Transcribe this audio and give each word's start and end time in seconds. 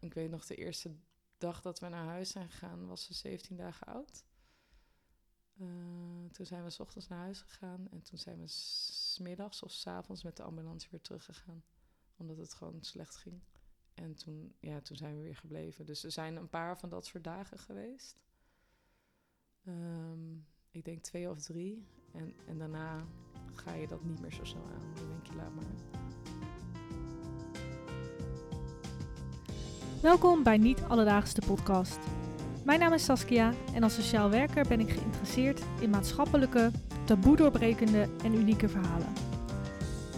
ik 0.00 0.14
weet 0.14 0.30
nog 0.30 0.46
de 0.46 0.54
eerste 0.54 0.96
dag 1.38 1.60
dat 1.60 1.78
we 1.78 1.88
naar 1.88 2.04
huis 2.04 2.30
zijn 2.30 2.48
gegaan, 2.48 2.86
was 2.86 3.04
ze 3.04 3.14
17 3.14 3.56
dagen 3.56 3.86
oud. 3.86 4.24
Eh, 5.58 5.66
toen 6.32 6.46
zijn 6.46 6.64
we 6.64 6.70
s 6.70 6.80
ochtends 6.80 7.08
naar 7.08 7.18
huis 7.18 7.40
gegaan 7.40 7.88
en 7.90 8.02
toen 8.02 8.18
zijn 8.18 8.38
we 8.38 8.46
smiddags 8.46 9.62
of 9.62 9.70
s 9.70 9.86
avonds 9.86 10.22
met 10.22 10.36
de 10.36 10.42
ambulance 10.42 10.88
weer 10.90 11.00
teruggegaan. 11.00 11.64
Omdat 12.16 12.36
het 12.36 12.54
gewoon 12.54 12.82
slecht 12.82 13.16
ging. 13.16 13.40
En 13.94 14.14
toen, 14.14 14.54
ja, 14.60 14.80
toen 14.80 14.96
zijn 14.96 15.16
we 15.16 15.22
weer 15.22 15.36
gebleven. 15.36 15.86
Dus 15.86 16.04
er 16.04 16.10
zijn 16.12 16.36
een 16.36 16.48
paar 16.48 16.78
van 16.78 16.88
dat 16.88 17.06
soort 17.06 17.24
dagen 17.24 17.58
geweest. 17.58 18.18
Ehm, 19.64 20.34
ik 20.70 20.84
denk 20.84 21.02
twee 21.02 21.30
of 21.30 21.40
drie. 21.40 21.86
En, 22.12 22.34
en 22.46 22.58
daarna 22.58 23.06
ga 23.54 23.74
je 23.74 23.86
dat 23.86 24.04
niet 24.04 24.20
meer 24.20 24.32
zo 24.32 24.44
snel 24.44 24.66
aan. 24.66 24.94
Dan 24.94 25.08
denk 25.08 25.26
je, 25.26 25.34
laat 25.34 25.54
maar. 25.54 25.99
Welkom 30.02 30.42
bij 30.42 30.56
Niet 30.56 30.82
Alledaagse 30.88 31.40
podcast. 31.46 31.98
Mijn 32.64 32.80
naam 32.80 32.92
is 32.92 33.04
Saskia 33.04 33.52
en 33.74 33.82
als 33.82 33.94
sociaal 33.94 34.30
werker 34.30 34.66
ben 34.68 34.80
ik 34.80 34.90
geïnteresseerd 34.90 35.62
in 35.80 35.90
maatschappelijke, 35.90 36.70
taboe 37.04 37.36
doorbrekende 37.36 38.08
en 38.24 38.34
unieke 38.34 38.68
verhalen. 38.68 39.12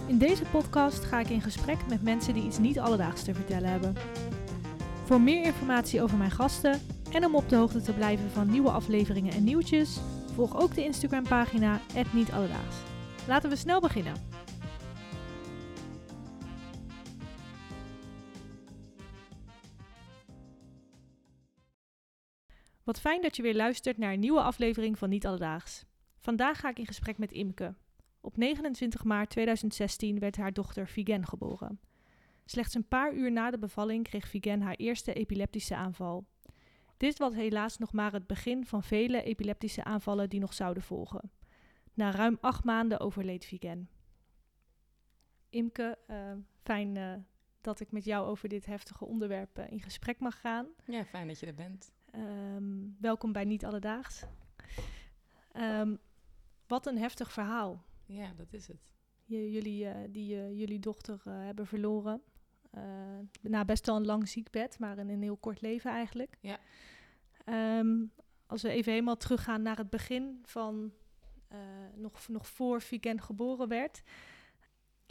In 0.07 0.17
deze 0.17 0.43
podcast 0.51 1.03
ga 1.03 1.19
ik 1.19 1.29
in 1.29 1.41
gesprek 1.41 1.77
met 1.89 2.01
mensen 2.01 2.33
die 2.33 2.43
iets 2.43 2.57
niet 2.57 2.79
alledaags 2.79 3.23
te 3.23 3.33
vertellen 3.33 3.69
hebben. 3.69 3.95
Voor 5.05 5.21
meer 5.21 5.43
informatie 5.43 6.01
over 6.01 6.17
mijn 6.17 6.31
gasten 6.31 6.81
en 7.11 7.25
om 7.25 7.35
op 7.35 7.49
de 7.49 7.55
hoogte 7.55 7.81
te 7.81 7.93
blijven 7.93 8.29
van 8.31 8.49
nieuwe 8.49 8.71
afleveringen 8.71 9.33
en 9.33 9.43
nieuwtjes, 9.43 9.99
volg 10.35 10.61
ook 10.61 10.75
de 10.75 10.83
Instagram 10.83 11.23
pagina 11.23 11.79
Niet 12.11 12.31
Alledaags. 12.31 12.75
Laten 13.27 13.49
we 13.49 13.55
snel 13.55 13.79
beginnen. 13.79 14.32
Wat 22.83 22.99
fijn 22.99 23.21
dat 23.21 23.35
je 23.35 23.41
weer 23.41 23.55
luistert 23.55 23.97
naar 23.97 24.13
een 24.13 24.19
nieuwe 24.19 24.41
aflevering 24.41 24.97
van 24.97 25.09
Niet 25.09 25.25
Alledaags. 25.25 25.85
Vandaag 26.17 26.59
ga 26.59 26.69
ik 26.69 26.79
in 26.79 26.85
gesprek 26.85 27.17
met 27.17 27.31
Imke. 27.31 27.75
Op 28.21 28.37
29 28.37 29.03
maart 29.03 29.29
2016 29.29 30.19
werd 30.19 30.37
haar 30.37 30.53
dochter 30.53 30.87
Vigen 30.87 31.25
geboren. 31.25 31.79
Slechts 32.45 32.75
een 32.75 32.87
paar 32.87 33.13
uur 33.13 33.31
na 33.31 33.51
de 33.51 33.57
bevalling 33.57 34.03
kreeg 34.03 34.27
Vigen 34.27 34.61
haar 34.61 34.75
eerste 34.75 35.13
epileptische 35.13 35.75
aanval. 35.75 36.25
Dit 36.97 37.17
was 37.17 37.33
helaas 37.33 37.77
nog 37.77 37.93
maar 37.93 38.13
het 38.13 38.27
begin 38.27 38.65
van 38.65 38.83
vele 38.83 39.23
epileptische 39.23 39.83
aanvallen 39.83 40.29
die 40.29 40.39
nog 40.39 40.53
zouden 40.53 40.83
volgen. 40.83 41.31
Na 41.93 42.11
ruim 42.11 42.37
acht 42.41 42.63
maanden 42.63 42.99
overleed 42.99 43.45
Vigen. 43.45 43.89
Imke, 45.49 45.97
uh, 46.09 46.31
fijn 46.63 46.95
uh, 46.95 47.13
dat 47.61 47.79
ik 47.79 47.91
met 47.91 48.05
jou 48.05 48.27
over 48.27 48.49
dit 48.49 48.65
heftige 48.65 49.05
onderwerp 49.05 49.59
uh, 49.59 49.71
in 49.71 49.81
gesprek 49.81 50.19
mag 50.19 50.39
gaan. 50.39 50.67
Ja, 50.85 51.05
fijn 51.05 51.27
dat 51.27 51.39
je 51.39 51.45
er 51.45 51.53
bent. 51.53 51.91
Um, 52.15 52.95
welkom 52.99 53.31
bij 53.31 53.43
Niet 53.43 53.65
Alledaags. 53.65 54.23
Um, 55.55 55.99
wat 56.67 56.85
een 56.85 56.97
heftig 56.97 57.31
verhaal. 57.31 57.83
Ja, 58.05 58.33
dat 58.35 58.53
is 58.53 58.67
het. 58.67 58.81
Jullie, 59.25 59.85
uh, 59.85 59.95
die 60.09 60.35
uh, 60.35 60.59
jullie 60.59 60.79
dochter 60.79 61.21
uh, 61.27 61.33
hebben 61.33 61.67
verloren. 61.67 62.21
na 63.41 63.65
best 63.65 63.85
wel 63.85 63.95
een 63.95 64.05
lang 64.05 64.27
ziekbed, 64.27 64.79
maar 64.79 64.97
in 64.97 65.09
een 65.09 65.21
heel 65.21 65.37
kort 65.37 65.61
leven 65.61 65.91
eigenlijk. 65.91 66.37
Ja. 66.39 66.59
Um, 67.79 68.11
als 68.45 68.61
we 68.61 68.69
even 68.69 68.91
helemaal 68.91 69.17
teruggaan 69.17 69.61
naar 69.61 69.77
het 69.77 69.89
begin 69.89 70.39
van 70.43 70.93
nog, 71.95 72.27
nog 72.27 72.47
voor 72.47 72.81
Vigen 72.81 73.21
geboren 73.21 73.67
werd 73.67 74.03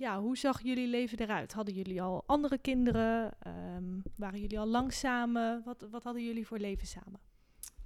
ja, 0.02 0.20
hoe 0.20 0.36
zag 0.36 0.62
jullie 0.62 0.86
leven 0.86 1.18
eruit? 1.18 1.52
Hadden 1.52 1.74
jullie 1.74 2.02
al 2.02 2.22
andere 2.26 2.58
kinderen? 2.58 3.34
Um, 3.46 4.02
waren 4.16 4.40
jullie 4.40 4.58
al 4.58 4.66
lang 4.66 4.92
samen? 4.92 5.62
Wat, 5.64 5.86
wat 5.90 6.02
hadden 6.02 6.24
jullie 6.24 6.46
voor 6.46 6.58
leven 6.58 6.86
samen? 6.86 7.20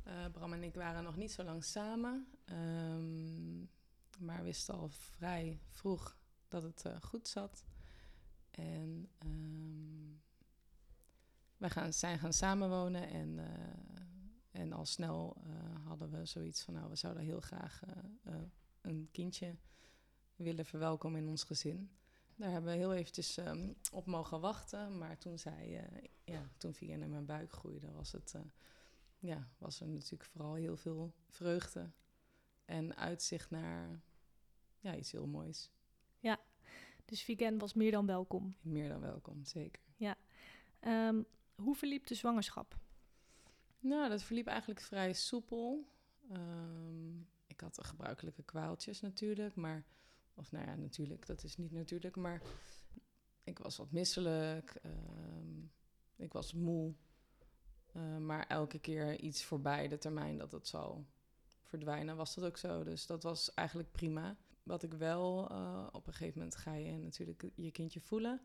Uh, 0.07 0.13
Bram 0.33 0.53
en 0.53 0.63
ik 0.63 0.75
waren 0.75 1.05
nog 1.05 1.17
niet 1.17 1.33
zo 1.33 1.43
lang 1.43 1.65
samen. 1.65 2.27
Um, 2.45 3.71
maar 4.19 4.43
wisten 4.43 4.75
al 4.75 4.89
vrij 4.89 5.61
vroeg 5.69 6.17
dat 6.49 6.63
het 6.63 6.85
uh, 6.87 6.97
goed 7.01 7.29
zat. 7.29 7.65
En 8.51 9.09
um, 9.25 10.23
wij 11.57 11.71
gaan, 11.71 11.93
zijn 11.93 12.19
gaan 12.19 12.33
samenwonen. 12.33 13.09
En, 13.09 13.39
uh, 13.39 14.61
en 14.61 14.73
al 14.73 14.87
snel 14.87 15.37
hadden 15.85 16.11
we 16.11 16.25
zoiets 16.25 16.63
van... 16.63 16.75
nou, 16.75 16.89
we 16.89 16.97
zouden 16.97 17.23
heel 17.23 17.41
graag 17.41 17.83
een 18.81 19.09
kindje 19.13 19.57
willen 20.37 20.65
verwelkomen 20.65 21.21
in 21.21 21.29
ons 21.29 21.45
gezin. 21.45 21.91
Daar 22.37 22.51
hebben 22.51 22.73
we 22.73 22.77
heel 22.79 22.95
eventjes 22.95 23.37
um, 23.37 23.75
op 23.93 24.07
mogen 24.07 24.41
wachten. 24.41 24.99
Maar 24.99 25.19
toen 25.19 25.39
zij, 25.39 25.93
uh, 25.93 26.09
ja, 26.25 26.51
toen 26.59 26.75
Vivienne 26.75 27.05
in 27.05 27.11
mijn 27.11 27.27
buik 27.27 27.53
groeide, 27.53 27.93
was, 27.93 28.13
het, 28.13 28.33
uh, 28.37 28.43
ja, 29.19 29.49
was 29.59 29.81
er 29.81 29.89
natuurlijk 29.89 30.31
vooral 30.31 30.55
heel 30.55 30.77
veel 30.77 31.15
vreugde. 31.29 31.91
En 32.65 32.97
uitzicht 32.97 33.51
naar 33.51 34.01
ja, 34.81 34.97
iets 34.97 35.13
heel 35.13 35.27
moois. 35.27 35.71
Ja, 36.19 36.41
dus 37.05 37.23
Vigen 37.23 37.59
was 37.59 37.75
meer 37.75 37.91
dan 37.91 38.07
welkom. 38.07 38.55
Meer 38.61 38.89
dan 38.89 39.01
welkom, 39.01 39.45
zeker. 39.45 39.83
Ja. 39.97 40.17
Um, 41.09 41.27
hoe 41.55 41.75
verliep 41.75 42.07
de 42.07 42.15
zwangerschap? 42.15 42.79
Nou, 43.79 44.09
dat 44.09 44.23
verliep 44.23 44.47
eigenlijk 44.47 44.81
vrij 44.81 45.13
soepel. 45.13 45.89
Um, 46.33 47.29
ik 47.47 47.61
had 47.61 47.75
de 47.75 47.85
gebruikelijke 47.85 48.43
kwaaltjes 48.43 49.01
natuurlijk, 49.01 49.55
maar 49.55 49.85
of 50.37 50.53
nou 50.53 50.67
ja, 50.67 50.75
natuurlijk, 50.75 51.27
dat 51.27 51.45
is 51.45 51.57
niet 51.57 51.73
natuurlijk, 51.73 52.17
maar 52.17 52.43
ik 53.45 53.59
was 53.59 53.77
wat 53.77 53.93
misselijk. 53.93 54.81
Uh, 54.87 54.93
ik 56.17 56.33
was 56.33 56.53
moe. 56.53 56.95
Uh, 57.97 58.17
maar 58.17 58.47
elke 58.47 58.79
keer 58.79 59.21
iets 59.21 59.45
voorbij 59.45 59.89
de 59.89 59.99
termijn 59.99 60.39
dat 60.39 60.53
het 60.53 60.69
zou 60.69 61.05
verdwijnen, 61.63 62.17
was 62.17 62.35
dat 62.35 62.45
ook 62.45 62.57
zo. 62.57 62.85
Dus 62.85 63.07
dat 63.07 63.23
was 63.23 63.55
eigenlijk 63.55 63.93
prima. 63.93 64.37
Wat 64.63 64.83
ik 64.83 64.93
wel, 64.95 65.53
uh, 65.53 65.87
op 65.93 66.07
een 66.07 66.13
gegeven 66.13 66.39
moment 66.39 66.57
ga 66.57 66.75
je 66.75 66.93
natuurlijk 66.93 67.51
je 67.55 67.71
kindje 67.71 68.01
voelen. 68.01 68.41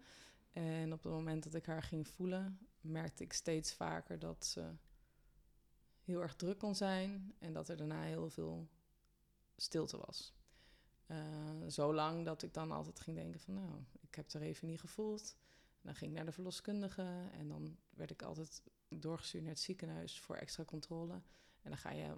En 0.51 0.94
op 0.94 1.03
het 1.03 1.12
moment 1.12 1.44
dat 1.44 1.53
ik 1.53 1.66
haar 1.66 1.84
ging 1.84 2.07
voelen, 2.07 2.68
merkte 2.81 3.24
ik 3.24 3.34
steeds 3.34 3.74
vaker 3.74 4.19
dat 4.19 4.46
ze 4.46 4.72
heel 6.03 6.22
erg 6.22 6.35
druk 6.35 6.57
kon 6.57 6.75
zijn. 6.75 7.35
En 7.40 7.53
dat 7.53 7.69
er 7.69 7.78
daarna 7.78 8.01
heel 8.01 8.30
veel 8.30 8.68
stilte 9.56 9.97
was. 9.97 10.34
Uh, 11.11 11.17
zolang 11.67 12.25
dat 12.25 12.44
ik 12.44 12.53
dan 12.53 12.72
altijd 12.72 12.99
ging 12.99 13.17
denken 13.17 13.39
van 13.39 13.53
nou, 13.53 13.69
ik 14.01 14.16
heb 14.16 14.31
er 14.31 14.41
even 14.41 14.67
niet 14.67 14.79
gevoeld. 14.79 15.35
En 15.72 15.81
dan 15.81 15.95
ging 15.95 16.11
ik 16.11 16.17
naar 16.17 16.25
de 16.25 16.31
verloskundige 16.31 17.29
en 17.31 17.47
dan 17.47 17.77
werd 17.89 18.11
ik 18.11 18.22
altijd 18.22 18.61
doorgestuurd 18.89 19.44
naar 19.44 19.53
het 19.53 19.61
ziekenhuis 19.61 20.19
voor 20.19 20.35
extra 20.35 20.63
controle. 20.63 21.13
En 21.61 21.69
dan 21.69 21.77
ga 21.77 21.91
je 21.91 22.16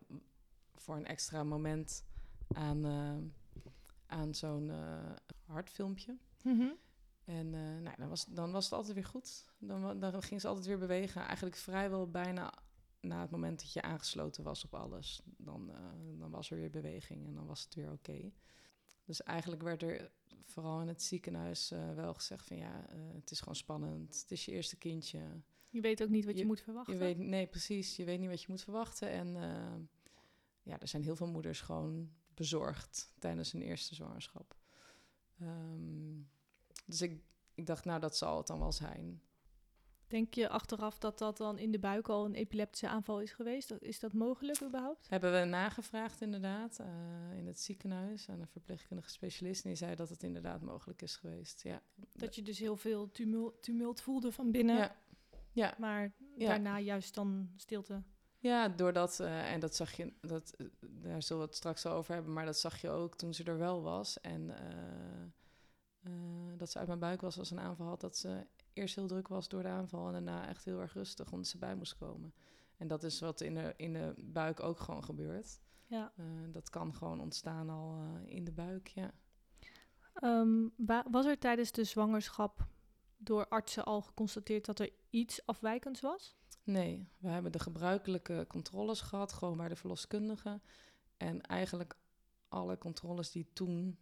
voor 0.76 0.96
een 0.96 1.06
extra 1.06 1.44
moment 1.44 2.04
aan, 2.48 2.86
uh, 2.86 3.18
aan 4.06 4.36
zo'n 4.36 4.70
uh, 4.70 5.12
hartfilmpje. 5.46 6.18
Mm 6.44 6.60
-hmm. 6.60 6.78
En 7.24 7.50
nou, 7.84 7.96
dan, 7.98 8.10
was, 8.10 8.26
dan 8.26 8.52
was 8.52 8.64
het 8.64 8.74
altijd 8.74 8.94
weer 8.94 9.06
goed. 9.06 9.46
Dan, 9.58 10.00
dan 10.00 10.24
ging 10.24 10.42
ze 10.42 10.48
altijd 10.48 10.66
weer 10.66 10.78
bewegen. 10.80 11.22
Eigenlijk 11.22 11.56
vrijwel 11.56 12.10
bijna 12.10 12.54
na 13.02 13.22
het 13.22 13.32
moment 13.32 13.60
dat 13.60 13.74
je 13.74 13.82
aangesloten 13.82 14.44
was 14.44 14.64
op 14.64 14.74
alles. 14.74 15.22
Dan, 15.38 15.72
dan 16.20 16.32
was 16.32 16.52
er 16.52 16.58
weer 16.58 16.70
beweging 16.70 17.26
en 17.26 17.34
dan 17.34 17.46
was 17.46 17.64
het 17.64 17.76
weer 17.76 17.92
oké. 17.92 18.12
Okay. 18.12 18.34
Dus 19.06 19.24
eigenlijk 19.24 19.62
werd 19.62 19.82
er 19.82 20.12
vooral 20.44 20.82
in 20.82 20.88
het 20.88 21.02
ziekenhuis 21.02 21.72
uh, 21.72 21.94
wel 21.94 22.14
gezegd 22.14 22.48
van 22.48 22.58
ja, 22.58 22.90
uh, 22.94 23.14
het 23.14 23.32
is 23.32 23.40
gewoon 23.40 23.56
spannend. 23.56 24.22
Het 24.22 24.32
is 24.32 24.46
je 24.46 24.52
eerste 24.52 24.76
kindje. 24.76 25.20
Je 25.70 25.82
weet 25.82 26.04
ook 26.04 26.10
niet 26.10 26.26
wat 26.26 26.34
je, 26.34 26.40
je 26.40 26.46
moet 26.46 26.62
verwachten. 26.62 26.94
Je 26.94 27.00
weet, 27.00 27.18
nee, 27.18 27.48
precies. 27.48 27.96
Je 27.96 28.04
weet 28.04 28.20
niet 28.20 28.30
wat 28.30 28.42
je 28.42 28.48
moet 28.50 28.62
verwachten. 28.62 29.10
En 29.10 29.28
uh, 29.28 29.76
ja, 30.64 30.80
er 30.80 30.88
zijn 30.88 31.04
heel 31.04 31.16
veel 31.16 31.28
moeders 31.28 31.62
gewoon 31.62 32.12
bezorgd 32.34 33.14
tijdens 33.20 33.52
hun 33.52 33.62
eerste 33.62 33.96
zwangerschap. 33.96 34.56
Um, 35.42 36.30
dus 36.86 37.02
ik, 37.02 37.22
ik 37.54 37.66
dacht, 37.66 37.86
nou, 37.86 38.00
dat 38.00 38.18
zal 38.18 38.38
het 38.38 38.48
dan 38.48 38.60
wel 38.60 38.72
zijn. 38.72 39.22
Denk 40.14 40.34
je 40.34 40.50
achteraf 40.50 40.98
dat 40.98 41.18
dat 41.18 41.38
dan 41.38 41.58
in 41.58 41.72
de 41.72 41.80
buik 41.80 42.10
al 42.10 42.26
een 42.26 42.34
epileptische 42.34 42.88
aanval 42.88 43.22
is 43.22 43.32
geweest? 43.32 43.72
Is 43.80 44.00
dat 44.00 44.14
mogelijk 44.14 44.62
überhaupt? 44.62 45.10
Hebben 45.10 45.40
we 45.40 45.46
nagevraagd 45.46 46.22
inderdaad 46.22 46.80
uh, 46.82 47.38
in 47.38 47.48
het 47.48 47.60
ziekenhuis 47.60 48.30
aan 48.30 48.40
een 48.40 48.48
verpleegkundige 48.48 49.10
specialist. 49.10 49.64
En 49.64 49.70
die 49.70 49.78
zei 49.78 49.96
dat 49.96 50.10
het 50.10 50.24
inderdaad 50.24 50.62
mogelijk 50.62 51.02
is 51.02 51.16
geweest, 51.16 51.64
ja. 51.64 51.82
Dat 52.16 52.36
je 52.36 52.42
dus 52.42 52.60
heel 52.60 52.76
veel 52.78 53.12
tumult, 53.12 53.64
tumult 53.64 54.02
voelde 54.02 54.32
van 54.32 54.52
binnen. 54.52 54.76
Ja. 54.76 54.96
ja. 55.52 55.76
Maar 55.78 56.14
ja. 56.38 56.48
daarna 56.48 56.80
juist 56.80 57.14
dan 57.14 57.50
stilte. 57.56 58.04
Ja, 58.38 58.70
doordat, 58.70 59.20
uh, 59.20 59.52
en 59.52 59.60
dat 59.60 59.76
zag 59.76 59.92
je, 59.92 60.14
dat, 60.22 60.54
uh, 60.58 60.68
daar 60.80 61.24
zullen 61.24 61.42
we 61.42 61.48
het 61.48 61.58
straks 61.58 61.86
over 61.86 62.14
hebben, 62.14 62.34
maar 62.34 62.46
dat 62.46 62.60
zag 62.60 62.82
je 62.82 62.90
ook 62.90 63.16
toen 63.16 63.34
ze 63.34 63.44
er 63.44 63.58
wel 63.58 63.82
was. 63.82 64.22
En 64.22 64.54
dat 66.58 66.72
ze 66.72 66.78
uit 66.78 66.88
mijn 66.88 67.00
buik 67.00 67.22
was 67.22 67.40
als 67.40 67.52
een 67.52 67.60
aanval 67.60 67.88
had, 67.88 68.02
dat 68.02 68.18
ze 68.18 68.46
eerst 68.74 68.96
heel 68.96 69.08
druk 69.08 69.28
was 69.28 69.48
door 69.48 69.62
de 69.62 69.68
aanval 69.68 70.08
en 70.08 70.14
daarna 70.14 70.48
echt 70.48 70.66
heel 70.66 70.80
erg 70.80 70.94
rustig 70.94 71.32
omdat 71.32 71.48
ze 71.48 71.58
bij 71.58 71.76
moest 71.76 71.98
komen. 71.98 72.34
En 72.78 72.88
dat 72.88 73.04
is 73.04 73.20
wat 73.20 73.42
in 73.42 73.54
de, 73.54 73.74
in 73.78 73.94
de 73.94 74.14
buik 74.18 74.60
ook 74.60 74.80
gewoon 74.80 75.04
gebeurt. 75.04 75.62
Ja. 75.86 76.14
Uh, 76.18 76.26
dat 76.52 76.70
kan 76.70 76.96
gewoon 76.96 77.20
ontstaan 77.20 77.70
al 77.70 78.04
uh, 78.04 78.36
in 78.36 78.44
de 78.44 78.52
buik, 78.52 78.88
ja. 78.88 79.12
Um, 80.22 80.74
was 81.12 81.26
er 81.26 81.40
tijdens 81.40 81.72
de 81.72 81.84
zwangerschap 81.84 82.68
door 83.18 83.48
artsen 83.48 83.86
al 83.86 84.02
geconstateerd 84.02 84.66
dat 84.66 84.80
er 84.80 84.90
iets 85.10 85.46
afwijkends 85.46 86.02
was? 86.02 86.36
Nee, 86.64 87.10
we 87.18 87.28
hebben 87.28 87.52
de 87.52 87.60
gebruikelijke 87.60 88.46
controles 88.48 89.02
gehad, 89.02 89.34
gewoon 89.34 89.58
bij 89.58 89.68
de 89.68 89.76
verloskundige. 89.76 90.62
En 91.18 91.42
eigenlijk 91.42 91.96
alle 92.48 92.78
controles 92.78 93.32
die 93.32 93.50
toen 93.54 94.00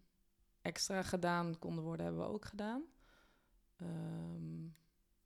extra 0.61 1.01
gedaan 1.01 1.59
konden 1.59 1.83
worden, 1.83 2.05
hebben 2.05 2.23
we 2.23 2.33
ook 2.33 2.45
gedaan. 2.45 2.83
Ehm, 3.81 4.67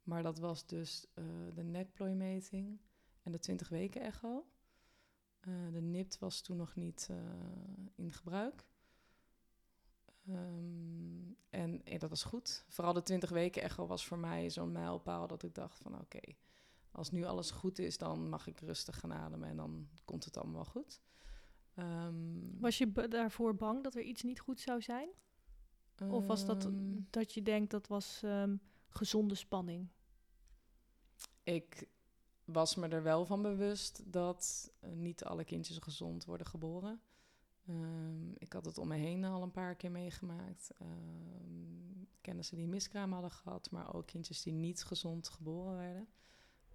maar 0.04 0.24
dat 0.24 0.40
was 0.40 0.66
dus 0.66 1.08
uh, 1.16 1.26
de 1.54 1.64
nekplooimeting 1.64 2.80
en 3.24 3.32
de 3.32 3.40
20 3.40 3.70
weken 3.70 4.02
echo. 4.02 4.46
Uh, 5.42 5.72
de 5.72 5.82
NIPT 5.82 6.20
was 6.20 6.42
toen 6.42 6.58
nog 6.58 6.76
niet 6.76 7.08
uh, 7.12 7.18
in 7.96 8.12
gebruik. 8.12 8.68
Um, 10.30 11.38
en, 11.50 11.82
dat 11.98 12.10
was 12.10 12.24
goed. 12.24 12.66
Vooral 12.68 12.94
de 12.94 13.02
20 13.02 13.30
weken 13.30 13.62
echo 13.62 13.88
was 13.88 14.06
voor 14.06 14.18
mij 14.18 14.50
zo'n 14.50 14.72
mijlpaal 14.72 15.28
dat 15.28 15.44
ik 15.44 15.54
dacht 15.54 15.78
van 15.78 16.00
oké, 16.00 16.20
als 16.92 17.12
nu 17.12 17.24
alles 17.24 17.52
goed 17.52 17.80
is, 17.80 17.98
dan 17.98 18.30
mag 18.30 18.48
ik 18.48 18.60
rustig 18.60 19.00
gaan 19.00 19.14
ademen 19.14 19.50
en 19.50 19.58
dan 19.58 19.90
komt 20.06 20.26
het 20.26 20.38
allemaal 20.38 20.66
goed. 20.66 21.02
Um, 21.76 22.60
was 22.60 22.78
je 22.78 23.08
daarvoor 23.08 23.56
bang 23.56 23.84
dat 23.84 23.96
er 23.96 24.02
iets 24.02 24.24
niet 24.24 24.40
goed 24.40 24.60
zou 24.60 24.82
zijn? 24.82 25.10
Of 26.02 26.26
was 26.26 26.46
dat 26.46 26.66
um, 26.66 27.08
dat 27.10 27.34
je 27.34 27.42
denkt 27.42 27.72
dat 27.72 27.88
was 27.88 28.22
um, 28.24 28.62
gezonde 28.90 29.36
spanning? 29.36 29.88
Ik 31.44 31.90
was 32.46 32.76
me 32.76 32.88
er 32.88 33.04
wel 33.04 33.26
van 33.26 33.42
bewust 33.42 34.12
dat 34.12 34.72
uh, 34.82 34.92
niet 34.92 35.24
alle 35.24 35.44
kindjes 35.44 35.78
gezond 35.78 36.26
worden 36.26 36.48
geboren. 36.48 37.02
Um, 37.70 38.34
ik 38.38 38.54
had 38.54 38.66
het 38.66 38.78
om 38.78 38.88
me 38.88 38.96
heen 38.96 39.24
al 39.24 39.44
een 39.44 39.52
paar 39.52 39.76
keer 39.76 39.92
meegemaakt. 39.92 40.72
Um, 40.82 42.08
kennissen 42.22 42.58
die 42.58 42.68
miskraam 42.68 43.12
hadden 43.12 43.32
gehad, 43.32 43.72
maar 43.72 43.94
ook 43.94 44.06
kindjes 44.06 44.42
die 44.42 44.54
niet 44.54 44.84
gezond 44.84 45.30
geboren 45.30 45.78
werden. 45.78 46.08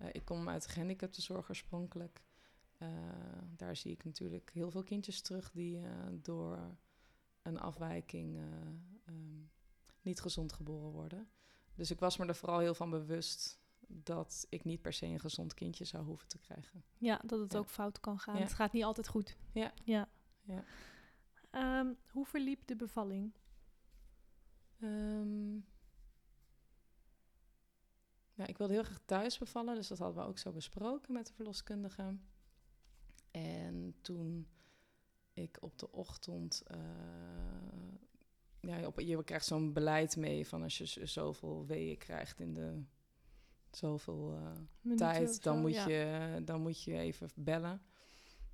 Uh, 0.01 0.09
ik 0.13 0.25
kom 0.25 0.49
uit 0.49 0.63
de 0.63 0.69
gehandicaptenzorg 0.69 1.49
oorspronkelijk. 1.49 2.23
Uh, 2.79 2.89
daar 3.57 3.77
zie 3.77 3.93
ik 3.93 4.05
natuurlijk 4.05 4.51
heel 4.53 4.71
veel 4.71 4.83
kindjes 4.83 5.21
terug 5.21 5.51
die 5.53 5.81
door 6.13 6.77
een 7.43 7.59
afwijking 7.59 8.37
um, 8.37 9.51
niet 10.03 10.21
gezond 10.21 10.53
geboren 10.53 10.91
worden. 10.91 11.31
Dus 11.75 11.91
ik 11.91 12.01
was 12.01 12.17
me 12.17 12.27
er 12.27 12.35
vooral 12.35 12.59
heel 12.59 12.75
van 12.75 12.91
bewust 12.91 13.61
dat 13.87 14.47
ik 14.49 14.65
niet 14.65 14.83
per 14.83 14.93
se 14.93 15.07
een 15.07 15.21
gezond 15.21 15.55
kindje 15.55 15.85
zou 15.85 16.05
hoeven 16.05 16.29
te 16.29 16.39
krijgen. 16.39 16.85
Ja, 16.99 17.21
dat 17.25 17.41
het 17.41 17.53
ja. 17.53 17.59
ook 17.59 17.69
fout 17.69 18.01
kan 18.01 18.19
gaan. 18.19 18.37
Ja. 18.37 18.43
Het 18.43 18.53
gaat 18.53 18.73
niet 18.73 18.85
altijd 18.85 19.09
goed. 19.09 19.37
Ja. 19.53 19.73
ja. 19.85 20.09
ja. 20.43 20.65
Um, 21.81 21.97
hoe 22.11 22.27
verliep 22.27 22.67
de 22.67 22.77
bevalling? 22.77 23.33
Um, 24.83 25.67
ja, 28.35 28.47
ik 28.47 28.59
wilde 28.59 28.73
heel 28.73 28.83
graag 28.83 29.01
thuis 29.05 29.39
bevallen, 29.39 29.75
dus 29.75 29.89
dat 29.89 29.99
hadden 29.99 30.23
we 30.23 30.29
ook 30.29 30.39
zo 30.39 30.53
besproken 30.53 31.13
met 31.13 31.27
de 31.27 31.33
verloskundige. 31.33 32.19
En 33.31 33.95
toen 34.01 34.49
ik 35.43 35.59
op 35.61 35.79
de 35.79 35.93
ochtend. 35.93 36.63
Uh, 36.71 36.79
ja, 38.61 38.87
op, 38.87 39.01
je 39.01 39.25
krijgt 39.25 39.47
zo'n 39.47 39.73
beleid 39.73 40.17
mee 40.17 40.47
van 40.47 40.63
als 40.63 40.79
je 40.79 41.07
zoveel 41.07 41.67
weeën 41.67 41.99
krijgt 41.99 42.41
in 42.41 42.55
de 42.55 42.83
zoveel 43.71 44.35
uh, 44.83 44.97
tijd, 44.97 45.43
dan, 45.43 45.57
zo, 45.57 45.61
moet 45.61 45.75
ja. 45.75 45.89
je, 45.89 46.43
dan 46.45 46.61
moet 46.61 46.83
je 46.83 46.99
even 46.99 47.31
bellen. 47.35 47.83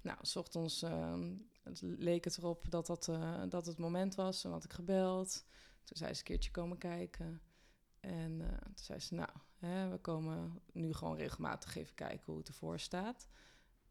Nou, 0.00 0.19
s 0.21 0.37
ochtends 0.37 0.83
uh, 0.83 1.21
het 1.62 1.81
leek 1.83 2.25
het 2.25 2.38
erop 2.38 2.71
dat, 2.71 2.87
dat, 2.87 3.09
uh, 3.09 3.43
dat 3.49 3.67
het 3.67 3.79
moment 3.79 4.15
was. 4.15 4.41
Toen 4.41 4.53
had 4.53 4.65
ik 4.65 4.73
gebeld. 4.73 5.44
Toen 5.85 5.97
zei 5.97 6.12
ze 6.12 6.19
een 6.19 6.25
keertje 6.25 6.50
komen 6.50 6.79
kijken. 6.79 7.41
En 8.00 8.38
toen 8.75 8.85
zei 8.85 8.99
ze, 8.99 9.15
nou, 9.15 9.31
hè, 9.59 9.88
we 9.88 9.99
komen 9.99 10.61
nu 10.73 10.93
gewoon 10.93 11.17
regelmatig 11.17 11.77
even 11.77 11.94
kijken 11.94 12.25
hoe 12.25 12.38
het 12.38 12.49
ervoor 12.49 12.79
staat. 12.79 13.29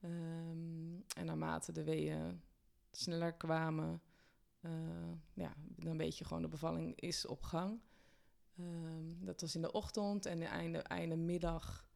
Um, 0.02 1.04
en 1.16 1.26
naarmate 1.26 1.72
de 1.72 1.84
weeën 1.84 2.42
sneller 2.98 3.34
kwamen, 3.34 4.02
uh, 4.62 4.72
ja, 5.34 5.54
dan 5.76 5.98
weet 5.98 6.18
je 6.18 6.26
gewoon 6.26 6.42
de 6.42 6.48
bevalling 6.48 7.00
is 7.00 7.26
op 7.26 7.42
gang. 7.42 7.80
Um, 8.60 9.26
dat 9.26 9.42
was 9.42 9.56
in 9.56 9.62
de 9.62 9.72
ochtend 9.72 10.26
en 10.26 10.42
einde, 10.42 10.80
einde 10.80 11.16
middag. 11.16 11.90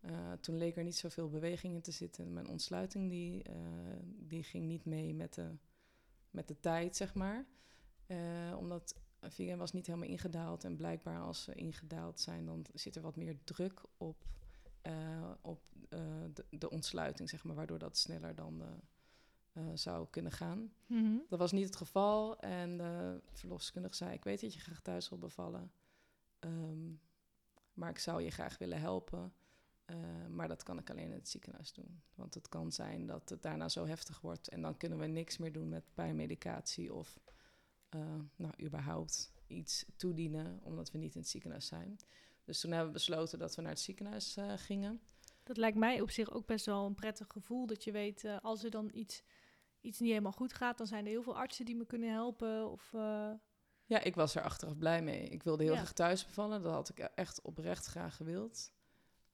Uh, 0.00 0.32
toen 0.32 0.56
leek 0.56 0.76
er 0.76 0.84
niet 0.84 0.96
zoveel 0.96 1.28
beweging 1.28 1.74
in 1.74 1.82
te 1.82 1.90
zitten. 1.90 2.32
Mijn 2.32 2.48
ontsluiting 2.48 3.10
die, 3.10 3.48
uh, 3.48 3.56
die 4.02 4.42
ging 4.42 4.66
niet 4.66 4.84
mee 4.84 5.14
met 5.14 5.34
de, 5.34 5.56
met 6.30 6.48
de 6.48 6.60
tijd, 6.60 6.96
zeg 6.96 7.14
maar. 7.14 7.46
Omdat 8.58 9.00
vegan 9.20 9.58
was 9.58 9.72
niet 9.72 9.86
helemaal 9.86 10.08
ingedaald. 10.08 10.64
En 10.64 10.76
blijkbaar 10.76 11.20
als 11.20 11.42
ze 11.42 11.54
ingedaald 11.54 12.20
zijn, 12.20 12.46
dan 12.46 12.66
zit 12.74 12.96
er 12.96 13.02
wat 13.02 13.16
meer 13.16 13.38
druk 13.44 13.82
op, 13.96 14.26
op 15.40 15.62
de, 15.88 16.44
de, 16.50 16.70
ontsluiting, 16.70 17.28
zeg 17.28 17.44
maar. 17.44 17.54
Waardoor 17.56 17.78
dat 17.78 17.96
sneller 17.96 18.34
dan 18.34 18.62
zou 19.74 20.06
kunnen 20.10 20.32
gaan. 20.32 20.58
Mm 20.86 21.04
-hmm. 21.04 21.22
Dat 21.28 21.38
was 21.38 21.52
niet 21.52 21.64
het 21.64 21.76
geval. 21.76 22.38
En 22.38 22.76
de 22.76 23.20
verloskundige 23.32 23.94
zei, 23.94 24.12
ik 24.12 24.24
weet 24.24 24.40
dat 24.40 24.54
je 24.54 24.60
graag 24.60 24.80
thuis 24.80 25.08
wil 25.08 25.18
bevallen. 25.18 25.72
Um, 26.40 27.00
maar 27.74 27.90
ik 27.90 27.98
zou 27.98 28.22
je 28.22 28.30
graag 28.30 28.58
willen 28.58 28.80
helpen. 28.80 29.32
Uh, 29.86 29.96
maar 30.30 30.48
dat 30.48 30.62
kan 30.62 30.78
ik 30.78 30.90
alleen 30.90 31.04
in 31.04 31.12
het 31.12 31.28
ziekenhuis 31.28 31.72
doen. 31.72 32.02
Want 32.14 32.34
het 32.34 32.48
kan 32.48 32.72
zijn 32.72 33.06
dat 33.06 33.28
het 33.28 33.42
daarna 33.42 33.68
zo 33.68 33.86
heftig 33.86 34.20
wordt. 34.20 34.48
En 34.48 34.62
dan 34.62 34.76
kunnen 34.76 34.98
we 34.98 35.06
niks 35.06 35.38
meer 35.38 35.52
doen 35.52 35.68
met 35.68 35.84
pijnmedicatie 35.94 36.94
of 36.94 37.20
uh, 37.90 38.00
nou, 38.36 38.52
überhaupt 38.60 39.32
iets 39.46 39.84
toedienen, 39.96 40.60
omdat 40.62 40.90
we 40.90 40.98
niet 40.98 41.14
in 41.14 41.20
het 41.20 41.30
ziekenhuis 41.30 41.66
zijn. 41.66 41.98
Dus 42.44 42.60
toen 42.60 42.70
hebben 42.70 42.88
we 42.88 42.98
besloten 42.98 43.38
dat 43.38 43.54
we 43.54 43.62
naar 43.62 43.70
het 43.70 43.80
ziekenhuis 43.80 44.36
gingen. 44.56 45.00
Dat 45.42 45.56
lijkt 45.56 45.76
mij 45.76 46.00
op 46.00 46.10
zich 46.10 46.30
ook 46.30 46.46
best 46.46 46.66
wel 46.66 46.86
een 46.86 46.94
prettig 46.94 47.26
gevoel. 47.28 47.66
Dat 47.66 47.84
je 47.84 47.92
weet, 47.92 48.24
uh, 48.24 48.36
als 48.42 48.64
er 48.64 48.70
dan 48.70 48.90
iets, 48.92 49.22
iets 49.82 49.98
niet 49.98 50.10
helemaal 50.10 50.32
goed 50.32 50.52
gaat, 50.52 50.78
dan 50.78 50.86
zijn 50.86 51.04
er 51.04 51.10
heel 51.10 51.22
veel 51.22 51.36
artsen 51.36 51.64
die 51.64 51.76
me 51.76 51.86
kunnen 51.86 52.10
helpen. 52.10 52.70
Of, 52.70 52.92
uh... 52.92 53.30
Ja, 53.84 54.00
ik 54.00 54.14
was 54.14 54.34
er 54.34 54.42
achteraf 54.42 54.78
blij 54.78 55.02
mee. 55.02 55.28
Ik 55.28 55.42
wilde 55.42 55.62
heel 55.62 55.72
ja. 55.72 55.78
graag 55.78 55.92
thuis 55.92 56.26
bevallen. 56.26 56.62
Dat 56.62 56.72
had 56.72 56.88
ik 56.88 56.98
echt 56.98 57.40
oprecht 57.40 57.86
graag 57.86 58.16
gewild. 58.16 58.72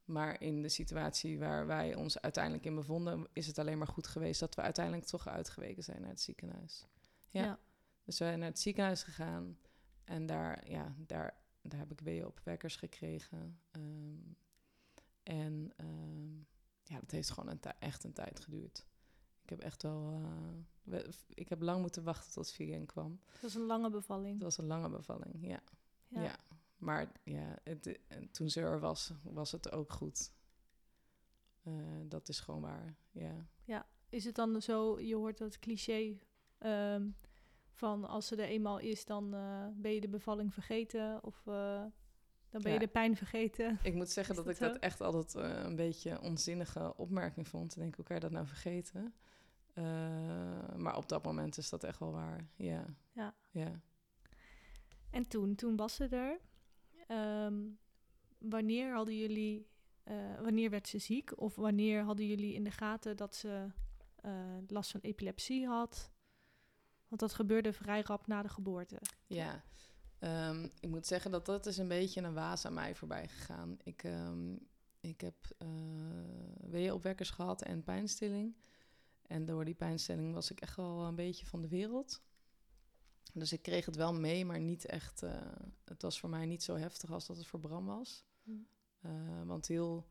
Maar 0.04 0.40
in 0.40 0.62
de 0.62 0.68
situatie 0.68 1.38
waar 1.38 1.66
wij 1.66 1.94
ons 1.94 2.20
uiteindelijk 2.20 2.64
in 2.64 2.74
bevonden, 2.74 3.28
is 3.32 3.46
het 3.46 3.58
alleen 3.58 3.78
maar 3.78 3.86
goed 3.86 4.06
geweest 4.06 4.40
dat 4.40 4.54
we 4.54 4.60
uiteindelijk 4.60 5.06
toch 5.06 5.28
uitgeweken 5.28 5.82
zijn 5.82 6.00
naar 6.00 6.10
het 6.10 6.20
ziekenhuis. 6.20 6.86
Ja. 7.28 7.42
ja. 7.42 7.58
Dus 8.04 8.18
we 8.18 8.24
zijn 8.24 8.38
naar 8.38 8.48
het 8.48 8.58
ziekenhuis 8.58 9.02
gegaan 9.02 9.58
en 10.04 10.26
daar, 10.26 10.70
ja, 10.70 10.94
daar, 10.98 11.40
daar 11.62 11.78
heb 11.78 11.90
ik 11.90 12.00
weeën 12.00 12.26
op 12.26 12.40
wekkers 12.44 12.76
gekregen. 12.76 13.60
Um, 13.72 14.36
en 15.22 15.72
um, 15.76 16.46
ja, 16.82 17.00
dat 17.00 17.10
heeft 17.10 17.30
gewoon 17.30 17.50
een 17.50 17.72
echt 17.78 18.05
een 18.05 18.12
tijd 18.12 18.40
geduurd. 18.40 18.86
Ik 19.48 19.56
heb 19.56 19.62
echt 19.62 19.82
wel, 19.82 20.20
uh, 20.20 20.28
we, 20.82 21.10
ik 21.34 21.48
heb 21.48 21.60
lang 21.60 21.81
moeten 21.81 22.05
wachten 22.05 22.32
tot 22.32 22.50
Vivian 22.50 22.86
kwam. 22.86 23.20
Dat 23.32 23.40
was 23.40 23.55
een 23.55 23.67
lange 23.67 23.90
bevalling. 23.90 24.34
Dat 24.34 24.43
was 24.43 24.58
een 24.58 24.67
lange 24.67 24.88
bevalling, 24.88 25.34
ja. 25.40 25.62
ja. 26.08 26.22
ja. 26.22 26.36
Maar 26.76 27.12
ja, 27.24 27.58
het, 27.64 27.98
toen 28.31 28.50
ze 28.50 28.60
er 28.60 28.81
was, 28.81 29.12
was 29.22 29.52
het 29.52 29.72
ook 29.72 29.93
goed. 29.93 30.32
Uh, 31.64 31.74
dat 32.05 32.28
is 32.28 32.40
gewoon 32.40 32.60
waar, 32.60 32.96
ja. 33.10 33.48
Ja, 33.64 33.86
is 34.08 34.24
het 34.24 34.34
dan 34.34 34.62
zo, 34.62 35.00
je 35.00 35.14
hoort 35.14 35.38
dat 35.38 35.58
cliché 35.58 36.19
um, 36.58 37.17
van 37.70 38.05
als 38.05 38.26
ze 38.26 38.36
er 38.36 38.48
eenmaal 38.48 38.78
is, 38.78 39.05
dan 39.05 39.34
uh, 39.34 39.67
ben 39.74 39.93
je 39.93 40.00
de 40.00 40.08
bevalling 40.08 40.55
vergeten 40.55 41.24
of 41.24 41.43
uh, 41.46 41.84
dan 42.50 42.62
ben 42.62 42.72
je 42.72 42.78
de 42.78 42.88
pijn 42.88 43.17
vergeten. 43.17 43.78
Ik 43.82 43.94
moet 43.94 44.10
zeggen 44.10 44.34
dat, 44.34 44.44
dat 44.44 44.55
ik 44.55 44.60
dat 44.60 44.76
echt 44.76 45.00
altijd 45.00 45.34
een 45.34 45.76
beetje 45.76 46.20
onzinnige 46.20 46.96
opmerking 46.96 47.48
vond. 47.48 47.72
Ik 47.72 47.78
denk, 47.78 47.94
hoe 47.94 48.05
kan 48.05 48.17
je 48.17 48.22
dat 48.22 48.31
nou 48.31 48.46
vergeten? 48.46 49.14
Maar 50.77 50.97
op 50.97 51.08
dat 51.08 51.25
moment 51.25 51.58
is 51.58 51.69
dat 51.69 51.85
echt 51.85 51.99
wel 51.99 52.13
waar, 52.13 52.49
ja. 52.56 52.85
Ja. 53.13 53.35
ja. 53.51 53.81
En 55.11 55.29
toen, 55.29 55.55
toen 55.55 55.77
was 55.77 55.94
ze 55.94 56.08
er. 56.08 56.41
Um, 57.47 57.79
wanneer 58.39 58.94
hadden 58.94 59.17
jullie, 59.17 59.69
uh, 60.05 60.41
wanneer 60.41 60.70
werd 60.70 60.89
ze 60.89 60.99
ziek? 60.99 61.41
Of 61.41 61.56
wanneer 61.56 62.03
hadden 62.03 62.27
jullie 62.27 62.55
in 62.55 62.65
de 62.65 62.70
gaten 62.70 63.17
dat 63.17 63.35
ze 63.35 63.67
uh, 64.25 64.56
last 64.67 64.91
van 64.91 65.01
epilepsie 65.01 65.67
had? 65.67 66.11
Want 67.08 67.20
dat 67.20 67.32
gebeurde 67.32 67.73
vrij 67.73 68.01
rap 68.01 68.27
na 68.27 68.43
de 68.43 68.49
geboorte. 68.49 69.01
Ja, 69.27 69.65
um, 70.20 70.70
ik 70.81 70.89
moet 70.89 71.06
zeggen 71.06 71.31
dat 71.31 71.47
dat 71.47 71.67
is 71.67 71.77
een 71.77 71.89
beetje 71.89 72.23
een 72.23 72.35
waas 72.35 72.65
aan 72.65 72.75
mij 72.75 72.94
voorbij 72.94 73.29
gegaan. 73.29 73.77
Ik, 73.82 74.03
um, 74.03 74.58
ik 75.01 75.20
heb 75.20 75.35
uh, 75.58 75.69
weeënopwekkers 76.61 77.31
gehad 77.31 77.63
en 77.63 77.85
pijnstilling. 77.85 78.56
En 79.29 79.47
door 79.47 79.65
die 79.65 79.75
pijnstilling 79.75 80.35
was 80.35 80.51
ik 80.51 80.61
echt 80.61 80.77
wel 80.77 81.01
een 81.01 81.15
beetje 81.15 81.47
van 81.47 81.63
de 81.63 81.69
wereld. 81.69 82.23
Dus 83.32 83.53
ik 83.53 83.63
kreeg 83.63 83.87
het 83.87 83.97
wel 83.97 84.15
mee, 84.15 84.44
maar 84.44 84.61
niet 84.61 84.87
echt. 84.87 85.23
Uh, 85.23 85.31
het 85.85 86.03
was 86.03 86.20
voor 86.20 86.31
mij 86.31 86.47
niet 86.47 86.63
zo 86.63 86.75
heftig 86.75 87.11
als 87.11 87.27
dat 87.27 87.37
het 87.37 87.47
voor 87.47 87.61
Bram 87.61 87.87
was. 87.87 88.25
Mm. 88.43 88.67
Uh, 89.03 89.43
want 89.44 89.67
heel, 89.67 90.06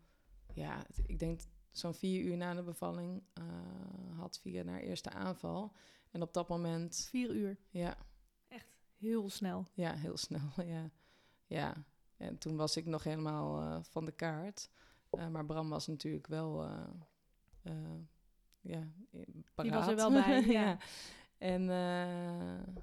ja, 0.54 0.86
ik 1.06 1.20
denk 1.20 1.42
zo'n 1.72 1.94
vier 1.94 2.24
uur 2.24 2.38
na 2.38 2.54
de 2.54 2.64
bevalling 2.64 3.24
uh, 3.40 4.20
had 4.20 4.40
Via 4.40 4.66
haar 4.66 4.80
eerste 4.80 5.10
aanval. 5.10 5.76
En 6.12 6.22
op 6.22 6.34
dat 6.34 6.50
moment. 6.50 7.08
Vier 7.10 7.36
uur? 7.36 7.58
Ja. 7.70 7.98
Echt 8.48 8.80
heel 8.98 9.30
snel. 9.30 9.68
Ja, 9.74 9.94
heel 9.94 10.18
snel, 10.28 10.52
ja. 10.66 10.92
Ja. 11.46 11.86
En 12.18 12.38
toen 12.38 12.56
was 12.56 12.78
ik 12.78 12.86
nog 12.86 13.04
helemaal 13.04 13.62
eh, 13.62 13.84
van 13.84 14.06
de 14.06 14.12
kaart. 14.12 14.70
Eh, 15.10 15.28
maar 15.28 15.46
Bram 15.46 15.70
was 15.70 15.88
natuurlijk 15.88 16.28
wel... 16.28 16.70
eh, 18.74 18.82
eh, 18.82 18.86
ja, 19.12 19.24
Die 19.64 19.72
was 19.72 19.86
paraat. 19.86 19.90
er 19.90 19.96
wel 19.96 20.12
bij, 20.12 20.42
ja. 20.46 20.52
ja. 20.52 20.78
En 21.38 21.70
eh, 21.70 22.74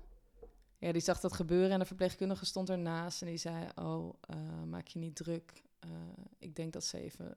ja, 0.78 0.92
die 0.92 1.00
zag 1.02 1.20
dat 1.20 1.32
gebeuren 1.32 1.70
en 1.70 1.78
de 1.78 1.84
verpleegkundige 1.84 2.44
stond 2.44 2.70
ernaast 2.70 3.20
en 3.22 3.26
die 3.26 3.36
zei: 3.36 3.68
Oh, 3.74 4.14
eh, 4.20 4.62
maak 4.62 4.86
je 4.86 4.98
niet 4.98 5.16
druk. 5.16 5.62
Eh, 5.78 5.90
ik 6.38 6.56
denk 6.56 6.72
dat 6.72 6.84
ze 6.84 6.98
even 6.98 7.36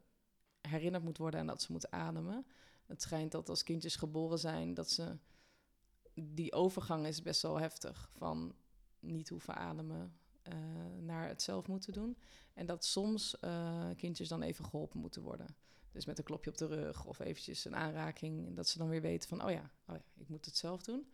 herinnerd 0.62 1.04
moet 1.04 1.18
worden 1.18 1.39
en 1.39 1.48
dat 1.48 1.62
ze 1.62 1.72
moet 1.72 1.92
ademen. 1.92 2.46
Het 2.86 3.01
schijnt 3.01 3.32
dat 3.32 3.50
als 3.50 3.63
kindjes 3.63 3.96
geboren 3.96 4.39
zijn, 4.39 4.74
dat 4.74 4.89
ze. 4.89 5.18
Die 6.13 6.54
overgang 6.54 7.06
is 7.06 7.22
best 7.22 7.42
wel 7.42 7.60
heftig 7.60 8.10
van 8.13 8.56
niet 9.00 9.30
hoeven 9.30 9.56
ademen 9.56 10.13
eh, 10.42 10.54
naar 11.00 11.27
het 11.27 11.42
zelf 11.42 11.68
moeten 11.68 11.94
doen. 11.94 12.18
En 12.54 12.66
dat 12.66 12.86
soms 12.86 13.39
eh, 13.39 13.89
kindjes 13.96 14.27
dan 14.27 14.42
even 14.42 14.66
geholpen 14.66 15.00
moeten 15.00 15.22
worden. 15.22 15.56
Dus 15.98 16.06
met 16.06 16.18
een 16.18 16.24
klopje 16.24 16.50
op 16.50 16.58
de 16.58 16.66
rug 16.66 17.06
of 17.06 17.20
eventjes 17.20 17.66
een 17.66 17.75
aanraking. 17.75 18.56
Dat 18.56 18.68
ze 18.68 18.77
dan 18.77 18.89
weer 18.89 19.01
weten 19.01 19.30
van, 19.30 19.44
oh 19.44 19.51
ja, 19.51 19.72
oh 19.88 19.96
ja 19.96 20.01
ik 20.18 20.30
moet 20.30 20.46
het 20.46 20.58
zelf 20.58 20.84
doen. 20.84 21.08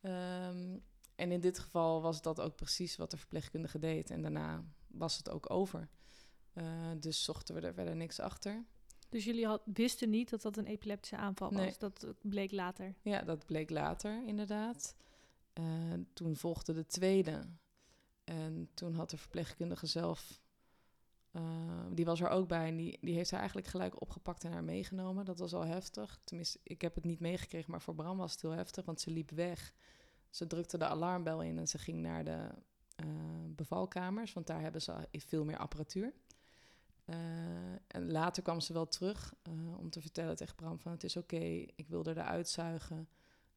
Ehm, 0.00 0.76
en 1.14 1.32
in 1.32 1.40
dit 1.40 1.58
geval 1.58 2.02
was 2.02 2.22
dat 2.22 2.40
ook 2.40 2.56
precies 2.56 2.96
wat 2.96 3.10
de 3.10 3.16
verpleegkundige 3.16 3.78
deed. 3.78 4.10
En 4.10 4.22
daarna 4.22 4.64
was 4.86 5.16
het 5.16 5.30
ook 5.30 5.50
over. 5.50 5.88
Eh, 6.52 6.64
dus 6.96 7.24
zochten 7.24 7.54
we 7.54 7.60
er 7.60 7.74
verder 7.74 7.96
niks 7.96 8.20
achter. 8.20 8.64
Dus 9.08 9.24
jullie 9.24 9.46
had, 9.46 9.62
wisten 9.64 10.10
niet 10.10 10.30
dat 10.30 10.42
dat 10.42 10.56
een 10.56 10.66
epileptische 10.66 11.16
aanval 11.16 11.52
was? 11.52 11.60
Nee. 11.60 11.74
Dat 11.78 12.06
bleek 12.20 12.52
later. 12.52 12.94
Ja, 13.02 13.22
dat 13.22 13.46
bleek 13.46 13.70
later 13.70 14.26
inderdaad. 14.26 14.96
Eh, 15.52 15.64
toen 16.12 16.36
volgde 16.36 16.72
de 16.72 16.86
tweede. 16.86 17.46
En 18.24 18.68
toen 18.74 18.94
had 18.94 19.10
de 19.10 19.16
verpleegkundige 19.16 19.86
zelf... 19.86 20.42
eh, 21.34 21.42
die 21.90 22.04
was 22.04 22.20
er 22.20 22.28
ook 22.28 22.48
bij 22.48 22.68
en 22.68 22.76
die, 22.76 22.98
die 23.00 23.14
heeft 23.14 23.30
haar 23.30 23.38
eigenlijk 23.38 23.68
gelijk 23.68 24.00
opgepakt 24.00 24.44
en 24.44 24.52
haar 24.52 24.64
meegenomen. 24.64 25.24
Dat 25.24 25.38
was 25.38 25.54
al 25.54 25.66
heftig. 25.66 26.18
Tenminste, 26.24 26.58
ik 26.62 26.80
heb 26.80 26.94
het 26.94 27.04
niet 27.04 27.20
meegekregen, 27.20 27.70
maar 27.70 27.82
voor 27.82 27.94
Bram 27.94 28.16
was 28.16 28.32
het 28.32 28.42
heel 28.42 28.50
heftig, 28.50 28.84
want 28.84 29.00
ze 29.00 29.10
liep 29.10 29.30
weg. 29.30 29.74
Ze 30.30 30.46
drukte 30.46 30.78
de 30.78 30.86
alarmbel 30.86 31.42
in 31.42 31.58
en 31.58 31.68
ze 31.68 31.78
ging 31.78 31.98
naar 31.98 32.24
de 32.24 32.48
eh, 32.96 33.06
bevalkamers, 33.46 34.32
want 34.32 34.46
daar 34.46 34.60
hebben 34.60 34.82
ze 34.82 35.08
veel 35.12 35.44
meer 35.44 35.58
apparatuur. 35.58 36.12
Eh, 37.04 37.16
en 37.86 38.10
later 38.10 38.42
kwam 38.42 38.60
ze 38.60 38.72
wel 38.72 38.88
terug 38.88 39.34
eh, 39.42 39.78
om 39.78 39.90
te 39.90 40.00
vertellen 40.00 40.36
tegen 40.36 40.54
Bram 40.54 40.78
van 40.78 40.92
het 40.92 41.04
is 41.04 41.16
oké, 41.16 41.44
ik 41.74 41.88
wil 41.88 42.04
er 42.04 42.18
eruit 42.18 42.48
zuigen. 42.48 43.08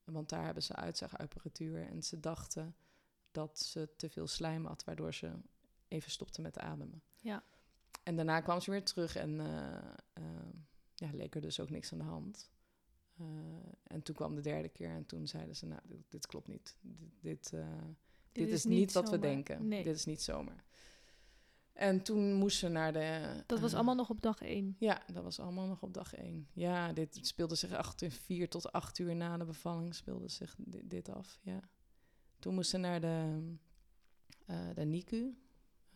Want 0.03 0.29
daar 0.29 0.46
hebben 0.46 0.63
ze 0.63 0.75
uitzuigapparatuur. 0.75 1.88
En 1.88 2.03
ze 2.03 2.19
dachten 2.19 2.75
dat 3.31 3.60
ze 3.60 3.89
te 3.96 4.10
veel 4.10 4.27
slijm 4.27 4.65
had, 4.65 4.84
waardoor 4.84 5.13
ze 5.13 5.31
even 5.88 6.12
stopte 6.12 6.41
met 6.41 6.60
ademen. 6.60 7.01
Ja. 7.22 7.43
En 8.08 8.16
daarna 8.16 8.42
kwam 8.42 8.60
ze 8.60 8.72
weer 8.72 8.84
terug 8.84 9.16
en 9.16 9.40
eh, 9.40 9.76
eh, 10.14 10.24
ja, 10.96 11.10
leek 11.14 11.36
er 11.36 11.42
dus 11.42 11.60
ook 11.60 11.70
niks 11.70 11.92
aan 11.92 11.98
de 11.98 12.04
hand. 12.04 12.52
Eh, 13.18 13.26
en 13.84 14.02
toen 14.04 14.16
kwam 14.16 14.36
de 14.36 14.42
derde 14.42 14.70
keer 14.70 14.90
en 14.90 15.06
toen 15.06 15.28
zeiden 15.28 15.56
ze, 15.56 15.66
nou, 15.66 15.82
dit, 15.84 16.02
dit 16.10 16.28
klopt 16.28 16.48
niet. 16.48 16.78
Dit, 16.82 17.10
dit, 17.22 17.52
dit, 18.32 18.50
is, 18.50 18.66
niet 18.66 18.92
wat 18.92 19.10
we 19.10 19.20
denken. 19.20 19.68
Nee, 19.68 19.84
Dit 19.84 19.96
is 19.96 20.06
niet 20.06 20.22
zomaar. 20.22 20.66
En 21.74 22.04
toen 22.04 22.34
moest 22.34 22.58
ze 22.58 22.68
naar 22.68 22.94
de... 22.94 23.44
dat 23.46 23.60
was 23.60 23.74
allemaal 23.74 23.96
nog 23.96 24.10
op 24.10 24.22
dag 24.22 24.42
één. 24.42 24.76
ja, 24.80 25.04
dat 25.14 25.24
was 25.24 25.40
allemaal 25.40 25.68
nog 25.68 25.84
op 25.84 25.94
dag 25.94 26.14
één. 26.14 26.48
Ja, 26.54 26.94
dit 26.94 27.20
speelde 27.22 27.56
zich 27.56 27.72
echt 27.72 28.02
in 28.02 28.12
vier 28.12 28.50
tot 28.50 28.72
acht 28.72 29.00
uur 29.00 29.16
na 29.16 29.38
de 29.38 29.46
bevalling 29.46 29.96
speelde 29.96 30.28
zich 30.28 30.56
dit, 30.58 30.90
dit 30.90 31.10
af. 31.10 31.40
Ja. 31.42 31.70
Toen 32.40 32.54
moest 32.54 32.70
ze 32.70 32.78
naar 32.78 33.02
de, 33.02 33.42
eh, 34.46 34.70
de 34.76 34.86
NICU. 34.86 35.38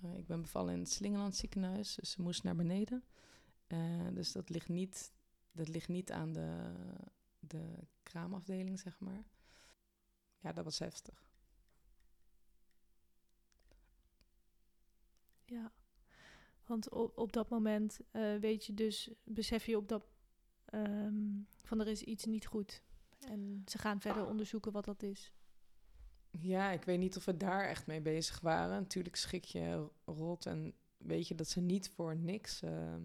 Eh, 0.02 0.18
ik 0.18 0.28
ben 0.28 0.42
bevallen 0.42 0.74
in 0.74 0.80
het 0.80 0.92
Slingeland 0.92 1.36
ziekenhuis, 1.36 1.96
dus 1.96 2.12
ze 2.12 2.22
moest 2.22 2.44
naar 2.44 2.56
beneden. 2.56 3.04
Eh, 3.68 4.08
dus 4.14 4.32
dat 4.32 4.50
ligt 4.50 4.70
niet, 4.70 5.14
dat 5.52 5.68
ligt 5.68 5.88
niet 5.88 6.12
aan 6.12 6.34
de, 6.34 6.74
de 7.40 7.88
kraamafdeling, 8.04 8.80
zeg 8.80 9.00
maar. 9.00 9.24
Ja, 10.40 10.54
dat 10.54 10.64
was 10.64 10.80
heftig. 10.80 11.30
Ja. 15.46 15.72
Want 16.66 16.90
op, 16.90 17.18
op 17.18 17.34
dat 17.34 17.50
moment 17.50 18.00
eh, 18.12 18.36
weet 18.36 18.66
je 18.66 18.74
dus, 18.74 19.10
besef 19.24 19.66
je 19.66 19.78
op 19.78 19.88
dat 19.88 20.08
ehm, 20.66 21.42
van 21.64 21.80
er 21.80 21.88
is 21.88 22.04
iets 22.04 22.26
niet 22.26 22.46
goed. 22.46 22.84
En 23.20 23.64
ze 23.66 23.78
gaan 23.78 24.02
verder 24.02 24.26
onderzoeken 24.26 24.72
wat 24.72 24.86
dat 24.86 25.04
is. 25.04 25.32
Ja, 26.40 26.72
ik 26.72 26.84
weet 26.84 27.00
niet 27.00 27.18
of 27.18 27.26
we 27.26 27.38
daar 27.38 27.68
echt 27.68 27.88
mee 27.88 28.02
bezig 28.02 28.40
waren. 28.40 28.82
Natuurlijk 28.82 29.16
schik 29.16 29.44
je 29.44 29.90
rot 30.06 30.46
en 30.46 30.74
weet 30.98 31.28
je 31.28 31.36
dat 31.36 31.48
ze 31.48 31.62
niet 31.62 31.90
voor 31.90 32.16
niks 32.16 32.62
ehm, 32.62 33.04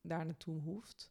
daar 0.00 0.26
naartoe 0.26 0.60
hoeft. 0.60 1.10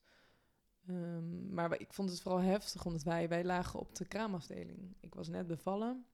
Ehm, 0.87 1.53
maar 1.53 1.79
ik 1.79 1.93
vond 1.93 2.09
het 2.09 2.21
vooral 2.21 2.41
heftig, 2.41 2.85
omdat 2.85 3.03
wij, 3.03 3.29
wij 3.29 3.43
lagen 3.43 3.79
op 3.79 3.95
de 3.95 4.05
kraamafdeling. 4.05 4.95
Ik 4.99 5.15
was 5.15 5.27
net 5.27 5.47
bevallen 5.47 6.05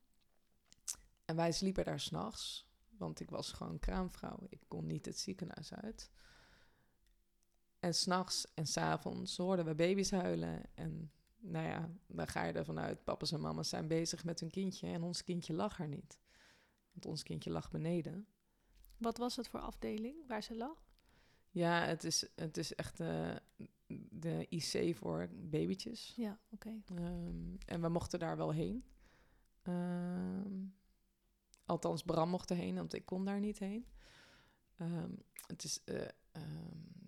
en 1.26 1.36
wij 1.36 1.52
sliepen 1.52 1.86
daar 1.86 2.00
s'nachts. 2.00 2.68
Want 2.98 3.20
ik 3.20 3.30
was 3.30 3.52
gewoon 3.52 3.80
kraamvrouw. 3.80 4.46
Ik 4.50 4.62
kon 4.68 4.86
niet 4.86 5.06
het 5.06 5.20
ziekenhuis 5.20 5.74
uit. 5.74 6.12
En 7.80 7.94
s'nachts 7.94 8.54
en 8.54 8.68
s'avonds 8.68 9.38
hoorden 9.38 9.66
we 9.66 9.76
baby's 9.76 10.12
huilen. 10.12 10.64
En 10.74 11.12
nou 11.40 11.68
ja, 11.68 11.90
dan 12.08 12.28
ga 12.28 12.44
je 12.44 12.54
ervan 12.54 12.80
uit, 12.80 13.04
papa's 13.04 13.32
en 13.32 13.42
mama's 13.42 13.70
zijn 13.70 13.88
bezig 13.88 14.24
met 14.24 14.40
hun 14.40 14.50
kindje 14.50 14.88
en 14.88 15.04
ons 15.04 15.24
kindje 15.24 15.54
lag 15.54 15.80
er 15.80 15.88
niet. 15.88 16.20
Want 16.92 17.06
ons 17.06 17.24
kindje 17.24 17.50
lag 17.50 17.72
beneden. 17.72 18.28
Wat 18.98 19.18
was 19.18 19.36
het 19.36 19.48
voor 19.48 19.60
afdeling 19.60 20.28
waar 20.28 20.44
ze 20.44 20.56
lag? 20.56 20.88
Ja, 21.52 21.86
het 21.86 22.04
is, 22.04 22.28
het 22.36 22.58
is 22.58 22.76
echt 22.76 23.00
eh, 23.00 23.36
de 24.10 24.46
IC 24.50 24.96
voor 24.96 25.30
babytjes. 25.32 26.14
Ja, 26.16 26.40
oké. 26.50 26.82
Ehm, 26.86 27.56
en 27.66 27.82
we 27.82 27.90
mochten 27.90 28.20
daar 28.20 28.38
wel 28.38 28.52
heen. 28.52 28.84
Ehm, 29.62 30.66
althans, 31.66 32.04
Bram 32.04 32.30
mocht 32.30 32.50
erheen, 32.50 32.76
want 32.76 32.94
ik 32.94 33.06
kon 33.06 33.26
daar 33.26 33.40
niet 33.40 33.60
heen. 33.60 33.86
Ehm, 34.78 35.12
het 35.48 35.64
is, 35.64 35.84
eh, 35.84 36.08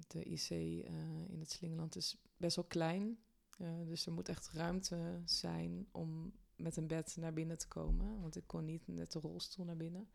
de 0.08 0.24
IC 0.24 0.50
eh, 0.50 1.30
in 1.30 1.40
het 1.40 1.52
Slingeland 1.52 1.96
is 1.96 2.18
best 2.38 2.56
wel 2.56 2.66
klein. 2.66 3.20
Eh, 3.62 3.88
dus 3.88 4.06
er 4.06 4.12
moet 4.12 4.30
echt 4.30 4.50
ruimte 4.50 5.22
zijn 5.25 5.88
om 5.91 6.34
met 6.56 6.77
een 6.77 6.88
bed 6.88 7.15
naar 7.20 7.34
binnen 7.34 7.58
te 7.58 7.68
komen. 7.68 8.22
Want 8.22 8.36
ik 8.36 8.48
kon 8.48 8.65
niet 8.65 8.88
met 8.88 9.12
de 9.12 9.20
rolstoel 9.20 9.65
naar 9.65 9.77
binnen. 9.77 10.10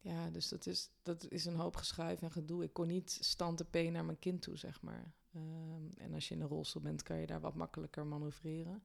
Ja, 0.00 0.30
dus 0.30 0.48
dat 0.48 0.66
is, 0.66 0.90
dat 1.02 1.30
is 1.30 1.44
een 1.44 1.56
hoop 1.56 1.76
geschuif 1.76 2.22
en 2.22 2.30
gedoe. 2.30 2.62
Ik 2.62 2.72
kon 2.72 2.86
niet 2.86 3.18
stand 3.20 3.70
P 3.70 3.74
naar 3.74 4.04
mijn 4.04 4.18
kind 4.18 4.42
toe, 4.42 4.56
zeg 4.56 4.82
maar. 4.82 5.14
Ehm, 5.32 5.82
en 5.96 6.14
als 6.14 6.28
je 6.28 6.34
in 6.34 6.40
een 6.40 6.48
rolstoel 6.48 6.82
bent, 6.82 7.02
kan 7.02 7.16
je 7.16 7.26
daar 7.26 7.40
wat 7.40 7.54
makkelijker 7.54 8.06
manoeuvreren. 8.06 8.82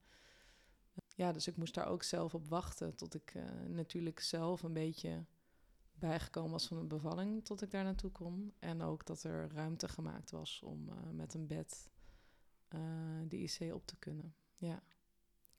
Ja, 1.15 1.31
dus 1.31 1.47
ik 1.47 1.57
moest 1.57 1.73
daar 1.73 1.87
ook 1.87 2.03
zelf 2.03 2.33
op 2.33 2.47
wachten 2.47 2.95
tot 2.95 3.13
ik 3.13 3.33
eh, 3.35 3.43
natuurlijk 3.67 4.19
zelf 4.19 4.63
een 4.63 4.73
beetje 4.73 5.25
bijgekomen 5.93 6.51
was 6.51 6.67
van 6.67 6.79
de 6.79 6.85
bevalling, 6.85 7.45
tot 7.45 7.61
ik 7.61 7.71
daar 7.71 7.83
naartoe 7.83 8.11
kon. 8.11 8.53
En 8.59 8.81
ook 8.81 9.05
dat 9.05 9.23
er 9.23 9.51
ruimte 9.51 9.87
gemaakt 9.87 10.31
was 10.31 10.61
om 10.63 10.89
eh, 10.89 10.95
met 11.11 11.33
een 11.33 11.47
bed 11.47 11.91
eh, 12.73 12.81
de 13.27 13.37
IC 13.37 13.73
op 13.73 13.85
te 13.85 13.95
kunnen. 13.95 14.35
Ja. 14.57 14.83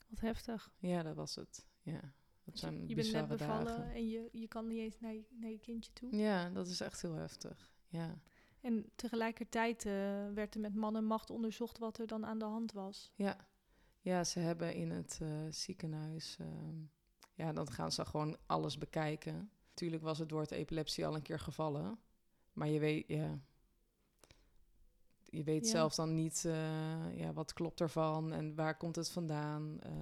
Wat 0.09 0.21
heftig. 0.21 0.73
ja, 0.79 1.03
dat 1.03 1.15
was 1.17 1.35
het. 1.35 1.67
Ja, 1.83 2.01
dat 2.45 2.55
Je, 2.55 2.59
zijn 2.59 2.89
je 2.89 2.95
bent 2.95 3.13
net 3.13 3.29
bevallen 3.29 3.65
dagen. 3.65 3.93
en 3.93 4.09
je, 4.09 4.29
je 4.33 4.49
kan 4.49 4.67
niet 4.67 4.79
eens 4.79 5.01
naar 5.01 5.13
je, 5.13 5.25
naar 5.31 5.51
je 5.51 5.59
kindje 5.59 5.93
toe. 5.93 6.17
Ja, 6.17 6.51
dat 6.51 6.67
is 6.69 6.81
echt 6.81 7.03
heel 7.03 7.15
heftig. 7.15 7.73
Ja. 7.89 8.19
En 8.61 8.91
tegelijkertijd 8.95 9.85
eh, 9.87 9.93
werd 10.35 10.55
er 10.55 10.61
met 10.61 10.75
man 10.75 10.97
en 10.97 11.05
macht 11.05 11.31
onderzocht 11.31 11.79
wat 11.79 11.99
er 11.99 12.07
dan 12.07 12.27
aan 12.27 12.39
de 12.39 12.45
hand 12.45 12.73
was. 12.73 13.13
Ja, 13.15 13.49
ja 14.01 14.25
ze 14.25 14.39
hebben 14.39 14.75
in 14.75 14.91
het 14.91 15.19
eh, 15.23 15.29
ziekenhuis. 15.51 16.37
ehm, 16.41 16.83
ja, 17.35 17.53
dan 17.53 17.71
gaan 17.73 17.93
ze 17.93 18.05
gewoon 18.05 18.37
alles 18.47 18.79
bekijken. 18.79 19.51
Natuurlijk 19.69 20.03
was 20.03 20.19
het 20.19 20.31
woord 20.31 20.51
epilepsie 20.51 21.07
al 21.07 21.15
een 21.15 21.23
keer 21.23 21.39
gevallen. 21.41 21.99
Maar 22.53 22.69
je 22.69 22.79
weet, 22.79 23.09
ja. 23.09 23.41
Je 25.35 25.45
weet 25.45 25.65
Ja. 25.65 25.71
zelf 25.71 25.95
dan 25.95 26.15
niet 26.15 26.45
eh, 26.45 27.19
ja, 27.19 27.33
wat 27.33 27.53
klopt 27.53 27.81
ervan 27.81 28.33
en 28.33 28.55
waar 28.55 28.77
komt 28.77 28.97
het 28.97 29.11
vandaan. 29.11 29.81
Eh, 29.81 29.93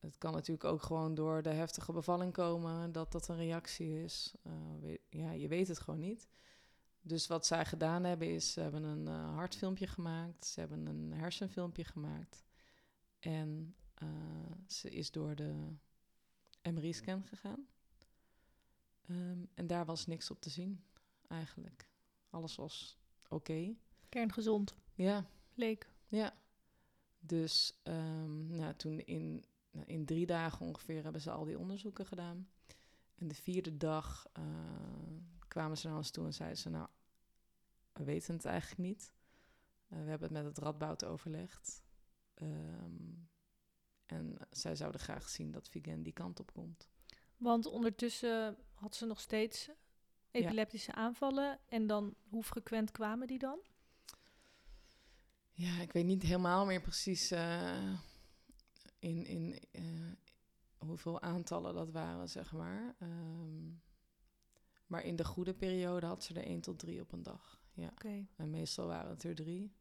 het 0.00 0.18
kan 0.18 0.32
natuurlijk 0.32 0.64
ook 0.64 0.82
gewoon 0.82 1.14
door 1.14 1.42
de 1.42 1.50
heftige 1.50 1.92
bevalling 1.92 2.32
komen 2.32 2.92
dat 2.92 3.12
dat 3.12 3.28
een 3.28 3.36
reactie 3.36 4.02
is. 4.02 4.34
Eh, 4.42 4.96
ja, 5.08 5.30
je 5.32 5.48
weet 5.48 5.68
het 5.68 5.78
gewoon 5.78 6.00
niet. 6.00 6.28
Dus 7.00 7.26
wat 7.26 7.46
zij 7.46 7.64
gedaan 7.64 8.04
hebben 8.04 8.34
is, 8.34 8.52
ze 8.52 8.60
hebben 8.60 8.82
een 8.82 9.06
hartfilmpje 9.06 9.86
gemaakt, 9.86 10.46
ze 10.46 10.60
hebben 10.60 10.86
een 10.86 11.12
hersenfilmpje 11.12 11.84
gemaakt. 11.84 12.44
En 13.18 13.76
ze 14.66 14.90
is 14.90 15.10
door 15.10 15.34
de 15.34 15.76
MRI-scan 16.62 17.24
gegaan. 17.26 17.66
Ehm, 19.06 19.44
en 19.54 19.66
daar 19.66 19.84
was 19.84 20.06
niks 20.06 20.30
op 20.30 20.40
te 20.40 20.50
zien, 20.50 20.84
eigenlijk. 21.28 21.88
Alles 22.30 22.56
was 22.56 22.98
oké. 23.28 23.74
Kerngezond, 24.14 24.74
Ja, 24.94 25.26
leek. 25.54 25.88
ja. 26.06 26.34
Dus 27.18 27.80
ehm, 27.82 28.56
nou, 28.56 28.74
toen 28.74 29.00
in, 29.00 29.44
nou, 29.70 29.86
in 29.86 30.04
drie 30.04 30.26
dagen 30.26 30.66
ongeveer 30.66 31.02
hebben 31.02 31.20
ze 31.20 31.30
al 31.30 31.44
die 31.44 31.58
onderzoeken 31.58 32.06
gedaan. 32.06 32.48
En 33.14 33.28
de 33.28 33.34
vierde 33.34 33.76
dag 33.76 34.26
eh, 34.32 34.44
kwamen 35.48 35.78
ze 35.78 35.86
naar 35.88 35.96
ons 35.96 36.10
toe 36.10 36.24
en 36.24 36.34
zeiden 36.34 36.58
ze... 36.58 36.68
nou, 36.70 36.88
we 37.92 38.04
weten 38.04 38.34
het 38.34 38.44
eigenlijk 38.44 38.80
niet. 38.80 39.12
Eh, 39.88 39.98
we 40.02 40.08
hebben 40.08 40.34
het 40.34 40.44
met 40.44 40.44
het 40.44 40.58
Radboud 40.58 41.04
overlegd. 41.04 41.82
Ehm, 42.34 43.12
en 44.06 44.36
zij 44.50 44.76
zouden 44.76 45.00
graag 45.00 45.28
zien 45.28 45.50
dat 45.50 45.68
Vigen 45.68 46.02
die 46.02 46.12
kant 46.12 46.40
op 46.40 46.52
komt. 46.52 46.88
Want 47.36 47.66
ondertussen 47.66 48.56
had 48.74 48.94
ze 48.94 49.06
nog 49.06 49.20
steeds 49.20 49.70
epileptische 50.30 50.92
aanvallen. 50.92 51.60
En 51.68 51.86
dan, 51.86 52.14
hoe 52.28 52.42
frequent 52.42 52.90
kwamen 52.90 53.26
die 53.26 53.38
dan? 53.38 53.58
Ja, 55.56 55.80
ik 55.80 55.92
weet 55.92 56.04
niet 56.04 56.22
helemaal 56.22 56.66
meer 56.66 56.80
precies 56.80 57.30
eh, 57.30 57.92
in, 58.98 59.26
in 59.26 59.58
eh, 59.70 59.82
hoeveel 60.78 61.20
aantallen 61.20 61.74
dat 61.74 61.90
waren, 61.90 62.28
zeg 62.28 62.52
maar. 62.52 62.94
Ehm, 62.98 63.72
maar 64.86 65.04
in 65.04 65.16
de 65.16 65.24
goede 65.24 65.54
periode 65.54 66.06
had 66.06 66.24
ze 66.24 66.34
er 66.34 66.44
één 66.44 66.60
tot 66.60 66.78
drie 66.78 67.00
op 67.00 67.12
een 67.12 67.22
dag. 67.22 67.62
Ja. 67.72 67.92
En 68.36 68.50
meestal 68.50 68.86
waren 68.86 69.10
het 69.10 69.22
er 69.22 69.34
drie. 69.34 69.74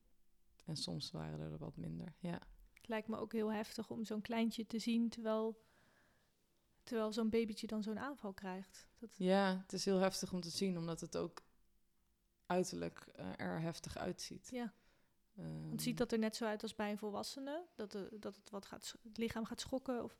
En 0.65 0.75
soms 0.75 1.11
waren 1.11 1.39
er 1.39 1.57
wat 1.57 1.77
minder. 1.77 2.15
Ja. 2.19 2.41
Het 2.73 2.87
lijkt 2.87 3.07
me 3.07 3.17
ook 3.17 3.31
heel 3.31 3.51
heftig 3.51 3.89
om 3.89 4.05
zo'n 4.05 4.21
kleintje 4.21 4.65
te 4.65 4.79
zien 4.79 5.09
terwijl, 5.09 5.63
terwijl 6.83 7.13
zo'n 7.13 7.29
babytje 7.29 7.67
dan 7.67 7.83
zo'n 7.83 7.99
aanval 7.99 8.33
krijgt. 8.33 8.87
Dat... 8.99 9.09
ja, 9.17 9.57
het 9.57 9.73
is 9.73 9.85
heel 9.85 9.99
heftig 9.99 10.33
om 10.33 10.41
te 10.41 10.49
zien, 10.49 10.77
omdat 10.77 11.01
het 11.01 11.17
ook 11.17 11.43
uiterlijk 12.45 12.99
eh, 12.99 13.39
er 13.39 13.61
heftig 13.61 13.97
uitziet. 13.97 14.49
Ja. 14.51 14.73
Ehm, 15.37 15.67
Want 15.67 15.81
ziet 15.81 15.97
dat 15.97 16.11
er 16.11 16.19
net 16.19 16.35
zo 16.35 16.45
uit 16.45 16.63
als 16.63 16.75
bij 16.75 16.91
een 16.91 16.97
volwassene? 16.97 17.65
Dat, 17.75 17.91
de, 17.91 18.17
dat 18.19 18.35
het, 18.35 18.49
wat 18.49 18.65
gaat, 18.65 18.95
het 19.03 19.17
lichaam 19.17 19.45
gaat 19.45 19.59
schokken? 19.61 20.03
Of... 20.03 20.17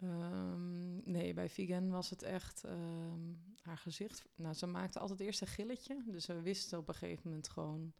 Ehm, 0.00 1.10
nee, 1.10 1.34
bij 1.34 1.48
Vigen 1.48 1.90
was 1.90 2.10
het 2.10 2.22
echt 2.22 2.64
ehm, 2.64 3.32
haar 3.62 3.78
gezicht. 3.78 4.24
Nou, 4.34 4.54
ze 4.54 4.66
maakte 4.66 4.98
altijd 4.98 5.20
eerst 5.20 5.40
een 5.40 5.46
gilletje. 5.46 6.02
Dus 6.06 6.26
we 6.26 6.42
wisten 6.42 6.78
op 6.78 6.88
een 6.88 6.94
gegeven 6.94 7.28
moment 7.28 7.48
gewoon... 7.48 7.92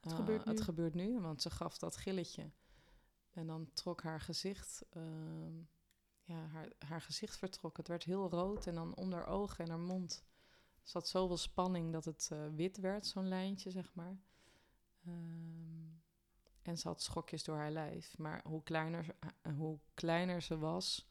Het 0.00 0.12
eh, 0.12 0.18
gebeurt 0.18 0.44
nu. 0.44 0.52
Het 0.52 0.60
gebeurt 0.60 0.94
nu, 0.94 1.20
want 1.20 1.42
ze 1.42 1.50
gaf 1.50 1.78
dat 1.78 1.96
gilletje. 1.96 2.50
En 3.30 3.46
dan 3.46 3.70
trok 3.72 4.02
haar 4.02 4.20
gezicht... 4.20 4.84
ja, 6.22 6.46
haar, 6.46 6.72
haar 6.78 7.00
gezicht 7.00 7.36
vertrok. 7.36 7.76
Het 7.76 7.88
werd 7.88 8.04
heel 8.04 8.30
rood 8.30 8.66
en 8.66 8.74
dan 8.74 8.94
onder 8.94 9.26
ogen 9.26 9.64
en 9.64 9.70
haar 9.70 9.78
mond 9.78 10.24
zat 10.88 11.08
zoveel 11.08 11.36
spanning 11.36 11.92
dat 11.92 12.04
het 12.04 12.28
eh, 12.32 12.46
wit 12.54 12.76
werd, 12.76 13.06
zo'n 13.06 13.28
lijntje, 13.28 13.70
zeg 13.70 13.94
maar. 13.94 14.18
Ehm, 15.06 15.86
en 16.62 16.78
ze 16.78 16.88
had 16.88 17.02
schokjes 17.02 17.44
door 17.44 17.56
haar 17.56 17.70
lijf. 17.70 18.18
Maar 18.18 18.42
hoe 18.44 18.62
kleiner, 18.62 19.16
eh, 19.20 19.56
hoe 19.56 19.78
kleiner 19.94 20.42
ze 20.42 20.58
was, 20.58 21.10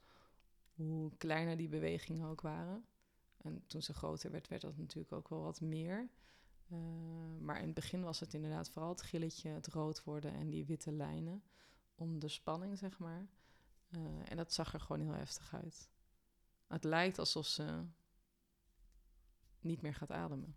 hoe 0.74 1.18
kleiner 1.18 1.58
die 1.58 1.70
bewegingen 1.70 2.28
ook 2.28 2.42
waren. 2.42 2.86
En 3.38 3.64
toen 3.68 3.82
ze 3.82 3.94
groter 3.94 4.32
werd, 4.32 4.48
werd 4.48 4.62
dat 4.62 4.78
natuurlijk 4.78 5.12
ook 5.14 5.30
wel 5.30 5.42
wat 5.42 5.62
meer. 5.62 6.10
Eh, 6.68 6.78
maar 7.40 7.60
in 7.60 7.66
het 7.66 7.74
begin 7.74 8.02
was 8.02 8.20
het 8.20 8.34
inderdaad 8.34 8.70
vooral 8.70 8.92
het 8.92 9.02
gilletje, 9.02 9.50
het 9.50 9.68
rood 9.68 10.04
worden 10.04 10.34
en 10.34 10.50
die 10.50 10.66
witte 10.66 10.92
lijnen. 10.92 11.44
Om 11.96 12.20
de 12.20 12.28
spanning, 12.28 12.78
zeg 12.78 13.00
maar. 13.00 13.28
Eh, 13.90 14.32
en 14.32 14.38
dat 14.38 14.54
zag 14.54 14.74
er 14.74 14.80
gewoon 14.80 15.02
heel 15.02 15.14
heftig 15.14 15.54
uit. 15.54 15.90
Het 16.68 16.84
lijkt 16.84 17.20
alsof 17.20 17.46
ze 17.46 17.86
niet 19.60 19.82
meer 19.82 19.94
gaat 19.94 20.12
ademen. 20.12 20.56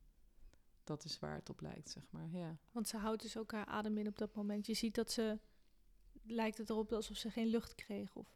Dat 0.88 1.04
is 1.04 1.18
waar 1.18 1.34
het 1.34 1.50
op 1.50 1.60
lijkt, 1.60 1.90
zeg 1.90 2.10
maar. 2.10 2.28
Ja. 2.30 2.56
Want 2.70 2.88
ze 2.88 2.96
houdt 2.96 3.22
dus 3.22 3.36
ook 3.36 3.52
haar 3.52 3.66
adem 3.66 3.98
in 3.98 4.06
op 4.06 4.18
dat 4.18 4.34
moment. 4.34 4.66
Je 4.66 4.74
ziet 4.74 4.94
dat 4.94 5.12
ze... 5.12 5.38
Lijkt 6.22 6.58
het 6.58 6.70
erop 6.70 6.92
alsof 6.92 7.16
ze 7.16 7.30
geen 7.30 7.46
lucht 7.46 7.74
kreeg? 7.74 8.14
Of... 8.14 8.26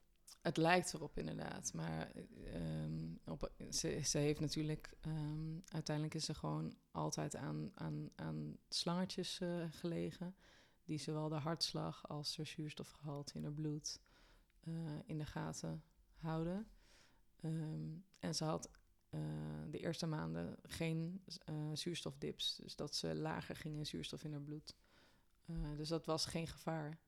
Het 0.40 0.56
lijkt 0.56 0.92
erop 0.92 1.18
inderdaad, 1.18 1.73
maar 1.73 2.11
ehm, 2.44 3.14
op, 3.25 3.52
ze, 3.71 4.00
ze 4.04 4.18
heeft 4.18 4.40
natuurlijk... 4.40 4.94
ehm, 5.00 5.59
uiteindelijk 5.68 6.14
is 6.14 6.25
ze 6.25 6.35
gewoon 6.35 6.76
altijd 6.90 7.37
aan, 7.37 7.71
aan, 7.75 8.11
aan 8.14 8.56
slangetjes 8.68 9.40
eh, 9.40 9.64
gelegen... 9.71 10.37
die 10.85 10.99
zowel 10.99 11.28
de 11.28 11.35
hartslag 11.35 12.09
als 12.09 12.37
de 12.37 12.44
zuurstofgehalte 12.44 13.35
in 13.35 13.42
haar 13.42 13.52
bloed 13.52 14.00
eh, 14.61 14.72
in 15.05 15.18
de 15.18 15.27
gaten 15.27 15.83
houden. 16.16 16.66
Ehm, 17.37 17.90
en 18.18 18.35
ze 18.35 18.44
had 18.44 18.70
eh, 19.12 19.20
de 19.70 19.79
eerste 19.79 20.07
maanden 20.07 20.57
geen 20.62 21.25
eh, 21.44 21.70
zuurstofdips. 21.72 22.57
Dus 22.57 22.77
dat 22.77 22.94
ze 22.94 23.14
lager 23.14 23.57
ging 23.57 23.77
in 23.77 23.87
zuurstof 23.87 24.25
in 24.25 24.33
haar 24.33 24.40
bloed. 24.40 24.77
Eh, 25.46 25.77
dus 25.77 25.88
dat 25.88 26.07
was 26.07 26.27
geen 26.27 26.46
gevaar. 26.46 26.98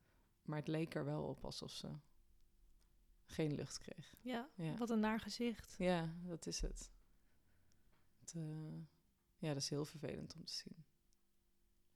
Maar 0.42 0.58
het 0.58 0.68
leek 0.68 0.94
er 0.94 1.04
wel 1.04 1.22
op 1.22 1.44
alsof 1.44 1.70
ze 1.70 1.88
geen 3.24 3.54
lucht 3.54 3.78
kreeg. 3.78 4.14
Ja, 4.20 4.50
Ja, 4.54 4.76
wat 4.76 4.90
een 4.90 5.00
naar 5.00 5.20
gezicht. 5.20 5.74
ja 5.78 6.14
dat 6.22 6.46
is 6.46 6.60
het. 6.60 6.92
het 8.18 8.34
ja, 9.36 9.48
dat 9.48 9.62
is 9.62 9.70
heel 9.70 9.84
vervelend 9.84 10.34
om 10.34 10.44
te 10.44 10.52
zien. 10.52 10.84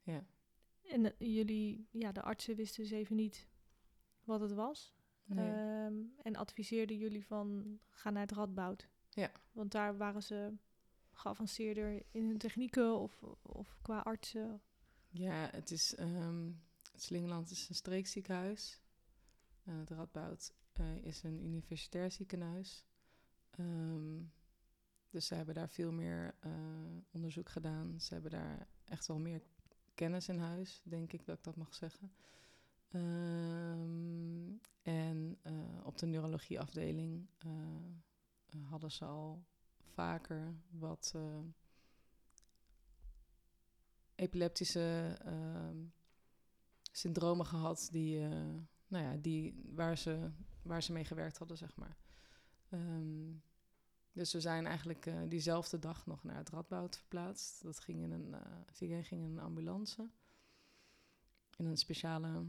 Ja. 0.01 0.25
En 0.81 1.13
jullie, 1.17 1.87
ja, 1.91 2.11
de 2.11 2.21
artsen 2.21 2.55
wisten 2.55 2.83
dus 2.83 2.91
even 2.91 3.15
niet 3.15 3.47
wat 4.23 4.39
het 4.39 4.51
was. 4.51 4.93
Nee. 5.25 5.51
Ehm, 5.51 6.03
en 6.21 6.35
adviseerden 6.35 6.97
jullie 6.97 7.25
van, 7.25 7.79
ga 7.89 8.09
naar 8.09 8.21
het 8.21 8.31
Radboud. 8.31 8.89
Ja. 9.19 9.31
Want 9.51 9.71
daar 9.71 9.97
waren 9.97 10.23
ze 10.23 10.53
geavanceerder 11.11 12.03
in 12.11 12.27
hun 12.27 12.37
technieken 12.37 12.99
of, 12.99 13.23
of 13.41 13.79
qua 13.81 13.99
artsen. 13.99 14.61
Ja, 15.09 15.49
het 15.51 15.71
is. 15.71 15.95
ehm 15.95 16.51
Slingeland 16.95 17.51
is 17.51 17.69
een 17.69 17.75
streekziekenhuis. 17.75 18.81
Eh 19.63 19.77
het 19.77 19.89
Radboud 19.89 20.53
eh, 20.73 20.95
is 20.95 21.23
een 21.23 21.43
universitair 21.43 22.11
ziekenhuis. 22.11 22.85
Ehm, 23.49 24.21
dus 25.09 25.25
ze 25.25 25.35
hebben 25.35 25.55
daar 25.55 25.69
veel 25.69 25.91
meer 25.91 26.35
eh, 26.39 26.51
onderzoek 27.11 27.49
gedaan. 27.49 28.01
Ze 28.01 28.13
hebben 28.13 28.31
daar 28.31 28.67
echt 28.85 29.07
wel 29.07 29.19
meer 29.19 29.41
kennis 29.95 30.27
in 30.27 30.39
huis, 30.39 30.81
denk 30.83 31.13
ik 31.13 31.25
dat 31.25 31.37
ik 31.37 31.43
dat 31.43 31.55
mag 31.55 31.75
zeggen. 31.75 32.11
Ehm, 32.89 34.57
en 34.81 35.39
op 35.83 35.97
de 35.97 36.05
neurologieafdeling 36.05 37.27
hadden 38.69 38.91
ze 38.91 39.05
al 39.05 39.45
vaker 39.79 40.55
wat 40.69 41.11
eh, 41.15 41.39
epileptische 44.15 45.17
ehm, 45.23 45.77
syndromen 46.91 47.45
gehad 47.45 47.87
die, 47.91 48.23
eh, 48.23 48.55
nou 48.87 49.03
ja, 49.03 49.15
die, 49.15 49.61
waar, 49.73 49.97
ze, 49.97 50.31
waar 50.61 50.83
ze 50.83 50.91
mee 50.91 51.05
gewerkt 51.05 51.37
hadden, 51.37 51.57
zeg 51.57 51.75
maar. 51.75 51.97
Ehm, 52.69 53.31
dus 54.11 54.33
we 54.33 54.41
zijn 54.41 54.65
eigenlijk 54.65 55.05
eh, 55.05 55.21
diezelfde 55.27 55.79
dag 55.79 56.05
nog 56.05 56.23
naar 56.23 56.37
het 56.37 56.49
Radboud 56.49 56.97
verplaatst. 56.97 57.63
Dat 57.63 57.79
ging 57.79 58.03
in 58.03 58.11
een, 58.11 58.33
eh 58.33 58.41
Vigen 58.71 59.03
ging 59.03 59.23
in 59.23 59.29
een 59.31 59.39
ambulance. 59.39 60.09
In 61.57 61.65
een 61.65 61.77
speciale, 61.77 62.45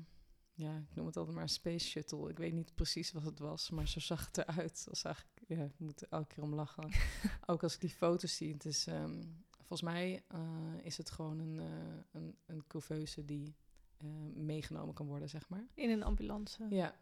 ja, 0.55 0.77
ik 0.77 0.95
noem 0.95 1.07
het 1.07 1.17
altijd 1.17 1.37
maar 1.37 1.49
space 1.49 1.87
shuttle. 1.87 2.31
Ik 2.31 2.39
weet 2.39 2.53
niet 2.53 2.75
precies 2.75 3.13
wat 3.13 3.23
het 3.25 3.39
was, 3.39 3.71
maar 3.71 3.89
zo 3.89 4.01
zag 4.01 4.27
het 4.27 4.39
eruit. 4.39 4.85
Dat 4.85 4.99
eigenlijk, 4.99 5.27
ja, 5.57 5.65
ik 5.65 5.79
moet 5.79 6.01
er 6.01 6.09
elke 6.11 6.35
keer 6.35 6.43
om 6.43 6.55
lachen. 6.55 6.91
Ook 7.47 7.63
als 7.63 7.75
ik 7.75 7.81
die 7.81 7.91
foto's 7.91 8.37
zie. 8.37 8.53
Het 8.53 8.65
is, 8.65 8.87
ehm, 8.87 9.23
volgens 9.57 9.83
mij 9.83 10.23
eh, 10.29 10.41
is 10.83 10.97
het 10.97 11.11
gewoon 11.11 11.39
een, 11.39 11.59
eh, 11.59 12.21
een, 12.21 12.37
een 12.47 12.67
couveuse 12.67 13.25
die 13.25 13.55
eh, 13.97 14.09
meegenomen 14.35 14.95
kan 14.95 15.07
worden, 15.07 15.29
zeg 15.29 15.49
maar. 15.49 15.67
In 15.75 15.91
een 15.91 16.03
ambulance. 16.03 16.67
Ja, 16.71 16.95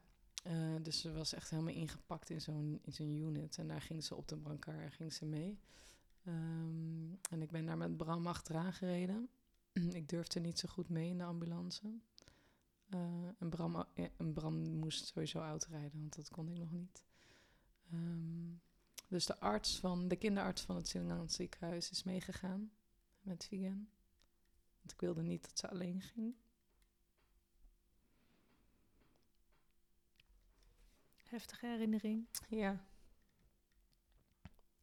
dus 0.83 1.01
ze 1.01 1.13
was 1.13 1.33
echt 1.33 1.51
helemaal 1.51 1.75
ingepakt 1.75 2.31
in 2.31 2.41
zo'n 2.41 2.79
in 2.83 2.93
zo'n 2.93 3.17
unit. 3.17 3.59
En 3.59 3.69
daar 3.69 3.81
ging 3.81 4.05
ze 4.05 4.15
op 4.15 4.29
de 4.29 4.37
brancard 4.37 4.93
ging 4.95 5.13
ze 5.13 5.25
mee. 5.25 5.59
Ehm, 6.25 7.13
en 7.31 7.43
ik 7.43 7.51
ben 7.51 7.67
daar 7.67 7.77
met 7.77 7.97
Bram 7.97 8.27
achteraan 8.27 8.73
gereden. 8.73 9.29
ik 9.73 10.09
durfde 10.09 10.41
niet 10.41 10.59
zo 10.59 10.69
goed 10.69 10.89
mee 10.89 11.09
in 11.09 11.19
de 11.19 11.25
ambulance. 11.25 11.83
Eh, 12.89 12.99
en, 13.39 13.49
Bram, 13.49 13.85
en 14.17 14.33
Bram 14.33 14.55
moest 14.55 15.07
sowieso 15.07 15.41
uitrijden, 15.41 16.01
want 16.01 16.17
dat 16.17 16.31
kon 16.31 16.49
ik 16.49 16.59
nog 16.59 16.71
niet. 16.71 17.03
Ehm, 17.93 18.53
dus 19.09 19.27
de 19.27 19.39
arts 19.41 19.79
van, 19.79 20.09
de 20.09 20.17
kinderarts 20.17 20.63
van 20.63 20.77
het 20.77 20.89
Sint 20.89 21.33
ziekenhuis 21.33 21.91
is 21.91 22.03
meegegaan 22.03 22.73
met 23.21 23.45
Vigen. 23.45 23.91
Want 24.79 24.93
ik 24.93 25.01
wilde 25.01 25.23
niet 25.23 25.43
dat 25.43 25.59
ze 25.59 25.69
alleen 25.71 26.03
ging. 26.03 26.35
Heftige 31.17 31.67
herinnering. 31.67 32.29
Ja. 32.49 32.87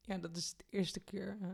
Ja, 0.01 0.17
dat 0.17 0.35
is 0.37 0.55
de 0.55 0.63
eerste 0.69 0.99
keer 0.99 1.37
eh, 1.41 1.49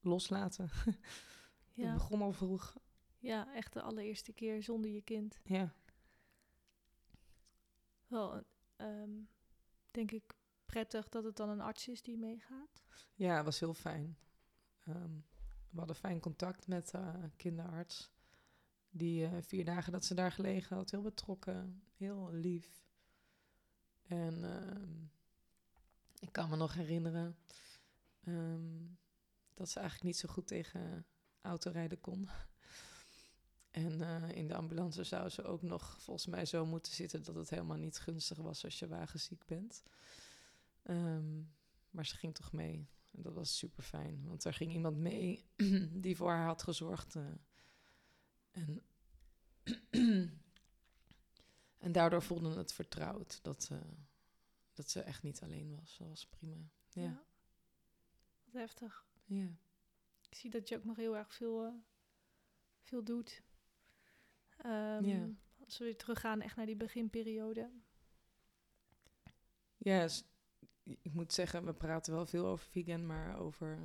loslaten. 0.00 0.68
Het 0.74 1.84
Ja. 1.84 1.92
begon 1.92 2.22
al 2.22 2.32
vroeg. 2.32 2.76
ja, 3.18 3.54
echt 3.54 3.72
de 3.72 3.82
allereerste 3.82 4.32
keer 4.32 4.62
zonder 4.62 4.90
je 4.90 5.02
kind. 5.02 5.40
Ja. 5.44 5.74
Wel, 8.06 8.42
ehm, 8.76 9.10
denk 9.96 10.10
ik 10.10 10.36
prettig 10.66 11.08
dat 11.08 11.24
het 11.24 11.36
dan 11.36 11.48
een 11.48 11.60
arts 11.60 11.88
is 11.88 12.02
die 12.02 12.18
meegaat. 12.18 12.84
Ja, 13.14 13.36
het 13.36 13.44
was 13.44 13.60
heel 13.60 13.74
fijn. 13.74 14.18
Ehm, 14.84 15.14
we 15.70 15.78
hadden 15.78 15.96
fijn 15.96 16.20
contact 16.20 16.66
met 16.66 16.90
de 16.90 17.30
kinderarts. 17.36 18.10
Die 18.90 19.24
eh, 19.24 19.32
vier 19.40 19.64
dagen 19.64 19.92
dat 19.92 20.04
ze 20.04 20.14
daar 20.14 20.32
gelegen 20.32 20.76
had, 20.76 20.90
heel 20.90 21.02
betrokken, 21.02 21.82
heel 21.96 22.30
lief. 22.32 22.86
En 24.06 24.44
ehm, 24.44 25.04
ik 26.18 26.32
kan 26.32 26.48
me 26.48 26.56
nog 26.56 26.74
herinneren, 26.74 27.36
ehm, 28.20 28.84
dat 29.54 29.68
ze 29.68 29.78
eigenlijk 29.78 30.08
niet 30.08 30.16
zo 30.16 30.28
goed 30.28 30.46
tegen 30.46 31.06
autorijden 31.40 32.00
kon. 32.00 32.28
En 33.76 34.00
eh, 34.00 34.36
in 34.36 34.46
de 34.46 34.54
ambulance 34.54 35.04
zou 35.04 35.28
ze 35.28 35.42
ook 35.42 35.62
nog 35.62 36.00
volgens 36.00 36.26
mij 36.26 36.44
zo 36.44 36.66
moeten 36.66 36.92
zitten 36.92 37.22
dat 37.22 37.34
het 37.34 37.50
helemaal 37.50 37.76
niet 37.76 37.98
gunstig 37.98 38.38
was 38.38 38.64
als 38.64 38.78
je 38.78 38.88
wagenziek 38.88 39.44
bent. 39.46 39.82
Ehm, 40.82 41.42
maar 41.90 42.06
ze 42.06 42.16
ging 42.16 42.34
toch 42.34 42.52
mee. 42.52 42.88
En 43.10 43.22
dat 43.22 43.34
was 43.34 43.58
super 43.58 43.82
fijn, 43.82 44.26
want 44.26 44.44
er 44.44 44.54
ging 44.54 44.72
iemand 44.72 44.96
mee 44.96 45.44
die 46.04 46.16
voor 46.16 46.30
haar 46.30 46.46
had 46.46 46.62
gezorgd. 46.62 47.14
eh. 47.14 47.24
en, 48.50 48.82
en 51.86 51.92
daardoor 51.92 52.22
voelde 52.22 52.56
het 52.56 52.72
vertrouwd 52.72 53.38
dat, 53.42 53.68
eh, 53.72 53.78
dat 54.72 54.90
ze 54.90 55.00
echt 55.00 55.22
niet 55.22 55.42
alleen 55.42 55.74
was. 55.76 55.96
Dat 55.98 56.08
was 56.08 56.26
prima. 56.26 56.70
Ja. 56.88 57.02
ja. 57.02 57.24
Wat 58.44 58.54
heftig. 58.54 59.06
Ik 60.28 60.34
zie 60.34 60.50
dat 60.50 60.68
je 60.68 60.76
ook 60.76 60.84
nog 60.84 60.96
heel 60.96 61.16
erg 61.16 61.34
veel, 61.34 61.84
veel 62.82 63.04
doet. 63.04 63.44
Ehm, 64.66 65.04
Ja. 65.04 65.28
Als 65.64 65.78
we 65.78 65.84
weer 65.84 65.96
teruggaan 65.96 66.40
echt 66.40 66.56
naar 66.56 66.66
die 66.66 66.76
beginperiode. 66.76 67.70
Ja, 69.76 70.08
ik 70.82 71.12
moet 71.14 71.32
zeggen, 71.32 71.64
we 71.64 71.74
praten 71.74 72.12
wel 72.14 72.26
veel 72.26 72.46
over 72.46 72.66
vegan, 72.66 73.06
maar 73.06 73.38
over 73.38 73.78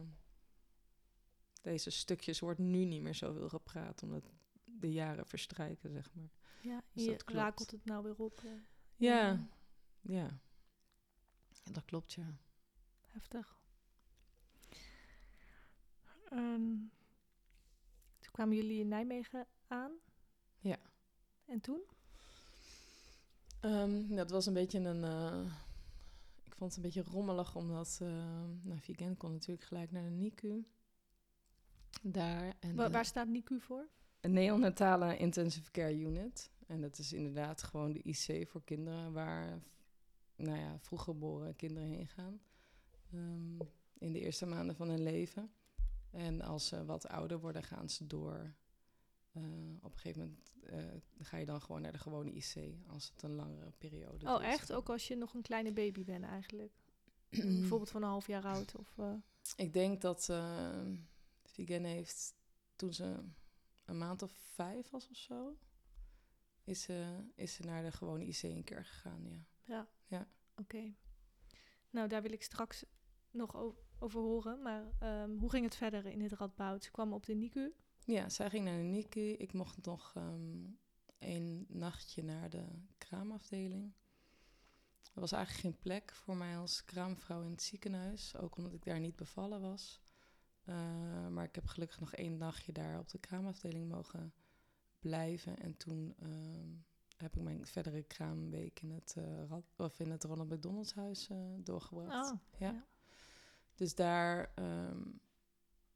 deze 1.62 1.90
stukjes 1.90 2.40
wordt 2.40 2.60
nu 2.60 2.86
niet 2.86 3.02
meer 3.02 3.16
zoveel 3.16 3.50
gepraat, 3.50 4.04
omdat 4.04 4.32
de 4.66 4.92
jaren 4.92 5.26
verstrijken, 5.28 5.92
zeg 5.92 6.14
maar. 6.14 6.30
Ja, 6.62 6.84
Dus 6.94 7.06
je 7.06 7.18
rakelt 7.26 7.72
het 7.72 7.86
nou 7.86 8.04
weer 8.04 8.18
op. 8.18 8.40
eh, 8.44 8.52
Ja, 8.96 9.48
ja. 10.02 10.40
Dat 11.72 11.86
klopt, 11.86 12.14
ja. 12.14 12.38
Heftig. 13.08 13.60
Ehm, 16.26 16.76
toen 18.20 18.32
kwamen 18.32 18.56
jullie 18.56 18.80
in 18.80 18.88
Nijmegen 18.88 19.48
aan. 19.68 19.92
Ja. 20.62 20.78
En 21.46 21.62
toen? 21.62 21.82
Ehm, 23.60 24.16
dat 24.16 24.30
was 24.30 24.46
een 24.46 24.54
beetje 24.54 24.80
een. 24.80 25.04
eh, 25.04 25.52
ik 26.44 26.56
vond 26.56 26.76
het 26.76 26.76
een 26.76 26.92
beetje 26.92 27.12
rommelig, 27.12 27.56
omdat. 27.56 27.98
eh 28.02 28.08
nou, 28.62 28.80
vegan 28.80 29.18
kon 29.18 29.32
natuurlijk 29.32 29.68
gelijk 29.68 29.92
naar 29.92 30.04
de 30.04 30.10
NICU. 30.10 30.66
Daar. 32.02 32.54
En 32.60 32.76
Wa- 32.76 32.90
waar 32.90 33.06
staat 33.06 33.28
NICU 33.28 33.60
voor? 33.60 33.88
Een 34.22 34.34
neonatale 34.34 35.18
intensive 35.18 35.72
care 35.72 35.98
unit. 36.00 36.50
En 36.68 36.82
dat 36.82 36.98
is 36.98 37.14
inderdaad 37.14 37.64
gewoon 37.64 37.92
de 37.94 38.02
IC 38.02 38.48
voor 38.50 38.64
kinderen 38.64 39.14
waar 39.14 39.62
nou 40.36 40.58
ja, 40.58 40.80
vroeggeboren 40.80 41.56
kinderen 41.56 41.90
heen 41.90 42.08
gaan. 42.08 42.42
Ehm, 43.14 43.58
in 43.98 44.14
de 44.14 44.20
eerste 44.20 44.46
maanden 44.46 44.76
van 44.76 44.90
hun 44.90 45.04
leven. 45.04 45.52
En 46.12 46.42
als 46.42 46.68
ze 46.68 46.86
wat 46.86 47.08
ouder 47.08 47.40
worden, 47.40 47.64
gaan 47.64 47.90
ze 47.90 48.08
door. 48.08 48.54
Eh, 49.32 49.44
op 49.82 49.92
een 49.94 50.00
gegeven 50.00 50.22
moment 50.22 50.54
eh, 50.64 51.02
ga 51.26 51.38
je 51.38 51.46
dan 51.46 51.62
gewoon 51.62 51.82
naar 51.82 51.92
de 51.92 51.98
gewone 51.98 52.32
IC 52.32 52.76
als 52.88 53.10
het 53.14 53.22
een 53.24 53.36
langere 53.36 53.72
periode 53.78 54.28
Oh, 54.34 54.42
is. 54.42 54.48
echt? 54.48 54.74
Ook 54.74 54.90
als 54.90 55.08
je 55.08 55.16
nog 55.16 55.34
een 55.34 55.42
kleine 55.42 55.72
baby 55.72 56.04
bent 56.04 56.24
eigenlijk? 56.26 56.74
Bijvoorbeeld 57.30 57.90
van 57.90 58.02
een 58.04 58.10
half 58.10 58.28
jaar 58.28 58.46
oud? 58.46 58.76
Of, 58.76 58.98
eh, 58.98 59.14
Ik 59.56 59.74
denk 59.74 60.02
dat 60.02 60.28
uh, 60.32 60.82
Vigen 61.44 61.84
heeft 61.84 62.36
toen 62.76 62.94
ze 62.94 63.24
een 63.86 63.98
maand 63.98 64.22
of 64.22 64.32
vijf 64.32 64.90
was 64.90 65.10
of 65.10 65.16
zo, 65.18 65.58
is 66.64 66.82
ze, 66.82 67.26
is 67.36 67.54
ze 67.54 67.64
naar 67.64 67.84
de 67.84 67.92
gewone 67.92 68.26
IC 68.26 68.44
een 68.44 68.64
keer 68.64 68.86
gegaan, 68.86 69.24
ja. 69.26 69.46
Ja. 69.64 69.88
Ja. 70.08 70.28
Oké. 70.56 70.94
Nou, 71.90 72.08
daar 72.08 72.22
wil 72.22 72.32
ik 72.32 72.44
straks 72.44 72.86
nog 73.32 73.56
over 74.00 74.20
horen. 74.20 74.62
Maar 74.62 74.94
ehm, 75.00 75.38
hoe 75.38 75.50
ging 75.50 75.66
het 75.66 75.76
verder 75.76 76.06
in 76.06 76.22
het 76.22 76.32
Radboud? 76.32 76.84
Ze 76.84 76.92
kwamen 76.92 77.14
op 77.14 77.26
de 77.26 77.34
NICU. 77.34 77.74
Ja, 78.12 78.30
zij 78.30 78.50
ging 78.50 78.66
naar 78.66 78.78
de 78.78 78.84
NICU. 78.84 79.20
Ik 79.20 79.54
mocht 79.54 79.86
nog 79.86 80.12
ehm 80.16 80.80
een 81.20 81.66
nachtje 81.70 82.24
naar 82.24 82.50
de 82.50 82.66
kraamafdeling. 82.98 83.94
Er 85.14 85.20
was 85.20 85.32
eigenlijk 85.32 85.64
geen 85.64 85.80
plek 85.80 86.14
voor 86.14 86.36
mij 86.36 86.58
als 86.58 86.86
kraamvrouw 86.86 87.42
in 87.42 87.52
het 87.52 87.62
ziekenhuis. 87.62 88.36
Ook 88.36 88.58
omdat 88.58 88.74
ik 88.74 88.84
daar 88.84 89.00
niet 89.00 89.16
bevallen 89.16 89.62
was. 89.62 90.02
Uh, 90.66 91.28
maar 91.28 91.44
ik 91.44 91.56
heb 91.56 91.66
gelukkig 91.66 92.00
nog 92.00 92.14
één 92.14 92.38
nachtje 92.38 92.72
daar 92.72 93.00
op 93.00 93.10
de 93.10 93.20
kraamafdeling 93.20 93.90
mogen 93.90 94.34
blijven. 95.00 95.60
En 95.60 95.78
toen 95.78 96.16
uh, 96.20 96.30
heb 97.18 97.36
ik 97.36 97.42
mijn 97.42 97.66
verdere 97.66 98.04
kraamweek 98.04 98.80
in 98.82 98.92
het, 98.92 99.16
uh, 99.18 99.46
Rad 99.48 99.74
of 99.78 100.00
in 100.00 100.12
het 100.12 100.24
Ronald 100.24 100.50
McDonald's 100.50 100.94
huis 100.94 101.30
uh, 101.30 101.38
doorgebracht. 101.58 102.32
Oh, 102.32 102.40
ja. 102.58 102.68
ja. 102.72 102.86
Dus 103.76 103.96
daar 103.96 104.52
um, 104.56 105.22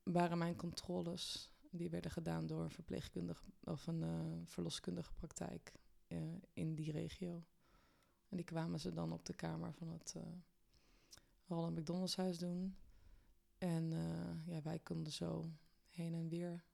waren 0.03 0.37
mijn 0.37 0.55
controles. 0.55 1.54
Die 1.77 1.89
werden 1.89 2.11
gedaan 2.11 2.47
door 2.47 2.63
een 2.63 2.71
verpleegkundige 2.71 3.43
of 3.63 3.87
een 3.87 4.01
uh, 4.01 4.41
verloskundige 4.45 5.13
praktijk 5.13 5.71
uh, 6.07 6.33
in 6.53 6.75
die 6.75 6.91
regio. 6.91 7.43
En 8.29 8.37
die 8.37 8.45
kwamen 8.45 8.79
ze 8.79 8.93
dan 8.93 9.11
op 9.11 9.25
de 9.25 9.33
kamer 9.33 9.73
van 9.73 9.89
het 9.89 10.13
uh, 10.17 10.23
Ronald 11.47 11.75
McDonald's 11.75 12.15
huis 12.15 12.37
doen. 12.37 12.77
En 13.57 13.89
ja, 14.45 14.61
wij 14.61 14.79
konden 14.79 15.13
zo 15.13 15.51
heen 15.89 16.13
en 16.13 16.29
weer 16.29 16.65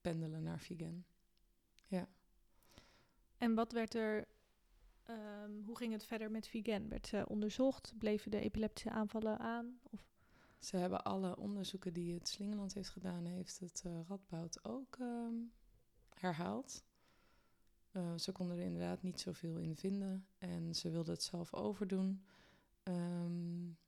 pendelen 0.00 0.42
naar 0.42 0.60
Vigen. 0.60 1.06
Ja. 1.86 2.08
En 3.36 3.54
wat 3.54 3.72
werd 3.72 3.94
er, 3.94 4.28
um, 5.06 5.62
hoe 5.64 5.76
ging 5.76 5.92
het 5.92 6.04
verder 6.04 6.30
met 6.30 6.48
Vigen? 6.48 6.88
Werd 6.88 7.06
ze 7.06 7.28
onderzocht? 7.28 7.94
Bleven 7.98 8.30
de 8.30 8.40
epileptische 8.40 8.90
aanvallen 8.90 9.38
aan? 9.38 9.80
Of? 9.82 10.09
Ze 10.60 10.76
hebben 10.76 11.04
alle 11.04 11.36
onderzoeken 11.36 11.92
die 11.92 12.14
het 12.14 12.28
Slingeland 12.28 12.74
heeft 12.74 12.88
gedaan, 12.88 13.24
heeft 13.24 13.58
het 13.58 13.82
uh, 13.86 14.00
Radboud 14.08 14.64
ook 14.64 14.96
um, 14.98 15.52
herhaald. 16.14 16.84
Uh, 17.92 18.16
ze 18.16 18.32
konden 18.32 18.56
er 18.56 18.64
inderdaad 18.64 19.02
niet 19.02 19.20
zoveel 19.20 19.56
in 19.56 19.76
vinden 19.76 20.26
en 20.38 20.74
ze 20.74 20.90
wilden 20.90 21.14
het 21.14 21.22
zelf 21.22 21.54
overdoen. 21.54 22.24
Um, 22.82 23.78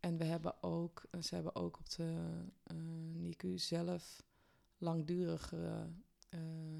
en 0.00 0.16
we 0.16 0.24
hebben 0.24 0.62
ook, 0.62 1.02
ze 1.20 1.34
hebben 1.34 1.54
ook 1.54 1.78
op 1.78 1.90
de 1.90 2.26
uh, 2.72 2.76
NICU 3.12 3.58
zelf 3.58 4.22
langdurige 4.78 5.90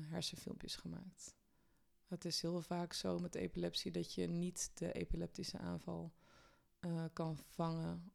hersenfilmpjes 0.00 0.76
gemaakt. 0.76 1.34
Het 2.06 2.24
is 2.24 2.42
heel 2.42 2.62
vaak 2.62 2.92
zo 2.92 3.18
met 3.18 3.34
epilepsie 3.34 3.90
dat 3.90 4.14
je 4.14 4.26
niet 4.26 4.70
de 4.74 4.92
epileptische 4.92 5.58
aanval 5.58 6.12
kan 7.12 7.38
vangen 7.38 8.12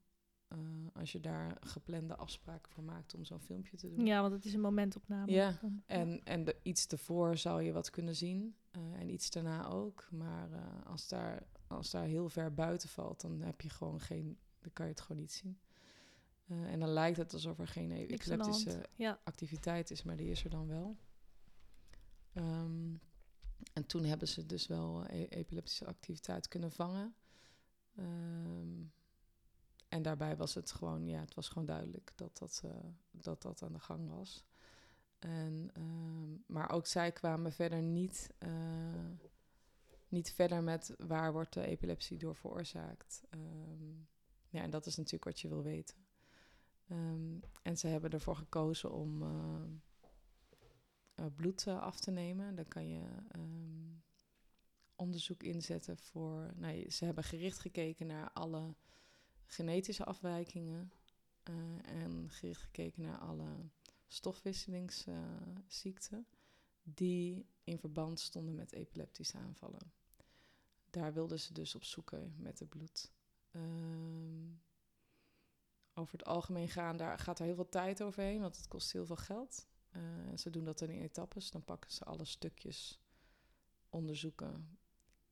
uh, 0.55 0.87
als 0.93 1.11
je 1.11 1.19
daar 1.19 1.57
geplande 1.59 2.15
afspraken 2.15 2.71
voor 2.71 2.83
maakt 2.83 3.13
om 3.13 3.25
zo'n 3.25 3.39
filmpje 3.39 3.77
te 3.77 3.89
doen. 3.89 4.05
Ja, 4.05 4.21
want 4.21 4.33
het 4.33 4.45
is 4.45 4.53
een 4.53 4.61
momentopname. 4.61 5.31
Ja, 5.31 5.59
en, 5.85 6.23
en 6.23 6.43
de, 6.43 6.55
iets 6.63 6.87
ervoor 6.87 7.37
zou 7.37 7.61
je 7.61 7.71
wat 7.71 7.89
kunnen 7.89 8.15
zien 8.15 8.55
uh, 8.77 8.99
en 8.99 9.09
iets 9.09 9.29
daarna 9.29 9.67
ook. 9.67 10.07
Maar 10.11 10.51
uh, 10.51 10.85
als, 10.85 11.07
daar, 11.07 11.43
als 11.67 11.91
daar 11.91 12.05
heel 12.05 12.29
ver 12.29 12.53
buiten 12.53 12.89
valt, 12.89 13.21
dan 13.21 13.41
heb 13.41 13.61
je 13.61 13.69
gewoon 13.69 14.01
geen, 14.01 14.37
dan 14.59 14.73
kan 14.73 14.85
je 14.85 14.91
het 14.91 15.01
gewoon 15.01 15.21
niet 15.21 15.33
zien. 15.33 15.59
En 16.47 16.79
dan 16.79 16.89
lijkt 16.89 17.17
het 17.17 17.33
alsof 17.33 17.59
er 17.59 17.67
geen 17.67 17.91
epileptische 17.91 18.85
ja. 18.95 19.19
activiteit 19.23 19.91
is, 19.91 20.03
maar 20.03 20.15
die 20.15 20.29
is 20.29 20.43
er 20.43 20.49
dan 20.49 20.67
wel. 20.67 20.97
Um, 22.33 22.99
en 23.73 23.85
toen 23.85 24.03
hebben 24.03 24.27
ze 24.27 24.45
dus 24.45 24.67
wel 24.67 25.05
e 25.09 25.25
epileptische 25.25 25.85
activiteit 25.85 26.47
kunnen 26.47 26.71
vangen. 26.71 27.15
Um, 27.99 28.91
en 29.95 30.01
daarbij 30.01 30.37
was 30.37 30.53
het 30.53 30.71
gewoon, 30.71 31.07
ja, 31.07 31.19
het 31.19 31.33
was 31.33 31.47
gewoon 31.47 31.65
duidelijk 31.65 32.11
dat 32.15 32.37
dat, 32.37 32.61
uh, 32.65 32.71
dat, 33.11 33.41
dat 33.41 33.61
aan 33.61 33.73
de 33.73 33.79
gang 33.79 34.09
was. 34.09 34.45
En, 35.19 35.69
um, 35.77 36.43
maar 36.47 36.71
ook 36.71 36.85
zij 36.85 37.11
kwamen 37.11 37.51
verder 37.51 37.81
niet, 37.81 38.33
uh, 38.39 38.49
niet 40.07 40.31
verder 40.31 40.63
met 40.63 40.95
waar 40.97 41.31
wordt 41.31 41.53
de 41.53 41.65
epilepsie 41.65 42.17
door 42.17 42.35
veroorzaakt. 42.35 43.23
Um, 43.29 44.07
ja, 44.49 44.61
en 44.61 44.69
dat 44.69 44.85
is 44.85 44.95
natuurlijk 44.95 45.25
wat 45.25 45.39
je 45.39 45.47
wil 45.47 45.63
weten. 45.63 45.97
Um, 46.91 47.39
en 47.61 47.77
ze 47.77 47.87
hebben 47.87 48.11
ervoor 48.11 48.35
gekozen 48.35 48.91
om 48.91 49.21
uh, 49.21 49.65
bloed 51.35 51.67
af 51.67 51.99
te 51.99 52.11
nemen. 52.11 52.55
Dan 52.55 52.67
kan 52.67 52.89
je 52.89 53.03
onderzoek 54.95 55.43
inzetten 55.43 55.97
voor. 55.97 56.51
Nou, 56.55 56.91
ze 56.91 57.05
hebben 57.05 57.23
gericht 57.23 57.59
gekeken 57.59 58.07
naar 58.07 58.31
alle 58.33 58.75
genetische 59.45 60.05
afwijkingen 60.05 60.91
uh, 61.49 61.55
en 61.83 62.29
gericht 62.29 62.61
gekeken 62.61 63.03
naar 63.03 63.17
alle 63.17 63.69
stofwisselingsziekten 64.07 66.27
die 66.83 67.45
in 67.63 67.79
verband 67.79 68.19
stonden 68.19 68.55
met 68.55 68.73
epileptische 68.73 69.37
aanvallen. 69.37 69.93
Daar 70.89 71.13
wilden 71.13 71.39
ze 71.39 71.53
dus 71.53 71.75
op 71.75 71.83
zoeken 71.83 72.35
met 72.37 72.59
het 72.59 72.69
bloed. 72.69 73.11
Um, 73.51 74.63
over 75.93 76.17
het 76.17 76.27
algemeen 76.27 76.69
gaan, 76.69 76.97
daar 76.97 77.19
gaat 77.19 77.39
er 77.39 77.45
heel 77.45 77.55
veel 77.55 77.69
tijd 77.69 78.03
overheen, 78.03 78.41
want 78.41 78.57
het 78.57 78.67
kost 78.67 78.91
heel 78.91 79.05
veel 79.05 79.15
geld. 79.15 79.67
Uh, 79.91 80.01
ze 80.37 80.49
doen 80.49 80.63
dat 80.63 80.79
dan 80.79 80.89
in 80.89 81.01
etappes, 81.01 81.51
dan 81.51 81.63
pakken 81.63 81.91
ze 81.91 82.03
alle 82.03 82.25
stukjes 82.25 83.01
onderzoeken 83.89 84.77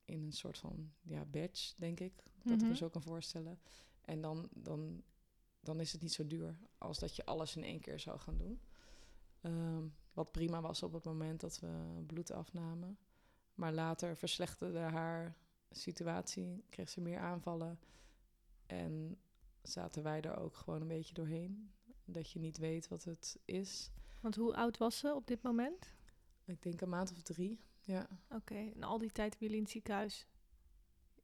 in 0.05 0.23
een 0.23 0.33
soort 0.33 0.57
van 0.57 0.93
ja, 1.01 1.25
badge, 1.25 1.73
denk 1.77 1.99
ik, 1.99 2.15
dat 2.15 2.25
mm 2.43 2.51
-hmm. 2.51 2.61
ik 2.61 2.67
me 2.67 2.75
zo 2.75 2.89
kan 2.89 3.01
voorstellen. 3.01 3.59
En 4.05 4.21
dan, 4.21 4.49
dan 4.53 5.03
dan 5.63 5.79
is 5.79 5.91
het 5.91 6.01
niet 6.01 6.13
zo 6.13 6.27
duur 6.27 6.59
als 6.77 6.99
dat 6.99 7.15
je 7.15 7.25
alles 7.25 7.55
in 7.55 7.63
één 7.63 7.79
keer 7.79 7.99
zou 7.99 8.19
gaan 8.19 8.37
doen. 8.37 8.61
Ehm, 9.41 9.87
wat 10.13 10.31
prima 10.31 10.61
was 10.61 10.83
op 10.83 10.93
het 10.93 11.03
moment 11.03 11.39
dat 11.39 11.59
we 11.59 12.03
bloed 12.07 12.31
afnamen. 12.31 12.97
Maar 13.53 13.73
later 13.73 14.17
verslechterde 14.17 14.79
haar 14.79 15.37
situatie, 15.69 16.63
kreeg 16.69 16.89
ze 16.89 17.01
meer 17.01 17.19
aanvallen. 17.19 17.79
En 18.65 19.19
zaten 19.61 20.03
wij 20.03 20.21
er 20.21 20.37
ook 20.37 20.55
gewoon 20.55 20.81
een 20.81 20.87
beetje 20.87 21.13
doorheen. 21.13 21.71
Dat 22.05 22.31
je 22.31 22.39
niet 22.39 22.57
weet 22.57 22.87
wat 22.87 23.03
het 23.03 23.39
is. 23.45 23.91
Want 24.21 24.35
hoe 24.35 24.55
oud 24.55 24.77
was 24.77 24.97
ze 24.97 25.15
op 25.15 25.27
dit 25.27 25.41
moment? 25.41 25.93
Ik 26.45 26.61
denk 26.61 26.81
een 26.81 26.89
maand 26.89 27.11
of 27.11 27.21
drie, 27.21 27.59
ja. 27.81 28.07
Oké, 28.29 28.71
en 28.75 28.83
al 28.83 28.97
die 28.97 29.11
tijd 29.11 29.29
hebben 29.29 29.39
jullie 29.39 29.55
in 29.55 29.63
het 29.63 29.71
ziekenhuis 29.71 30.27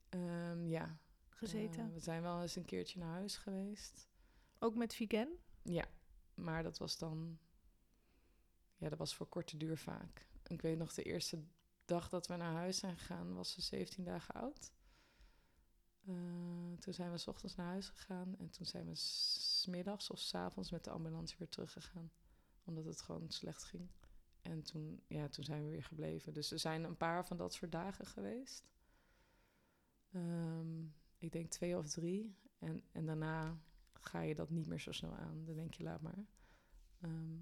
Ehm, 0.09 0.67
ja. 0.67 0.99
Gezeten? 1.39 1.85
Eh, 1.85 1.93
we 1.93 1.99
zijn 1.99 2.21
wel 2.21 2.41
eens 2.41 2.55
een 2.55 2.65
keertje 2.65 2.99
naar 2.99 3.13
huis 3.13 3.37
geweest. 3.37 4.07
Ook 4.59 4.75
met 4.75 4.95
Vigen? 4.95 5.37
Ja, 5.63 5.85
maar 6.33 6.63
dat 6.63 6.77
was 6.77 6.97
dan... 6.97 7.39
Ja, 8.77 8.89
dat 8.89 8.97
was 8.97 9.15
voor 9.15 9.27
korte 9.27 9.57
duur 9.57 9.77
vaak. 9.77 10.27
Ik 10.47 10.61
weet 10.61 10.77
nog, 10.77 10.93
de 10.93 11.03
eerste 11.03 11.43
dag 11.85 12.09
dat 12.09 12.27
we 12.27 12.35
naar 12.35 12.53
huis 12.53 12.77
zijn 12.77 12.97
gegaan, 12.97 13.33
was 13.33 13.51
ze 13.51 13.61
17 13.61 14.03
dagen 14.03 14.33
oud. 14.35 14.71
Eh, 16.05 16.77
toen 16.79 16.93
zijn 16.93 17.11
we 17.11 17.17
s 17.17 17.27
ochtends 17.27 17.55
naar 17.55 17.65
huis 17.65 17.89
gegaan 17.89 18.35
en 18.37 18.49
toen 18.49 18.65
zijn 18.65 18.85
we 18.85 18.95
smiddags 18.95 20.09
of 20.09 20.19
s 20.19 20.33
avonds 20.33 20.71
met 20.71 20.83
de 20.83 20.89
ambulance 20.89 21.35
weer 21.37 21.49
teruggegaan. 21.49 22.11
Omdat 22.63 22.85
het 22.85 23.01
gewoon 23.01 23.29
slecht 23.29 23.63
ging. 23.63 23.89
En 24.41 24.63
toen, 24.63 25.03
ja, 25.07 25.27
toen 25.27 25.43
zijn 25.43 25.63
we 25.63 25.69
weer 25.69 25.83
gebleven. 25.83 26.33
Dus 26.33 26.51
er 26.51 26.59
zijn 26.59 26.83
een 26.83 26.97
paar 26.97 27.25
van 27.25 27.37
dat 27.37 27.53
soort 27.53 27.71
dagen 27.71 28.05
geweest. 28.05 28.69
Ehm, 30.11 30.85
ik 31.19 31.31
denk 31.31 31.49
twee 31.49 31.77
of 31.77 31.89
drie. 31.89 32.35
En, 32.57 32.83
en 32.91 33.05
daarna 33.05 33.61
ga 33.93 34.21
je 34.21 34.35
dat 34.35 34.49
niet 34.49 34.67
meer 34.67 34.79
zo 34.79 34.91
snel 34.91 35.15
aan. 35.15 35.45
Dan 35.45 35.55
denk 35.55 35.73
je, 35.73 35.83
laat 35.83 36.01
maar. 36.01 36.25
Ehm, 37.01 37.37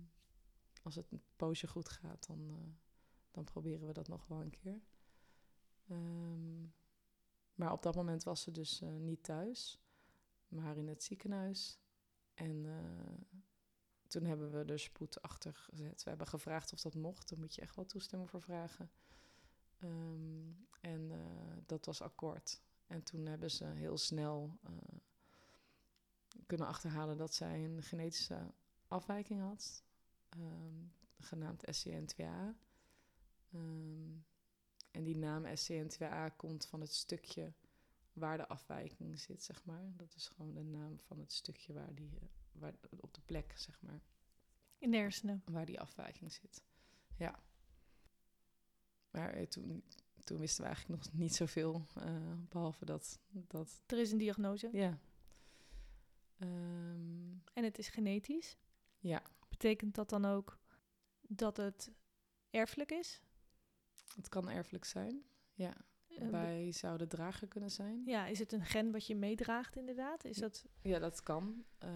als 0.84 0.96
het 0.96 1.12
een 1.12 1.24
poosje 1.36 1.68
goed 1.68 1.90
gaat, 1.90 2.28
dan, 2.28 2.50
eh, 2.50 2.56
dan 3.32 3.44
proberen 3.44 3.88
we 3.88 3.94
dat 3.94 4.08
nog 4.08 4.28
wel 4.28 4.42
een 4.42 4.50
keer. 4.50 4.82
Ehm, 5.88 6.62
maar 7.56 7.72
op 7.72 7.82
dat 7.82 7.96
moment 7.96 8.24
was 8.24 8.42
ze 8.42 8.52
dus 8.52 8.82
eh, 8.82 8.96
niet 8.96 9.24
thuis, 9.24 9.82
maar 10.48 10.78
in 10.78 10.88
het 10.88 11.04
ziekenhuis. 11.04 11.80
En 12.34 12.66
eh, 12.66 13.40
toen 14.08 14.24
hebben 14.24 14.52
we 14.52 14.64
er 14.64 14.80
spoed 14.80 15.22
achter 15.22 15.54
gezet. 15.54 16.04
We 16.04 16.10
hebben 16.10 16.28
gevraagd 16.28 16.74
of 16.74 16.82
dat 16.82 16.96
mocht. 16.96 17.30
Daar 17.30 17.40
moet 17.40 17.56
je 17.56 17.62
echt 17.62 17.76
wel 17.76 17.86
toestemming 17.86 18.30
voor 18.30 18.42
vragen. 18.42 18.92
Ehm, 19.80 20.52
en 20.82 21.12
dat 21.66 21.86
was 21.86 22.02
akkoord. 22.02 22.62
En 22.88 23.04
toen 23.04 23.26
hebben 23.26 23.52
ze 23.52 23.66
heel 23.66 23.98
snel 23.98 24.60
kunnen 26.46 26.68
achterhalen 26.68 27.18
dat 27.18 27.34
zij 27.34 27.64
een 27.66 27.84
genetische 27.84 28.54
afwijking 28.88 29.42
had, 29.42 29.84
um, 30.38 30.94
genaamd 31.20 31.64
SCN2A. 31.72 32.56
Um, 33.54 34.26
en 34.92 35.04
die 35.04 35.18
naam 35.18 35.46
SCN2A 35.46 36.36
komt 36.36 36.66
van 36.66 36.82
het 36.82 36.94
stukje 36.94 37.54
waar 38.14 38.38
de 38.38 38.48
afwijking 38.48 39.20
zit, 39.20 39.44
zeg 39.44 39.66
maar. 39.66 39.92
Dat 39.96 40.16
is 40.16 40.28
gewoon 40.28 40.54
de 40.54 40.64
naam 40.64 41.00
van 41.00 41.20
het 41.20 41.32
stukje 41.32 41.74
waar 41.74 41.96
die, 41.96 42.20
eh, 42.20 42.28
waar, 42.52 42.74
op 43.00 43.14
de 43.14 43.22
plek, 43.22 43.54
zeg 43.58 43.82
maar. 43.82 44.02
In 44.78 44.92
de 44.92 44.98
hersenen. 44.98 45.42
Waar 45.46 45.66
die 45.66 45.80
afwijking 45.80 46.34
zit. 46.34 46.64
Ja. 47.18 47.44
Maar 49.10 49.34
eh, 49.34 49.48
toen, 49.48 49.84
toen 50.28 50.40
wisten 50.40 50.62
we 50.62 50.68
eigenlijk 50.70 51.04
nog 51.04 51.14
niet 51.14 51.36
zoveel, 51.36 51.86
uh, 51.98 52.04
behalve 52.50 52.86
dat, 52.86 53.20
dat... 53.30 53.84
Er 53.86 54.00
is 54.00 54.12
een 54.12 54.18
diagnose. 54.18 54.70
Ja. 54.72 55.00
Um, 56.40 57.44
en 57.54 57.64
het 57.64 57.78
is 57.78 57.90
genetisch. 57.90 58.58
Ja. 59.00 59.22
Betekent 59.50 59.96
dat 59.96 60.10
dan 60.10 60.26
ook 60.26 60.60
dat 61.22 61.58
het 61.58 61.92
erfelijk 62.50 62.92
is? 62.92 63.22
Het 64.16 64.30
kan 64.30 64.50
erfelijk 64.50 64.86
zijn, 64.86 65.24
ja. 65.54 65.74
Uh, 66.08 66.30
Wij 66.30 66.72
zouden 66.72 67.08
drager 67.08 67.48
kunnen 67.48 67.72
zijn. 67.72 68.02
Ja, 68.06 68.26
is 68.26 68.40
het 68.40 68.52
een 68.52 68.66
gen 68.66 68.92
wat 68.92 69.08
je 69.08 69.16
meedraagt 69.16 69.76
inderdaad? 69.76 70.26
Is 70.26 70.38
dat... 70.38 70.66
Ja, 70.82 71.00
dat 71.00 71.24
kan. 71.24 71.66
Uh, 71.84 71.90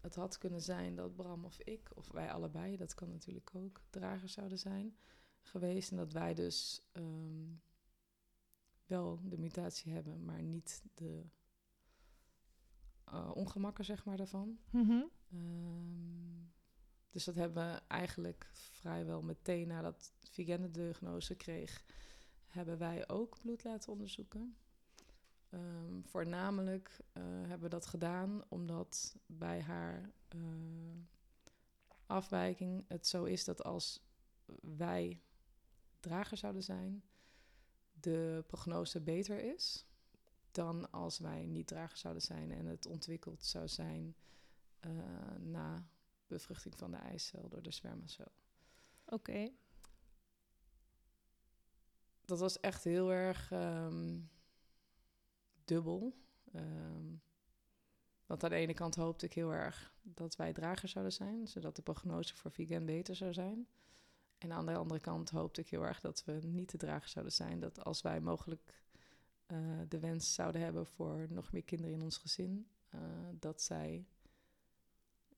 het 0.00 0.14
had 0.14 0.38
kunnen 0.38 0.60
zijn 0.60 0.94
dat 0.94 1.14
Bram 1.14 1.44
of 1.44 1.60
ik, 1.60 1.90
of 1.94 2.10
wij 2.10 2.32
allebei, 2.32 2.76
dat 2.76 2.94
kan 2.94 3.10
natuurlijk 3.10 3.54
ook, 3.54 3.80
drager 3.90 4.28
zouden 4.28 4.58
zijn 4.58 4.96
geweest. 5.42 5.90
En 5.90 5.96
dat 5.96 6.12
wij 6.12 6.34
dus 6.34 6.82
um, 6.92 7.62
wel 8.86 9.20
de 9.22 9.38
mutatie 9.38 9.92
hebben, 9.92 10.24
maar 10.24 10.42
niet 10.42 10.82
de 10.94 11.24
uh, 13.12 13.30
ongemakken, 13.34 13.84
zeg 13.84 14.04
maar, 14.04 14.16
daarvan. 14.16 14.58
Mm 14.70 14.86
-hmm. 14.86 15.10
um, 15.32 16.52
dus 17.10 17.24
dat 17.24 17.34
hebben 17.34 17.72
we 17.72 17.80
eigenlijk 17.88 18.50
vrijwel 18.52 19.22
meteen 19.22 19.68
nadat 19.68 20.12
Vigenne 20.20 20.70
de 20.70 20.80
diagnose 20.82 21.34
kreeg, 21.34 21.84
hebben 22.46 22.78
wij 22.78 23.08
ook 23.08 23.38
bloed 23.40 23.64
laten 23.64 23.92
onderzoeken. 23.92 24.56
Um, 25.50 26.04
voornamelijk 26.06 26.98
uh, 27.12 27.22
hebben 27.24 27.60
we 27.60 27.68
dat 27.68 27.86
gedaan 27.86 28.44
omdat 28.48 29.16
bij 29.26 29.60
haar 29.60 30.10
uh, 30.34 30.42
afwijking 32.06 32.84
het 32.88 33.06
zo 33.06 33.24
is 33.24 33.44
dat 33.44 33.64
als 33.64 34.02
wij 34.60 35.20
drager 36.02 36.36
zouden 36.36 36.62
zijn, 36.62 37.04
de 37.92 38.44
prognose 38.46 39.00
beter 39.00 39.54
is 39.54 39.86
dan 40.50 40.90
als 40.90 41.18
wij 41.18 41.46
niet 41.46 41.66
drager 41.66 41.98
zouden 41.98 42.22
zijn 42.22 42.50
en 42.50 42.66
het 42.66 42.86
ontwikkeld 42.86 43.44
zou 43.44 43.68
zijn 43.68 44.16
uh, 44.86 44.92
na 45.38 45.86
bevruchting 46.26 46.78
van 46.78 46.90
de 46.90 46.96
eicel 46.96 47.48
door 47.48 47.62
de 47.62 47.70
spermacel. 47.70 48.32
Oké. 49.04 49.14
Okay. 49.14 49.56
Dat 52.24 52.38
was 52.38 52.60
echt 52.60 52.84
heel 52.84 53.12
erg 53.12 53.50
um, 53.50 54.30
dubbel. 55.64 56.16
Um, 56.54 57.22
want 58.26 58.44
aan 58.44 58.50
de 58.50 58.56
ene 58.56 58.74
kant 58.74 58.94
hoopte 58.94 59.26
ik 59.26 59.32
heel 59.32 59.52
erg 59.52 59.94
dat 60.02 60.36
wij 60.36 60.52
drager 60.52 60.88
zouden 60.88 61.12
zijn, 61.12 61.48
zodat 61.48 61.76
de 61.76 61.82
prognose 61.82 62.36
voor 62.36 62.50
vegan 62.50 62.84
beter 62.84 63.16
zou 63.16 63.32
zijn. 63.32 63.68
En 64.42 64.52
aan 64.52 64.66
de 64.66 64.74
andere 64.74 65.00
kant 65.00 65.30
hoopte 65.30 65.60
ik 65.60 65.68
heel 65.68 65.82
erg 65.86 66.00
dat 66.00 66.24
we 66.24 66.32
niet 66.32 66.70
de 66.70 66.78
drager 66.78 67.08
zouden 67.08 67.32
zijn. 67.32 67.60
Dat 67.60 67.84
als 67.84 68.02
wij 68.02 68.20
mogelijk 68.20 68.84
uh, 69.46 69.80
de 69.88 69.98
wens 69.98 70.34
zouden 70.34 70.60
hebben 70.60 70.86
voor 70.86 71.26
nog 71.30 71.52
meer 71.52 71.62
kinderen 71.62 71.94
in 71.94 72.02
ons 72.02 72.16
gezin, 72.16 72.66
uh, 72.94 73.00
dat 73.32 73.62
zij 73.62 74.06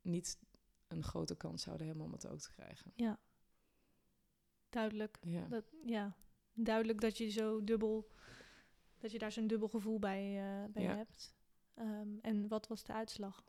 niet 0.03 0.38
een 0.88 1.03
grote 1.03 1.37
kans 1.37 1.62
zouden 1.62 1.87
hebben 1.87 2.05
om 2.05 2.12
het 2.12 2.27
ook 2.27 2.38
te 2.38 2.51
krijgen. 2.53 2.93
Ja, 2.95 3.19
duidelijk. 4.71 5.19
Ja. 5.23 5.47
Dat, 5.47 5.64
ja. 5.85 6.17
Duidelijk 6.53 7.01
dat 7.01 7.19
je 7.19 7.29
zo 7.29 7.64
dubbel, 7.64 8.11
dat 8.99 9.12
je 9.12 9.19
daar 9.19 9.33
zo'n 9.33 9.47
dubbel 9.47 9.69
gevoel 9.69 9.99
bij, 9.99 10.25
uh, 10.25 10.73
bij 10.73 10.83
Ja. 10.83 10.97
hebt. 10.97 11.35
Um, 11.79 12.19
en 12.21 12.49
wat 12.49 12.67
was 12.67 12.85
de 12.85 12.93
uitslag? 12.93 13.45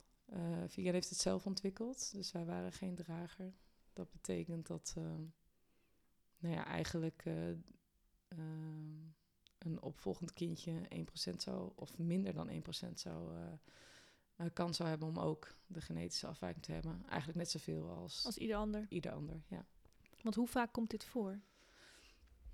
Vigan 0.66 0.92
heeft 0.92 1.10
het 1.10 1.18
zelf 1.18 1.46
ontwikkeld, 1.46 2.12
dus 2.12 2.32
wij 2.32 2.44
waren 2.44 2.72
geen 2.72 2.94
drager. 2.94 3.54
Dat 3.92 4.10
betekent 4.10 4.66
dat, 4.66 4.94
uh, 4.98 5.14
nou 6.38 6.54
ja, 6.54 6.64
eigenlijk 6.64 7.24
uh, 7.24 7.56
een 9.58 9.82
opvolgend 9.82 10.32
kindje 10.32 10.88
1% 11.32 11.36
zou, 11.36 11.72
of 11.74 11.98
minder 11.98 12.32
dan 12.32 12.50
1% 12.88 12.92
zou, 12.94 13.34
uh, 14.36 14.46
kans 14.52 14.76
zou 14.76 14.88
hebben 14.88 15.08
om 15.08 15.18
ook 15.18 15.56
de 15.66 15.80
genetische 15.80 16.26
afwijking 16.26 16.64
te 16.64 16.72
hebben. 16.72 17.02
Eigenlijk 17.08 17.38
net 17.38 17.50
zoveel 17.50 17.90
als, 17.90 18.24
Als 18.24 18.38
ieder 18.38 18.56
ander. 18.56 18.86
ieder 18.88 19.12
ander, 19.12 19.42
ja. 19.48 19.66
Want 20.22 20.34
hoe 20.34 20.48
vaak 20.48 20.72
komt 20.72 20.90
dit 20.90 21.04
voor? 21.04 21.40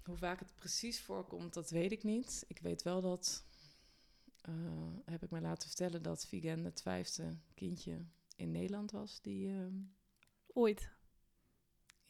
Hoe 0.03 0.17
vaak 0.17 0.39
het 0.39 0.55
precies 0.55 1.01
voorkomt, 1.01 1.55
dat 1.55 1.71
weet 1.71 1.93
ik 1.93 2.03
niet. 2.03 2.45
Ik 2.49 2.59
weet 2.59 2.83
wel 2.83 3.01
dat, 3.01 3.45
uh, 4.49 4.55
heb 5.05 5.23
ik 5.23 5.31
mij 5.31 5.41
laten 5.41 5.69
vertellen, 5.69 6.03
dat 6.03 6.27
Vigen 6.27 6.65
het 6.65 6.83
vijfde 6.83 7.39
kindje 7.55 8.05
in 8.37 8.51
Nederland 8.51 8.91
was. 8.91 9.21
Die, 9.21 9.49
uh, 9.49 9.67
Ooit. 10.47 10.91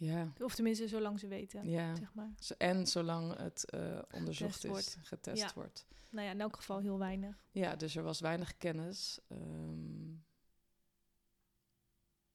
Ja. 0.04 0.32
Of 0.40 0.54
tenminste, 0.54 0.88
zolang 0.88 1.18
ze 1.18 1.26
weten, 1.26 1.68
ja. 1.68 1.94
zeg 1.94 2.14
maar. 2.14 2.34
En 2.58 2.86
zolang 2.86 3.36
het 3.36 3.64
uh, 3.74 4.02
onderzocht 4.10 4.54
Getest 4.54 4.64
is, 4.64 4.70
wordt. 4.70 4.98
getest 5.02 5.42
Ja. 5.42 5.50
wordt. 5.54 5.86
Nou 6.10 6.26
ja, 6.26 6.32
in 6.32 6.40
elk 6.40 6.56
geval 6.56 6.78
heel 6.78 6.98
weinig. 6.98 7.46
Ja, 7.50 7.76
dus 7.76 7.96
er 7.96 8.02
was 8.02 8.20
weinig 8.20 8.56
kennis. 8.56 9.20
Um, 9.28 10.24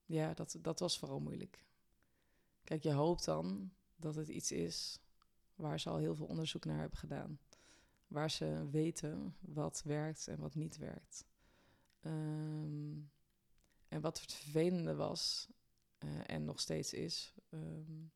ja, 0.05 0.33
dat, 0.33 0.57
dat 0.61 0.79
was 0.79 0.99
vooral 0.99 1.19
moeilijk. 1.19 1.65
Kijk, 2.63 2.83
je 2.83 2.91
hoopt 2.91 3.25
dan 3.25 3.71
dat 3.95 4.15
het 4.15 4.27
iets 4.27 4.51
is 4.51 4.99
waar 5.55 5.79
ze 5.79 5.89
al 5.89 5.97
heel 5.97 6.15
veel 6.15 6.25
onderzoek 6.25 6.65
naar 6.65 6.79
hebben 6.79 6.97
gedaan. 6.97 7.39
Waar 8.07 8.31
ze 8.31 8.67
weten 8.71 9.35
wat 9.39 9.81
werkt 9.85 10.27
en 10.27 10.39
wat 10.39 10.55
niet 10.55 10.77
werkt. 10.77 11.25
Um, 12.01 13.11
en 13.87 14.01
wat 14.01 14.21
het 14.21 14.33
vervelende 14.33 14.95
was, 14.95 15.47
uh, 16.03 16.19
en 16.25 16.45
nog 16.45 16.59
steeds 16.59 16.93
is, 16.93 17.33
um, 17.49 18.11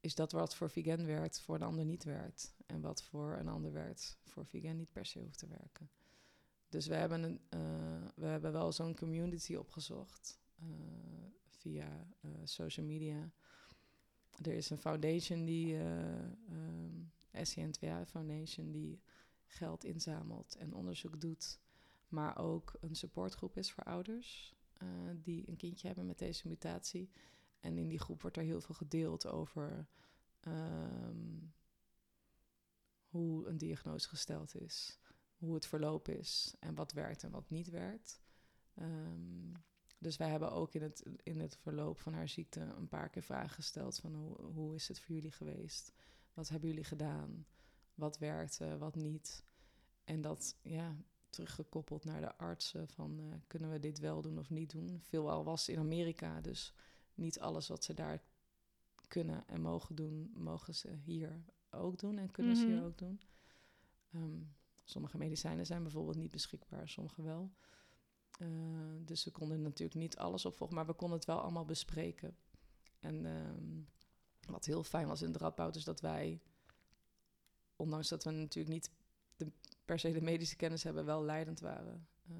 is 0.00 0.14
dat 0.14 0.32
wat 0.32 0.54
voor 0.54 0.70
vegan 0.70 1.06
werkt, 1.06 1.40
voor 1.40 1.54
een 1.54 1.62
ander 1.62 1.84
niet 1.84 2.04
werkt. 2.04 2.54
En 2.66 2.80
wat 2.80 3.02
voor 3.02 3.36
een 3.36 3.48
ander 3.48 3.72
werkt, 3.72 4.18
voor 4.24 4.46
vegan 4.46 4.76
niet 4.76 4.92
per 4.92 5.06
se 5.06 5.20
hoeft 5.20 5.38
te 5.38 5.46
werken. 5.46 5.90
dus 6.68 6.86
we 6.86 6.94
hebben, 6.94 7.22
een, 7.22 7.40
we 8.14 8.26
hebben 8.26 8.52
wel 8.52 8.72
zo'n 8.72 8.96
community 8.96 9.54
opgezocht 9.54 10.40
via 11.48 12.06
social 12.44 12.86
media. 12.86 13.32
Er 14.42 14.52
is 14.52 14.70
een 14.70 14.78
foundation 14.78 15.44
die, 15.44 15.76
um, 15.76 17.12
SCN2A 17.36 18.06
Foundation, 18.06 18.72
die 18.72 19.00
geld 19.46 19.84
inzamelt 19.84 20.56
en 20.56 20.74
onderzoek 20.74 21.20
doet. 21.20 21.58
Maar 22.08 22.38
ook 22.38 22.76
een 22.80 22.94
supportgroep 22.94 23.56
is 23.56 23.72
voor 23.72 23.84
ouders 23.84 24.55
die 25.22 25.48
een 25.48 25.56
kindje 25.56 25.86
hebben 25.86 26.06
met 26.06 26.18
deze 26.18 26.48
mutatie. 26.48 27.10
En 27.60 27.78
in 27.78 27.88
die 27.88 27.98
groep 27.98 28.22
wordt 28.22 28.36
er 28.36 28.42
heel 28.42 28.60
veel 28.60 28.74
gedeeld 28.74 29.26
over 29.26 29.88
ehm, 30.40 31.38
hoe 33.06 33.46
een 33.46 33.58
diagnose 33.58 34.08
gesteld 34.08 34.60
is, 34.60 34.98
hoe 35.36 35.54
het 35.54 35.66
verloop 35.66 36.08
is 36.08 36.54
en 36.58 36.74
wat 36.74 36.92
werkt 36.92 37.22
en 37.22 37.30
wat 37.30 37.50
niet 37.50 37.70
werkt. 37.70 38.20
Ehm, 38.74 39.52
dus 39.98 40.16
wij 40.16 40.28
hebben 40.30 40.52
ook 40.52 40.74
in 40.74 40.82
het, 40.82 41.02
in 41.22 41.40
het 41.40 41.56
verloop 41.56 41.98
van 41.98 42.12
haar 42.12 42.28
ziekte 42.28 42.60
een 42.60 42.88
paar 42.88 43.08
keer 43.08 43.22
vragen 43.22 43.50
gesteld 43.50 43.98
van 43.98 44.14
hoe, 44.14 44.40
hoe 44.40 44.74
is 44.74 44.88
het 44.88 45.00
voor 45.00 45.14
jullie 45.14 45.32
geweest? 45.32 45.92
Wat 46.34 46.48
hebben 46.48 46.68
jullie 46.68 46.84
gedaan? 46.84 47.46
Wat 47.94 48.18
werkte, 48.18 48.78
wat 48.78 48.94
niet? 48.94 49.44
En 50.04 50.20
dat, 50.20 50.56
ja, 50.62 50.96
teruggekoppeld 51.36 52.04
naar 52.04 52.20
de 52.20 52.36
artsen 52.36 52.88
van 52.88 53.20
uh, 53.20 53.34
kunnen 53.46 53.70
we 53.70 53.80
dit 53.80 53.98
wel 53.98 54.22
doen 54.22 54.38
of 54.38 54.50
niet 54.50 54.70
doen. 54.70 55.00
Veelal 55.02 55.44
was 55.44 55.68
in 55.68 55.78
Amerika, 55.78 56.40
dus 56.40 56.74
niet 57.14 57.40
alles 57.40 57.68
wat 57.68 57.84
ze 57.84 57.94
daar 57.94 58.22
kunnen 59.08 59.48
en 59.48 59.60
mogen 59.60 59.94
doen, 59.94 60.30
mogen 60.34 60.74
ze 60.74 60.96
hier 61.04 61.44
ook 61.70 61.98
doen 61.98 62.18
en 62.18 62.30
kunnen 62.30 62.56
ze 62.56 62.66
hier 62.66 62.76
mhm. 62.76 62.84
ook 62.84 62.98
doen. 62.98 63.20
Ehm, 64.12 64.42
sommige 64.84 65.18
medicijnen 65.18 65.66
zijn 65.66 65.82
bijvoorbeeld 65.82 66.16
niet 66.16 66.30
beschikbaar, 66.30 66.88
sommige 66.88 67.22
wel. 67.22 67.52
Uh, 68.38 68.48
dus 69.04 69.24
we 69.24 69.30
konden 69.30 69.62
natuurlijk 69.62 69.98
niet 69.98 70.16
alles 70.16 70.44
opvolgen, 70.44 70.76
maar 70.76 70.86
we 70.86 70.92
konden 70.92 71.16
het 71.16 71.26
wel 71.26 71.40
allemaal 71.40 71.64
bespreken. 71.64 72.36
En 73.00 73.24
um, 73.24 73.88
wat 74.48 74.64
heel 74.64 74.82
fijn 74.82 75.06
was 75.06 75.22
in 75.22 75.32
de 75.32 75.38
Radboud 75.38 75.76
is 75.76 75.84
dat 75.84 76.00
wij, 76.00 76.40
ondanks 77.76 78.08
dat 78.08 78.24
we 78.24 78.30
natuurlijk 78.30 78.74
niet 78.74 78.90
de, 79.36 79.52
per 79.86 79.98
se 79.98 80.12
de 80.12 80.20
medische 80.20 80.56
kennis 80.56 80.82
hebben, 80.82 81.04
wel 81.04 81.24
leidend 81.24 81.60
waren. 81.60 82.08
Uh, 82.30 82.36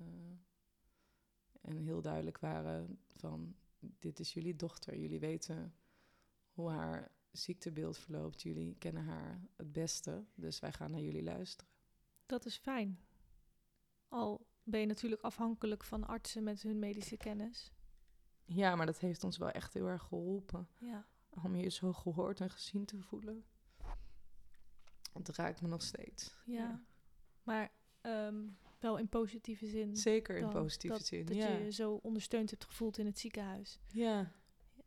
en 1.61 1.77
heel 1.77 2.03
duidelijk 2.03 2.39
waren 2.39 2.99
van 3.15 3.57
dit 3.79 4.21
is 4.21 4.33
jullie 4.33 4.57
dochter. 4.57 4.99
Jullie 4.99 5.21
weten 5.21 5.75
hoe 6.51 6.71
haar 6.71 7.13
ziektebeeld 7.31 7.99
verloopt. 7.99 8.43
Jullie 8.43 8.77
kennen 8.79 9.05
haar 9.05 9.49
het 9.57 9.73
beste. 9.73 10.25
Dus 10.35 10.59
wij 10.59 10.73
gaan 10.73 10.91
naar 10.91 11.01
jullie 11.01 11.23
luisteren. 11.23 11.73
Dat 12.27 12.45
is 12.45 12.57
fijn. 12.57 13.01
Al 14.09 14.47
ben 14.63 14.81
je 14.81 14.87
natuurlijk 14.87 15.23
afhankelijk 15.23 15.85
van 15.85 16.07
artsen 16.07 16.43
met 16.43 16.63
hun 16.63 16.79
medische 16.79 17.17
kennis. 17.17 17.73
Ja, 18.45 18.77
maar 18.77 18.87
dat 18.87 18.99
heeft 18.99 19.25
ons 19.25 19.37
wel 19.37 19.51
echt 19.51 19.75
heel 19.75 19.87
erg 19.87 20.03
geholpen. 20.03 20.69
Ja. 20.79 21.07
Om 21.43 21.57
je 21.57 21.69
zo 21.69 21.93
gehoord 21.93 22.41
en 22.41 22.51
gezien 22.51 22.85
te 22.85 23.03
voelen. 23.03 23.45
Het 25.13 25.29
raakt 25.29 25.61
me 25.61 25.69
nog 25.69 25.83
steeds. 25.83 26.35
Ja. 26.45 26.85
Maar 27.47 27.73
ehm, 28.01 28.45
wel 28.79 28.99
in 28.99 29.09
positieve 29.09 29.67
zin. 29.67 29.97
Zeker 29.97 30.37
in 30.37 30.49
positieve 30.49 31.05
zin. 31.05 31.27
Dat 31.27 31.37
je 31.37 31.65
je 31.65 31.73
zo 31.73 31.99
ondersteund 32.03 32.51
hebt 32.51 32.65
gevoeld 32.65 32.99
in 32.99 33.07
het 33.07 33.19
ziekenhuis. 33.19 33.79
Ja. 33.93 34.33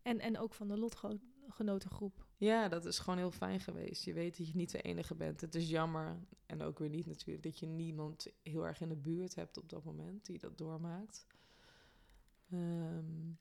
En, 0.01 0.19
en 0.19 0.37
ook 0.37 0.53
van 0.53 0.67
de 0.67 0.77
lotgenotengroep. 0.77 2.27
Ja, 2.37 2.67
dat 2.67 2.85
is 2.85 2.99
gewoon 2.99 3.19
heel 3.19 3.31
fijn 3.31 3.59
geweest. 3.59 4.03
Je 4.03 4.13
weet 4.13 4.37
dat 4.37 4.47
je 4.47 4.55
niet 4.55 4.71
de 4.71 4.81
enige 4.81 5.15
bent. 5.15 5.41
Het 5.41 5.55
is 5.55 5.69
jammer, 5.69 6.19
en 6.45 6.61
ook 6.61 6.79
weer 6.79 6.89
niet 6.89 7.05
natuurlijk, 7.05 7.43
dat 7.43 7.59
je 7.59 7.65
niemand 7.65 8.27
heel 8.43 8.67
erg 8.67 8.81
in 8.81 8.89
de 8.89 8.95
buurt 8.95 9.35
hebt 9.35 9.57
op 9.57 9.69
dat 9.69 9.83
moment 9.83 10.25
die 10.25 10.39
dat 10.39 10.57
doormaakt. 10.57 11.25
Um, 12.53 13.37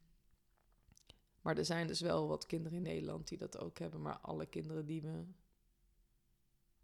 maar 1.41 1.57
er 1.57 1.65
zijn 1.65 1.87
dus 1.87 2.01
wel 2.01 2.27
wat 2.27 2.45
kinderen 2.45 2.77
in 2.77 2.83
Nederland 2.83 3.27
die 3.27 3.37
dat 3.37 3.59
ook 3.59 3.79
hebben. 3.79 4.01
Maar 4.01 4.17
alle 4.17 4.45
kinderen 4.45 4.85
die 4.85 5.01
we, 5.01 5.23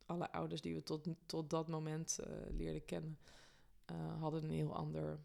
alle 0.05 0.31
ouders 0.31 0.61
die 0.61 0.75
we 0.75 0.83
tot, 0.83 1.07
tot 1.25 1.49
dat 1.49 1.67
moment 1.67 2.19
uh, 2.19 2.35
leerden 2.49 2.85
kennen, 2.85 3.19
uh, 3.91 4.19
hadden 4.21 4.43
een 4.43 4.49
heel 4.49 4.75
ander 4.75 5.19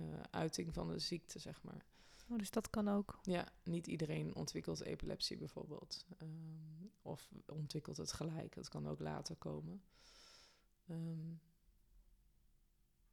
uh, 0.00 0.20
uiting 0.30 0.74
van 0.74 0.88
de 0.88 0.98
ziekte, 0.98 1.38
zeg 1.38 1.62
maar. 1.62 1.86
Oh, 2.30 2.38
dus 2.38 2.50
dat 2.50 2.70
kan 2.70 2.88
ook. 2.88 3.18
Ja, 3.22 3.48
niet 3.62 3.86
iedereen 3.86 4.34
ontwikkelt 4.34 4.80
epilepsie 4.80 5.36
bijvoorbeeld. 5.36 6.04
Um, 6.22 6.92
of 7.02 7.30
ontwikkelt 7.46 7.96
het 7.96 8.12
gelijk. 8.12 8.54
Dat 8.54 8.68
kan 8.68 8.88
ook 8.88 9.00
later 9.00 9.36
komen. 9.36 9.82
Um, 10.90 11.40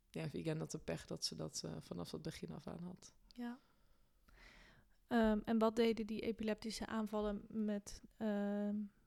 ja, 0.10 0.30
Vigen 0.30 0.60
had 0.60 0.72
de 0.72 0.80
pech 0.80 1.06
dat 1.06 1.26
ze 1.26 1.36
dat 1.36 1.62
uh, 1.65 1.72
vanaf 1.80 2.12
het 2.12 2.22
begin 2.22 2.52
af 2.52 2.68
aan 2.68 2.84
had. 2.84 3.13
Ja. 3.28 3.60
Um, 5.08 5.41
en 5.46 5.58
wat 5.58 5.76
deden 5.76 6.08
die 6.08 6.22
epileptische 6.22 6.86
aanvallen 6.86 7.46
met 7.48 8.02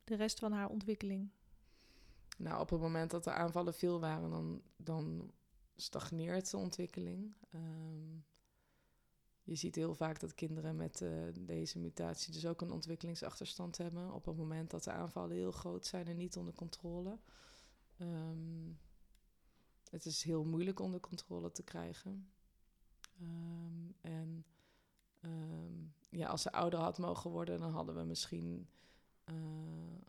de 0.09 0.17
rest 0.17 0.39
van 0.39 0.53
haar 0.53 0.69
ontwikkeling? 0.69 1.31
Nou, 2.39 2.61
op 2.61 2.71
het 2.71 2.81
moment 2.81 3.11
dat 3.11 3.25
de 3.25 3.33
aanvallen 3.33 3.75
veel 3.75 4.01
waren, 4.01 4.31
dan, 4.31 4.63
dan 4.77 5.33
stagneert 5.77 6.51
de 6.51 6.57
ontwikkeling. 6.57 7.35
Um, 7.55 8.25
je 9.43 9.55
ziet 9.55 9.75
heel 9.75 9.95
vaak 9.95 10.21
dat 10.21 10.35
kinderen 10.35 10.77
met 10.77 11.01
uh, 11.01 11.11
deze 11.41 11.79
mutatie 11.79 12.33
dus 12.33 12.47
ook 12.47 12.61
een 12.61 12.71
ontwikkelingsachterstand 12.71 13.77
hebben. 13.77 14.13
Op 14.13 14.25
het 14.25 14.37
moment 14.37 14.71
dat 14.71 14.85
de 14.85 14.91
aanvallen 14.91 15.37
heel 15.37 15.53
groot 15.53 15.87
zijn 15.87 16.07
en 16.07 16.17
niet 16.17 16.37
onder 16.37 16.55
controle. 16.55 17.19
Um, 17.99 18.79
het 19.91 20.05
is 20.05 20.23
heel 20.23 20.45
moeilijk 20.45 20.81
onder 20.81 21.01
controle 21.01 21.51
te 21.51 21.63
krijgen. 21.63 22.31
Um, 23.21 23.95
en 24.01 24.45
ja, 26.11 26.29
als 26.29 26.43
ze 26.43 26.53
ouder 26.53 26.79
had 26.81 26.99
mogen 26.99 27.31
worden, 27.31 27.59
dan 27.59 27.73
hadden 27.73 27.95
we 27.95 28.03
misschien, 28.03 28.69
uh, 29.31 29.35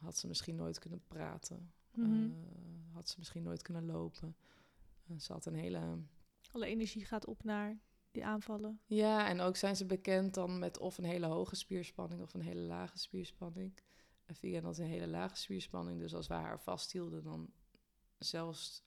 had 0.01 0.17
ze 0.17 0.27
misschien 0.27 0.55
nooit 0.55 0.79
kunnen 0.79 1.01
praten. 1.08 1.71
Mm 1.93 2.23
uh, 2.23 2.93
had 2.93 3.10
ze 3.10 3.15
misschien 3.17 3.43
nooit 3.43 3.62
kunnen 3.62 3.86
lopen. 3.86 4.36
ze 5.17 5.34
had 5.34 5.45
een 5.45 5.55
hele... 5.55 5.97
Alle 6.51 6.65
energie 6.65 7.05
gaat 7.05 7.25
op 7.25 7.43
naar 7.43 7.79
die 8.12 8.25
aanvallen. 8.25 8.79
Ja, 8.86 9.27
en 9.27 9.39
ook 9.39 9.55
zijn 9.55 9.75
ze 9.75 9.86
bekend 9.86 10.34
dan 10.34 10.60
met 10.60 10.77
of 10.77 10.97
een 10.97 11.03
hele 11.03 11.25
hoge 11.25 11.55
spierspanning 11.55 12.21
of 12.21 12.34
een 12.34 12.41
hele 12.41 12.62
lage 12.62 12.97
spierspanning. 12.97 13.77
En 14.25 14.36
Vivian 14.36 14.63
had 14.63 14.77
een 14.77 14.86
hele 14.86 15.08
lage 15.08 15.36
spierspanning, 15.36 15.99
dus 15.99 16.13
als 16.13 16.27
wij 16.27 16.39
haar 16.39 16.62
vasthielden, 16.62 17.23
dan 17.23 17.51
zelfs 18.17 18.84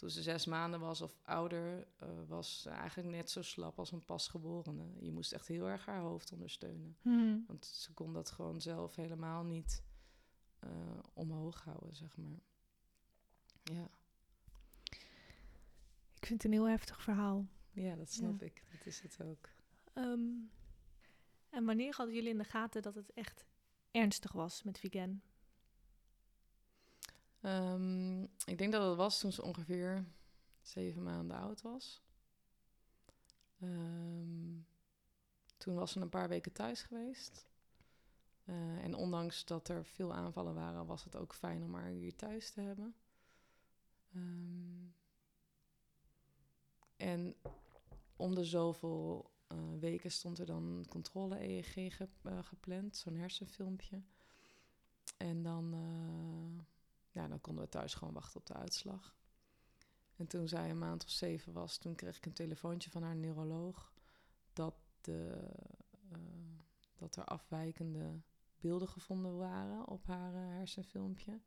toen 0.00 0.10
ze 0.10 0.22
zes 0.22 0.46
maanden 0.46 0.80
was 0.80 1.00
of 1.00 1.18
ouder, 1.22 1.86
uh, 2.02 2.08
was 2.26 2.62
ze 2.62 2.70
eigenlijk 2.70 3.08
net 3.08 3.30
zo 3.30 3.42
slap 3.42 3.78
als 3.78 3.92
een 3.92 4.04
pasgeborene. 4.04 4.84
Je 4.98 5.12
moest 5.12 5.32
echt 5.32 5.46
heel 5.46 5.68
erg 5.68 5.86
haar 5.86 6.00
hoofd 6.00 6.32
ondersteunen. 6.32 6.96
Hmm. 7.02 7.44
Want 7.46 7.66
ze 7.66 7.92
kon 7.92 8.12
dat 8.12 8.30
gewoon 8.30 8.60
zelf 8.60 8.96
helemaal 8.96 9.44
niet 9.44 9.82
uh, 10.64 10.70
omhoog 11.12 11.64
houden, 11.64 11.94
zeg 11.94 12.16
maar. 12.16 12.40
Ja. 13.62 13.90
Ik 16.14 16.26
vind 16.26 16.42
het 16.42 16.44
een 16.44 16.58
heel 16.58 16.68
heftig 16.68 17.02
verhaal. 17.02 17.46
Ja, 17.70 17.96
dat 17.96 18.12
snap 18.12 18.42
ik. 18.42 18.62
Dat 18.70 18.86
is 18.86 19.00
het 19.00 19.22
ook. 19.22 19.48
Um, 19.94 20.50
en 21.50 21.64
wanneer 21.64 21.94
hadden 21.96 22.14
jullie 22.14 22.30
in 22.30 22.38
de 22.38 22.44
gaten 22.44 22.82
dat 22.82 22.94
het 22.94 23.12
echt 23.12 23.44
ernstig 23.90 24.32
was 24.32 24.62
met 24.62 24.78
Vigen? 24.78 25.22
Um, 27.42 28.22
ik 28.22 28.58
denk 28.58 28.72
dat 28.72 28.88
het 28.88 28.96
was 28.96 29.20
toen 29.20 29.32
ze 29.32 29.42
ongeveer 29.42 30.04
zeven 30.60 31.02
maanden 31.02 31.36
oud 31.36 31.62
was. 31.62 32.02
Um, 33.62 34.66
toen 35.56 35.74
was 35.74 35.92
ze 35.92 36.00
een 36.00 36.08
paar 36.08 36.28
weken 36.28 36.52
thuis 36.52 36.82
geweest. 36.82 37.48
Uh, 38.44 38.84
en 38.84 38.94
ondanks 38.94 39.44
dat 39.44 39.68
er 39.68 39.84
veel 39.84 40.14
aanvallen 40.14 40.54
waren, 40.54 40.86
was 40.86 41.04
het 41.04 41.16
ook 41.16 41.34
fijn 41.34 41.62
om 41.62 41.74
haar 41.74 41.90
hier 41.90 42.16
thuis 42.16 42.50
te 42.50 42.60
hebben. 42.60 42.94
Um, 44.14 44.94
en 46.96 47.34
om 48.16 48.34
de 48.34 48.44
zoveel 48.44 49.30
uh, 49.48 49.58
weken 49.78 50.10
stond 50.10 50.38
er 50.38 50.46
dan 50.46 50.86
controle-EEG 50.88 51.96
ge, 51.96 52.08
uh, 52.22 52.38
gepland, 52.42 52.96
zo'n 52.96 53.16
hersenfilmpje. 53.16 54.02
En 55.16 55.42
dan, 55.42 55.74
ja, 57.10 57.28
dan 57.28 57.40
konden 57.40 57.64
we 57.64 57.70
thuis 57.70 57.94
gewoon 57.94 58.14
wachten 58.14 58.40
op 58.40 58.46
de 58.46 58.54
uitslag. 58.54 59.16
En 60.16 60.26
toen 60.26 60.48
zij 60.48 60.70
een 60.70 60.78
maand 60.78 61.04
of 61.04 61.10
zeven 61.10 61.52
was, 61.52 61.78
toen 61.78 61.94
kreeg 61.94 62.16
ik 62.16 62.26
een 62.26 62.32
telefoontje 62.32 62.90
van 62.90 63.02
haar 63.02 63.16
neuroloog 63.16 63.92
dat, 64.52 64.74
de, 65.00 65.48
dat 66.96 67.16
er 67.16 67.24
afwijkende 67.24 68.20
beelden 68.60 68.88
gevonden 68.88 69.36
waren 69.36 69.86
op 69.86 70.06
haar 70.06 70.32
hersenfilmpje. 70.32 71.40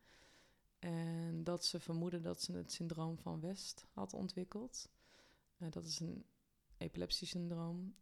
En 0.79 1.43
dat 1.43 1.65
ze 1.65 1.79
vermoedde 1.79 2.19
dat 2.19 2.41
ze 2.41 2.53
het 2.53 2.71
syndroom 2.71 3.17
van 3.17 3.39
West 3.39 3.85
had 3.91 4.13
ontwikkeld. 4.13 4.89
dat 5.57 5.85
is 5.85 5.99
een 5.99 6.25
epilepsiesyndroom, 6.77 7.95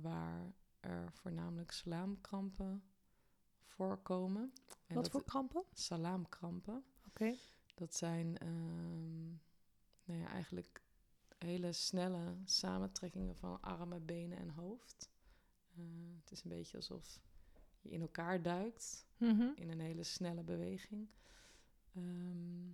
waar 0.00 0.52
er 0.80 1.12
voornamelijk 1.12 1.70
salaamkrampen 1.70 2.82
voorkomen. 3.78 4.52
Wat 4.86 5.10
voor 5.10 5.24
krampen? 5.24 5.64
Salaamkrampen. 5.72 6.84
Dat 7.74 7.94
zijn, 7.94 8.46
um, 8.46 9.40
nou 10.04 10.20
ja, 10.20 10.26
eigenlijk 10.28 10.82
hele 11.38 11.72
snelle 11.72 12.36
samentrekkingen 12.44 13.36
van 13.36 13.60
armen, 13.60 14.04
benen 14.04 14.38
en 14.38 14.48
hoofd. 14.50 15.10
Uh, 15.78 15.84
het 16.20 16.30
is 16.30 16.42
een 16.42 16.50
beetje 16.50 16.76
alsof 16.76 17.20
je 17.80 17.90
in 17.90 18.00
elkaar 18.00 18.42
duikt 18.42 19.06
Mhm. 19.16 19.48
in 19.54 19.70
een 19.70 19.80
hele 19.80 20.02
snelle 20.02 20.42
beweging. 20.42 21.08
Ehm, 21.94 22.70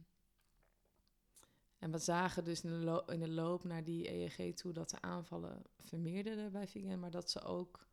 en 1.78 1.90
we 1.90 1.98
zagen 1.98 2.44
dus 2.44 2.60
in 2.62 2.70
de, 2.70 2.76
lo- 2.84 3.04
in 3.06 3.20
de 3.20 3.28
loop 3.28 3.64
naar 3.64 3.84
die 3.84 4.10
EEG 4.10 4.54
toe 4.54 4.72
dat 4.72 4.90
de 4.90 5.00
aanvallen 5.00 5.62
vermeerderden 5.78 6.52
bij 6.52 6.68
Vigen, 6.68 7.00
maar 7.00 7.10
dat 7.10 7.30
ze 7.30 7.40
ook 7.42 7.86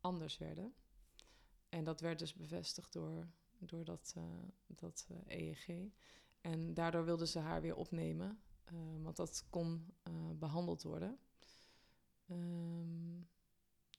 anders 0.00 0.38
werden. 0.38 0.74
En 1.68 1.84
dat 1.84 2.00
werd 2.00 2.18
dus 2.18 2.34
bevestigd 2.34 2.92
door, 2.92 3.26
door 3.58 3.84
dat, 3.84 4.12
eh, 4.16 4.24
dat 4.66 5.06
eh, 5.08 5.36
EEG. 5.38 5.90
En 6.40 6.74
daardoor 6.74 7.04
wilden 7.04 7.28
ze 7.28 7.38
haar 7.38 7.60
weer 7.60 7.76
opnemen, 7.76 8.40
eh, 8.64 8.74
want 9.02 9.16
dat 9.16 9.46
kon 9.50 9.94
eh, 10.02 10.30
behandeld 10.38 10.82
worden. 10.82 11.18
Ehm, 12.26 13.20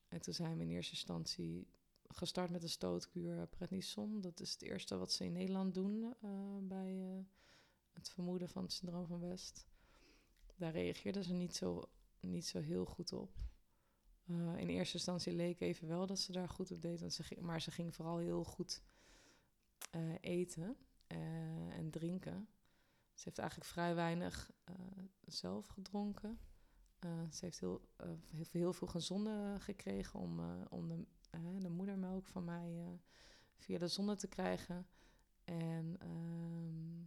en 0.07 0.22
toen 0.22 0.34
zijn 0.34 0.57
we 0.57 0.64
in 0.64 0.70
eerste 0.70 0.93
instantie 0.93 1.68
gestart 2.07 2.49
met 2.49 2.64
een 2.64 2.70
stootkuur 2.70 3.47
prednison. 3.47 4.22
Dat 4.22 4.39
is 4.39 4.51
het 4.51 4.62
eerste 4.62 4.97
wat 4.97 5.12
ze 5.12 5.26
in 5.26 5.32
Nederland 5.32 5.74
doen 5.74 6.14
bij 6.68 7.26
het 7.91 8.10
vermoeden 8.10 8.49
van 8.49 8.64
het 8.64 8.72
syndroom 8.72 9.05
van 9.05 9.20
West. 9.20 9.68
Daar 10.55 10.72
reageerden 10.72 11.24
ze 11.24 11.34
niet 11.34 11.55
zo, 11.55 11.89
niet 12.20 12.45
zo 12.45 12.60
heel 12.60 12.86
goed 12.86 13.14
op. 13.14 13.38
In 14.55 14.68
eerste 14.68 14.93
instantie 14.93 15.34
leek 15.34 15.60
even 15.60 15.88
wel 15.88 16.05
dat 16.05 16.20
ze 16.20 16.32
daar 16.32 16.49
goed 16.49 16.72
op 16.72 16.82
deed, 16.82 17.14
ze 17.14 17.38
maar 17.41 17.62
ze 17.62 17.72
ging 17.72 17.95
vooral 17.95 18.18
heel 18.18 18.43
goed 18.43 18.84
eh, 19.89 20.13
eten 20.19 20.77
eh, 21.07 21.77
en 21.77 21.89
drinken. 21.89 22.49
Ze 23.13 23.23
heeft 23.23 23.39
eigenlijk 23.39 23.69
vrij 23.69 23.95
weinig 23.95 24.51
eh, 24.63 24.75
zelf 25.25 25.67
gedronken. 25.67 26.39
Ze 27.29 27.45
heeft 27.45 27.59
heel, 27.59 27.81
heel, 28.29 28.45
heel 28.51 28.73
veel 28.73 28.87
gezonde 28.87 29.55
gekregen 29.59 30.19
om, 30.19 30.63
om 30.69 30.87
de, 30.87 31.05
de 31.59 31.69
moedermelk 31.69 32.27
van 32.27 32.43
mij 32.43 32.99
via 33.55 33.77
de 33.77 33.87
zonde 33.87 34.15
te 34.15 34.27
krijgen. 34.27 34.87
En 35.43 35.95
ehm, 35.99 37.05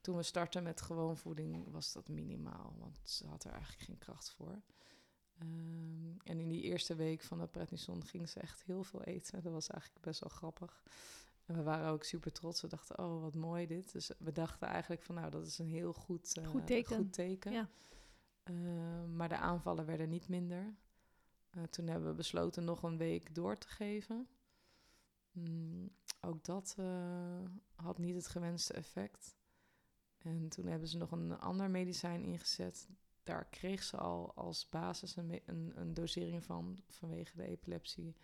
toen 0.00 0.16
we 0.16 0.22
startten 0.22 0.62
met 0.62 0.80
gewoon 0.80 1.16
voeding 1.16 1.70
was 1.70 1.92
dat 1.92 2.08
minimaal, 2.08 2.74
want 2.78 3.00
ze 3.02 3.26
had 3.26 3.44
er 3.44 3.52
eigenlijk 3.52 3.82
geen 3.82 3.98
kracht 3.98 4.30
voor. 4.30 4.62
Ehm, 5.38 6.18
en 6.24 6.40
in 6.40 6.48
die 6.48 6.62
eerste 6.62 6.94
week 6.94 7.22
van 7.22 7.38
de 7.38 7.46
prednison 7.46 8.04
ging 8.04 8.28
ze 8.28 8.40
echt 8.40 8.62
heel 8.62 8.84
veel 8.84 9.02
eten. 9.02 9.42
Dat 9.42 9.52
was 9.52 9.68
eigenlijk 9.68 10.04
best 10.04 10.20
wel 10.20 10.30
grappig. 10.30 10.82
En 11.48 11.54
we 11.54 11.62
waren 11.62 11.90
ook 11.90 12.04
super 12.04 12.32
trots. 12.32 12.60
We 12.60 12.68
dachten, 12.68 12.98
oh, 12.98 13.20
wat 13.20 13.34
mooi 13.34 13.66
dit. 13.66 13.92
Dus 13.92 14.10
we 14.18 14.32
dachten 14.32 14.68
eigenlijk 14.68 15.02
van, 15.02 15.14
nou, 15.14 15.30
dat 15.30 15.46
is 15.46 15.58
een 15.58 15.68
heel 15.68 15.92
goed, 15.92 16.36
eh, 16.36 16.46
Goed 16.46 16.66
teken. 16.66 16.96
Goed 16.96 17.12
teken. 17.12 17.52
Ja. 17.52 17.68
Ehm, 18.42 19.16
maar 19.16 19.28
de 19.28 19.36
aanvallen 19.36 19.86
werden 19.86 20.08
niet 20.08 20.28
minder. 20.28 20.74
Eh, 21.50 21.62
toen 21.62 21.86
hebben 21.86 22.08
we 22.08 22.14
besloten 22.14 22.64
nog 22.64 22.82
een 22.82 22.96
week 22.96 23.34
door 23.34 23.56
te 23.58 23.68
geven. 23.68 24.28
Mm, 25.30 25.90
ook 26.20 26.44
dat 26.44 26.74
eh, 26.78 27.44
had 27.74 27.98
niet 27.98 28.14
het 28.14 28.28
gewenste 28.28 28.72
effect. 28.72 29.36
En 30.18 30.48
toen 30.48 30.66
hebben 30.66 30.88
ze 30.88 30.96
nog 30.96 31.10
een 31.10 31.38
ander 31.38 31.70
medicijn 31.70 32.22
ingezet. 32.22 32.88
Daar 33.22 33.44
kreeg 33.44 33.82
ze 33.82 33.96
al 33.96 34.34
als 34.34 34.68
basis 34.68 35.16
een, 35.16 35.40
een, 35.46 35.72
een 35.74 35.94
dosering 35.94 36.44
van 36.44 36.82
vanwege 36.88 37.36
de 37.36 37.44
epilepsie 37.44 38.16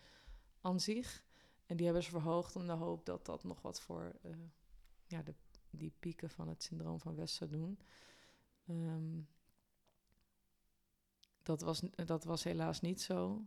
aan 0.61 0.79
zich. 0.79 1.23
En 1.65 1.75
die 1.75 1.85
hebben 1.85 2.03
ze 2.03 2.09
verhoogd 2.09 2.55
in 2.55 2.67
de 2.67 2.73
hoop 2.73 3.05
dat 3.05 3.25
dat 3.25 3.43
nog 3.43 3.61
wat 3.61 3.81
voor 3.81 4.15
eh, 4.21 4.31
ja, 5.07 5.21
de, 5.21 5.33
die 5.69 5.93
pieken 5.99 6.29
van 6.29 6.47
het 6.47 6.63
syndroom 6.63 6.99
van 6.99 7.15
West 7.15 7.35
zou 7.35 7.49
doen. 7.49 7.79
Ehm, 8.67 9.19
dat, 11.43 11.61
was, 11.61 11.81
dat 11.95 12.23
was 12.23 12.43
helaas 12.43 12.81
niet 12.81 13.01
zo. 13.01 13.45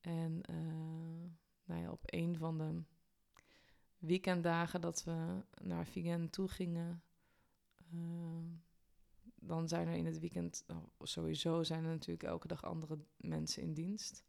En 0.00 0.42
eh, 0.42 0.56
nou 1.64 1.80
ja, 1.80 1.90
op 1.90 2.02
een 2.04 2.36
van 2.36 2.58
de 2.58 2.82
weekenddagen 3.98 4.80
dat 4.80 5.04
we 5.04 5.44
naar 5.62 5.86
Vigen 5.86 6.30
toe 6.30 6.48
gingen, 6.48 7.02
eh, 7.92 7.98
dan 9.34 9.68
zijn 9.68 9.88
er 9.88 9.94
in 9.94 10.06
het 10.06 10.18
weekend, 10.18 10.64
nou, 10.66 10.82
sowieso 11.00 11.62
zijn 11.62 11.84
er 11.84 11.90
natuurlijk 11.90 12.22
elke 12.22 12.48
dag 12.48 12.64
andere 12.64 12.98
mensen 13.16 13.62
in 13.62 13.74
dienst. 13.74 14.24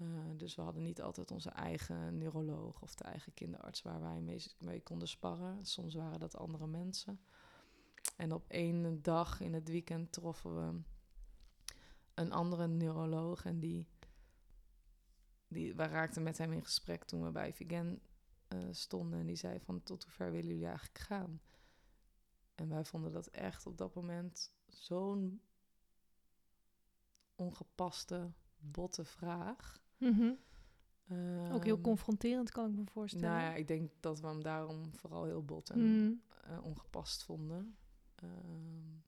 Eh, 0.00 0.06
dus 0.36 0.54
we 0.54 0.62
hadden 0.62 0.82
niet 0.82 1.02
altijd 1.02 1.30
onze 1.30 1.50
eigen 1.50 2.18
neuroloog 2.18 2.82
of 2.82 2.94
de 2.94 3.04
eigen 3.04 3.34
kinderarts 3.34 3.82
waar 3.82 4.00
wij 4.00 4.20
mee, 4.20 4.44
mee 4.58 4.82
konden 4.82 5.08
sparren. 5.08 5.66
Soms 5.66 5.94
waren 5.94 6.20
dat 6.20 6.36
andere 6.36 6.66
mensen. 6.66 7.20
En 8.16 8.32
op 8.32 8.44
één 8.48 9.02
dag 9.02 9.40
in 9.40 9.54
het 9.54 9.68
weekend 9.68 10.12
troffen 10.12 10.54
we 10.54 10.80
een 12.14 12.32
andere 12.32 12.68
neuroloog 12.68 13.44
en 13.44 13.60
die, 13.60 13.86
die 15.48 15.74
wij 15.74 15.88
raakten 15.88 16.22
met 16.22 16.38
hem 16.38 16.52
in 16.52 16.64
gesprek 16.64 17.04
toen 17.04 17.22
we 17.22 17.30
bij 17.30 17.54
Vigen 17.54 18.00
eh, 18.48 18.58
stonden 18.70 19.20
en 19.20 19.26
die 19.26 19.36
zei 19.36 19.60
van 19.60 19.82
tot 19.82 20.04
hoe 20.04 20.12
ver 20.12 20.30
willen 20.30 20.48
jullie 20.48 20.66
eigenlijk 20.66 20.98
gaan? 20.98 21.40
En 22.54 22.68
wij 22.68 22.84
vonden 22.84 23.12
dat 23.12 23.26
echt 23.26 23.66
op 23.66 23.78
dat 23.78 23.94
moment 23.94 24.52
zo'n 24.66 25.42
ongepaste, 27.34 28.32
botte 28.58 29.04
vraag. 29.04 29.79
Mhm. 30.00 30.32
Ook 31.52 31.64
heel 31.64 31.74
Ehm, 31.74 31.82
confronterend, 31.82 32.50
kan 32.50 32.70
ik 32.70 32.76
me 32.76 32.84
voorstellen. 32.86 33.28
Nou 33.28 33.40
ja, 33.40 33.54
ik 33.54 33.68
denk 33.68 33.90
dat 34.00 34.20
we 34.20 34.26
hem 34.26 34.42
daarom 34.42 34.94
vooral 34.94 35.24
heel 35.24 35.44
bot 35.44 35.70
en 35.70 35.78
Mm. 35.80 36.22
eh, 36.44 36.64
ongepast 36.64 37.24
vonden. 37.24 37.76
Ehm, 38.14 38.98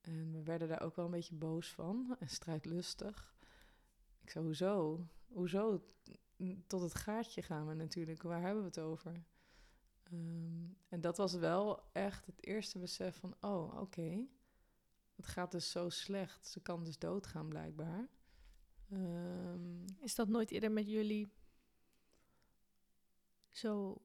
en 0.00 0.32
we 0.32 0.42
werden 0.42 0.68
daar 0.68 0.80
ook 0.82 0.96
wel 0.96 1.04
een 1.04 1.10
beetje 1.10 1.34
boos 1.34 1.72
van 1.72 2.06
en 2.20 2.28
strijdlustig. 2.28 3.34
Ik 4.20 4.30
zei, 4.30 4.44
hoezo? 4.44 5.06
Hoezo? 5.26 5.84
Tot 6.66 6.82
het 6.82 6.94
gaatje 6.94 7.42
gaan 7.42 7.66
we 7.66 7.74
natuurlijk. 7.74 8.22
Waar 8.22 8.40
hebben 8.40 8.60
we 8.60 8.66
het 8.68 8.78
over? 8.80 9.24
Ehm, 10.02 10.64
en 10.88 11.00
dat 11.00 11.16
was 11.16 11.34
wel 11.34 11.82
echt 11.92 12.26
het 12.26 12.46
eerste 12.46 12.78
besef 12.78 13.16
van, 13.16 13.34
oh, 13.40 13.80
oké. 13.80 14.26
Het 15.16 15.26
gaat 15.26 15.50
dus 15.50 15.70
zo 15.70 15.88
slecht. 15.88 16.46
Ze 16.46 16.60
kan 16.60 16.84
dus 16.84 16.98
doodgaan 16.98 17.48
blijkbaar. 17.48 18.08
Ehm, 18.92 19.84
Is 20.00 20.14
dat 20.14 20.28
nooit 20.28 20.50
eerder 20.50 20.72
met 20.72 20.88
jullie 20.88 21.32
zo... 23.48 24.02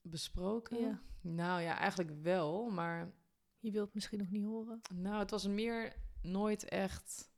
besproken? 0.00 0.80
Ja. 0.80 1.02
Nou 1.20 1.60
ja, 1.60 1.78
eigenlijk 1.78 2.10
wel, 2.22 2.70
maar 2.70 3.12
Je 3.60 3.70
wilt 3.70 3.84
het 3.84 3.94
misschien 3.94 4.18
nog 4.18 4.30
niet 4.30 4.44
horen? 4.44 4.80
Nou, 4.94 5.18
het 5.18 5.30
was 5.30 5.46
meer 5.46 5.96
nooit 6.22 6.64
echt. 6.64 7.30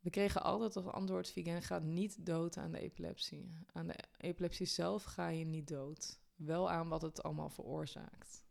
We 0.00 0.10
kregen 0.10 0.42
altijd 0.42 0.76
als 0.76 0.86
antwoord: 0.86 1.30
vegan 1.30 1.62
gaat 1.62 1.82
niet 1.82 2.26
dood 2.26 2.56
aan 2.56 2.72
de 2.72 2.78
epilepsie. 2.78 3.52
Aan 3.72 3.86
de 3.86 3.98
epilepsie 4.16 4.66
zelf 4.66 5.02
ga 5.02 5.28
je 5.28 5.44
niet 5.44 5.68
dood. 5.68 6.20
Wel 6.36 6.70
aan 6.70 6.88
wat 6.88 7.02
het 7.02 7.22
allemaal 7.22 7.50
veroorzaakt. 7.50 8.44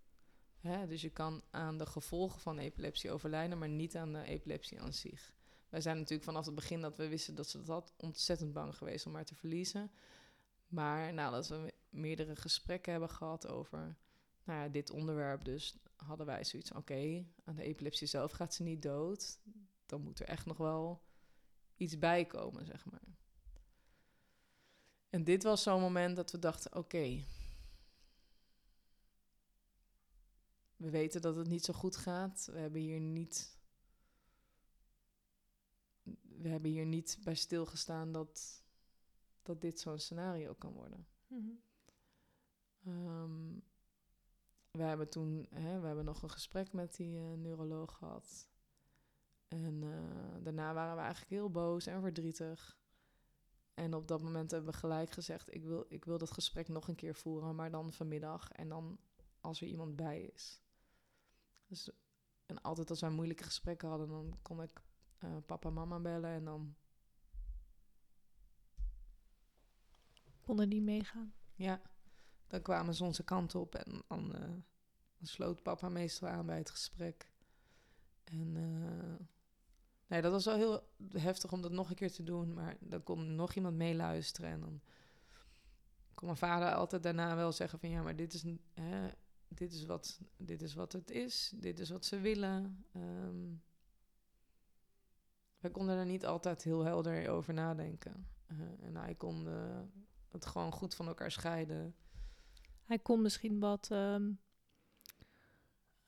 Hè? 0.57 0.87
Dus 0.87 1.01
je 1.01 1.09
kan 1.09 1.43
aan 1.49 1.77
de 1.77 1.85
gevolgen 1.85 2.39
van 2.41 2.57
epilepsie 2.57 3.11
overlijden, 3.11 3.57
maar 3.57 3.69
niet 3.69 3.95
aan 3.95 4.13
de 4.13 4.23
epilepsie 4.23 4.81
aan 4.81 4.93
zich. 4.93 5.33
Wij 5.75 5.83
zijn 5.83 5.97
natuurlijk 5.97 6.23
vanaf 6.23 6.45
het 6.45 6.55
begin 6.55 6.81
dat 6.81 6.97
we 6.97 7.07
wisten 7.07 7.35
dat 7.35 7.49
ze 7.49 7.57
dat 7.57 7.67
had, 7.67 7.93
ontzettend 7.97 8.53
bang 8.53 8.75
geweest 8.75 9.05
om 9.05 9.15
haar 9.15 9.25
te 9.25 9.35
verliezen. 9.35 9.91
Maar 10.67 11.13
nadat 11.13 11.47
we 11.47 11.73
meerdere 11.89 12.35
gesprekken 12.35 12.91
hebben 12.91 13.09
gehad 13.09 13.47
over 13.47 13.97
nou 14.43 14.59
ja, 14.59 14.67
dit 14.67 14.89
onderwerp, 14.89 15.45
dus 15.45 15.77
hadden 15.95 16.25
wij 16.25 16.43
zoiets 16.43 16.71
oké, 16.71 17.25
aan 17.43 17.55
de 17.55 17.63
epilepsie 17.63 18.07
zelf 18.07 18.31
gaat 18.31 18.53
ze 18.53 18.63
niet 18.63 18.81
dood. 18.81 19.39
Dan 19.85 20.01
moet 20.01 20.19
er 20.19 20.25
echt 20.25 20.45
nog 20.45 20.57
wel 20.57 21.01
iets 21.77 21.99
bij 21.99 22.25
komen, 22.25 22.65
zeg 22.65 22.85
maar. 22.85 23.17
En 25.09 25.23
dit 25.23 25.43
was 25.43 25.63
zo'n 25.63 25.81
moment 25.81 26.15
dat 26.15 26.31
we 26.31 26.39
dachten: 26.39 26.75
oké, 26.75 27.23
we 30.75 30.89
weten 30.89 31.21
dat 31.21 31.35
het 31.35 31.47
niet 31.47 31.65
zo 31.65 31.73
goed 31.73 31.97
gaat. 31.97 32.49
We 32.51 32.59
hebben 32.59 32.81
hier 32.81 32.99
niet. 32.99 33.57
We 36.37 36.49
hebben 36.49 36.71
hier 36.71 36.85
niet 36.85 37.17
bij 37.23 37.35
stilgestaan 37.35 38.11
dat, 38.11 38.63
dat 39.41 39.61
dit 39.61 39.79
zo'n 39.79 39.99
scenario 39.99 40.53
kan 40.53 40.73
worden. 40.73 41.07
Mhm. 41.27 41.49
Ehm, 42.85 43.59
we 44.71 44.83
hebben 44.83 45.09
toen, 45.09 45.47
hè, 45.49 45.79
we 45.79 45.87
hebben 45.87 46.05
nog 46.05 46.21
een 46.21 46.31
gesprek 46.31 46.73
met 46.73 46.95
die 46.95 47.17
eh, 47.17 47.33
neuroloog 47.33 47.97
gehad. 47.97 48.49
En 49.47 49.83
eh, 49.83 50.43
daarna 50.43 50.73
waren 50.73 50.95
we 50.95 51.01
eigenlijk 51.01 51.31
heel 51.31 51.51
boos 51.51 51.85
en 51.85 52.01
verdrietig. 52.01 52.79
En 53.73 53.93
op 53.93 54.07
dat 54.07 54.21
moment 54.21 54.51
hebben 54.51 54.71
we 54.71 54.77
gelijk 54.77 55.11
gezegd: 55.11 55.53
ik 55.53 55.63
wil, 55.63 55.85
ik 55.87 56.05
wil 56.05 56.17
dat 56.17 56.31
gesprek 56.31 56.67
nog 56.67 56.87
een 56.87 56.95
keer 56.95 57.15
voeren, 57.15 57.55
maar 57.55 57.71
dan 57.71 57.93
vanmiddag 57.93 58.51
en 58.51 58.69
dan 58.69 58.99
als 59.39 59.61
er 59.61 59.67
iemand 59.67 59.95
bij 59.95 60.21
is. 60.21 60.61
Dus, 61.67 61.89
en 62.45 62.61
altijd 62.61 62.89
als 62.89 63.01
wij 63.01 63.09
moeilijke 63.09 63.43
gesprekken 63.43 63.89
hadden, 63.89 64.07
dan 64.07 64.37
kon 64.41 64.61
ik 64.61 64.81
eh, 65.17 65.29
papa 65.45 65.67
en 65.67 65.73
mama 65.73 65.99
bellen 65.99 66.29
en 66.29 66.43
dan, 66.45 66.75
Konden 70.41 70.69
die 70.69 70.81
meegaan? 70.81 71.33
ja, 71.55 71.81
dan 72.47 72.61
kwamen 72.61 72.95
ze 72.95 73.03
onze 73.03 73.23
kant 73.23 73.55
op 73.55 73.75
en 73.75 74.03
dan 74.07 74.35
eh, 74.35 74.49
sloot 75.21 75.63
papa 75.63 75.89
meestal 75.89 76.29
aan 76.29 76.45
bij 76.45 76.57
het 76.57 76.69
gesprek. 76.69 77.29
En 78.23 78.55
uh, 78.55 79.27
nee, 80.07 80.21
dat 80.21 80.31
was 80.31 80.45
wel 80.45 80.55
heel 80.55 80.89
heftig 81.11 81.51
om 81.51 81.61
dat 81.61 81.71
nog 81.71 81.89
een 81.89 81.95
keer 81.95 82.11
te 82.11 82.23
doen. 82.23 82.53
Maar 82.53 82.77
dan 82.79 83.03
kon 83.03 83.35
nog 83.35 83.53
iemand 83.53 83.75
meeluisteren. 83.75 84.49
En 84.49 84.59
dan 84.59 84.81
kon 86.13 86.25
mijn 86.25 86.37
vader 86.37 86.73
altijd 86.73 87.03
daarna 87.03 87.35
wel 87.35 87.51
zeggen 87.51 87.79
van... 87.79 87.89
ja, 87.89 88.01
maar 88.01 88.15
dit 88.15 88.33
is, 88.33 88.43
hè, 88.73 89.09
dit 89.47 89.73
is, 89.73 89.85
wat, 89.85 90.19
dit 90.37 90.61
is 90.61 90.73
wat 90.73 90.91
het 90.93 91.11
is. 91.11 91.53
Dit 91.55 91.79
is 91.79 91.89
wat 91.89 92.05
ze 92.05 92.19
willen. 92.19 92.85
Um, 92.95 93.63
wij 95.65 95.73
konden 95.73 95.97
er 95.97 96.05
niet 96.05 96.25
altijd 96.25 96.63
heel 96.63 96.83
helder 96.83 97.29
over 97.29 97.53
nadenken. 97.53 98.27
Uh, 98.51 98.59
en 98.81 98.95
hij 98.95 99.15
kon 99.15 99.47
uh, 99.47 99.79
het 100.31 100.45
gewoon 100.45 100.71
goed 100.71 100.95
van 100.95 101.07
elkaar 101.07 101.31
scheiden. 101.31 101.95
Hij 102.83 102.99
kon 102.99 103.21
misschien 103.21 103.59
wat 103.59 103.89
um, 103.91 104.39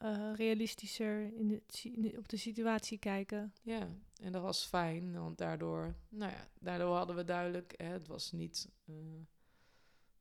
uh, 0.04 0.34
realistischer 0.36 1.34
in 1.34 1.48
de, 1.48 2.18
op 2.18 2.30
de 2.30 2.38
situatie 2.38 2.98
kijken. 2.98 3.54
Ja, 3.62 3.88
en 4.22 4.32
dat 4.32 4.42
was 4.42 4.66
fijn, 4.66 5.14
want 5.14 5.38
daardoor, 5.38 5.96
nou 6.10 6.32
ja, 6.32 6.48
daardoor 6.60 6.96
hadden 6.96 7.16
we 7.16 7.24
duidelijk, 7.24 7.74
hè, 7.78 7.86
het 7.88 8.08
was 8.08 8.32
niet, 8.32 8.70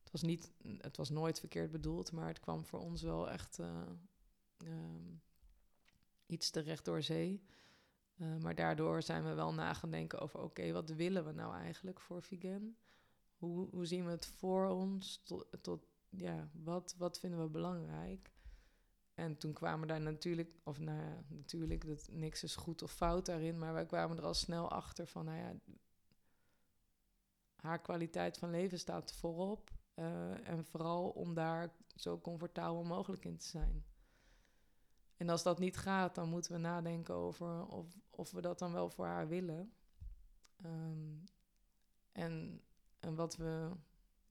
het 0.03 0.11
was 0.11 0.21
niet, 0.21 0.51
het 0.77 0.97
was 0.97 1.09
nooit 1.09 1.39
verkeerd 1.39 1.71
bedoeld, 1.71 2.11
maar 2.11 2.27
het 2.27 2.39
kwam 2.39 2.65
voor 2.65 2.79
ons 2.79 3.01
wel 3.01 3.29
echt 3.29 3.59
um, 4.63 5.21
iets 6.25 6.49
terecht 6.49 6.85
door 6.85 7.01
zee. 7.01 7.43
Uh, 8.17 8.37
maar 8.37 8.55
daardoor 8.55 9.01
zijn 9.01 9.23
we 9.23 9.33
wel 9.33 9.53
na 9.53 9.73
gaan 9.73 9.91
denken 9.91 10.19
over: 10.19 10.39
oké, 10.39 10.71
wat 10.71 10.89
willen 10.89 11.25
we 11.25 11.31
nou 11.31 11.55
eigenlijk 11.55 11.99
voor 11.99 12.21
vegan? 12.21 12.75
Hoe, 13.37 13.69
hoe 13.69 13.85
zien 13.85 14.05
we 14.05 14.11
het 14.11 14.25
voor 14.25 14.67
ons? 14.69 15.21
Tot, 15.23 15.47
tot 15.61 15.85
ja, 16.09 16.49
wat, 16.63 16.95
wat 16.97 17.19
vinden 17.19 17.41
we 17.41 17.49
belangrijk? 17.49 18.31
En 19.13 19.37
toen 19.37 19.53
kwamen 19.53 19.87
daar 19.87 20.01
natuurlijk, 20.01 20.59
of 20.63 20.79
nou 20.79 20.99
ja, 20.99 21.23
natuurlijk, 21.27 21.87
dat 21.87 22.07
niks 22.11 22.43
is 22.43 22.55
goed 22.55 22.81
of 22.81 22.91
fout 22.91 23.25
daarin, 23.25 23.57
maar 23.57 23.73
wij 23.73 23.85
kwamen 23.85 24.17
er 24.17 24.25
al 24.25 24.33
snel 24.33 24.71
achter 24.71 25.07
van, 25.07 25.25
nou 25.25 25.37
ja, 25.37 25.55
haar 27.55 27.81
kwaliteit 27.81 28.37
van 28.37 28.49
leven 28.49 28.79
staat 28.79 29.13
voorop. 29.13 29.71
Uh, 29.95 30.47
en 30.47 30.65
vooral 30.65 31.09
om 31.09 31.33
daar 31.33 31.73
zo 31.95 32.19
comfortabel 32.19 32.83
mogelijk 32.83 33.25
in 33.25 33.37
te 33.37 33.47
zijn. 33.47 33.85
En 35.17 35.29
als 35.29 35.43
dat 35.43 35.59
niet 35.59 35.77
gaat, 35.77 36.15
dan 36.15 36.29
moeten 36.29 36.51
we 36.51 36.57
nadenken 36.57 37.15
over 37.15 37.65
of, 37.65 37.97
of 38.09 38.31
we 38.31 38.41
dat 38.41 38.59
dan 38.59 38.73
wel 38.73 38.89
voor 38.89 39.05
haar 39.05 39.27
willen. 39.27 39.73
Um, 40.65 41.23
en 42.11 42.61
en 42.99 43.15
wat, 43.15 43.35
we, 43.35 43.71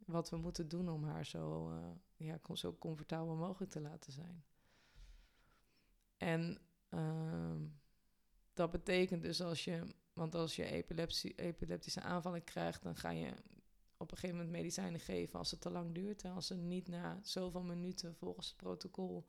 wat 0.06 0.30
we 0.30 0.36
moeten 0.36 0.68
doen 0.68 0.88
om 0.88 1.04
haar 1.04 1.26
zo, 1.26 1.70
uh, 1.70 1.90
ja, 2.16 2.40
zo 2.54 2.76
comfortabel 2.78 3.34
mogelijk 3.34 3.70
te 3.72 3.80
laten 3.80 4.12
zijn. 4.12 4.44
En 6.16 6.58
uh, 6.90 7.56
dat 8.54 8.70
betekent 8.70 9.22
dus 9.22 9.40
als 9.40 9.64
je, 9.64 9.94
want 10.12 10.34
als 10.34 10.56
je 10.56 10.84
epileptische 11.36 12.00
aanvallen 12.00 12.44
krijgt, 12.44 12.82
dan 12.82 12.96
ga 12.96 13.10
je 13.10 13.32
op 13.96 14.10
een 14.10 14.16
gegeven 14.16 14.36
moment 14.36 14.56
medicijnen 14.56 15.00
geven 15.00 15.38
als 15.38 15.50
het 15.50 15.60
te 15.60 15.70
lang 15.70 15.94
duurt. 15.94 16.22
En 16.22 16.32
als 16.32 16.46
ze 16.46 16.54
niet 16.54 16.88
na 16.88 17.18
zoveel 17.22 17.62
minuten 17.62 18.14
volgens 18.14 18.48
het 18.48 18.56
protocol 18.56 19.26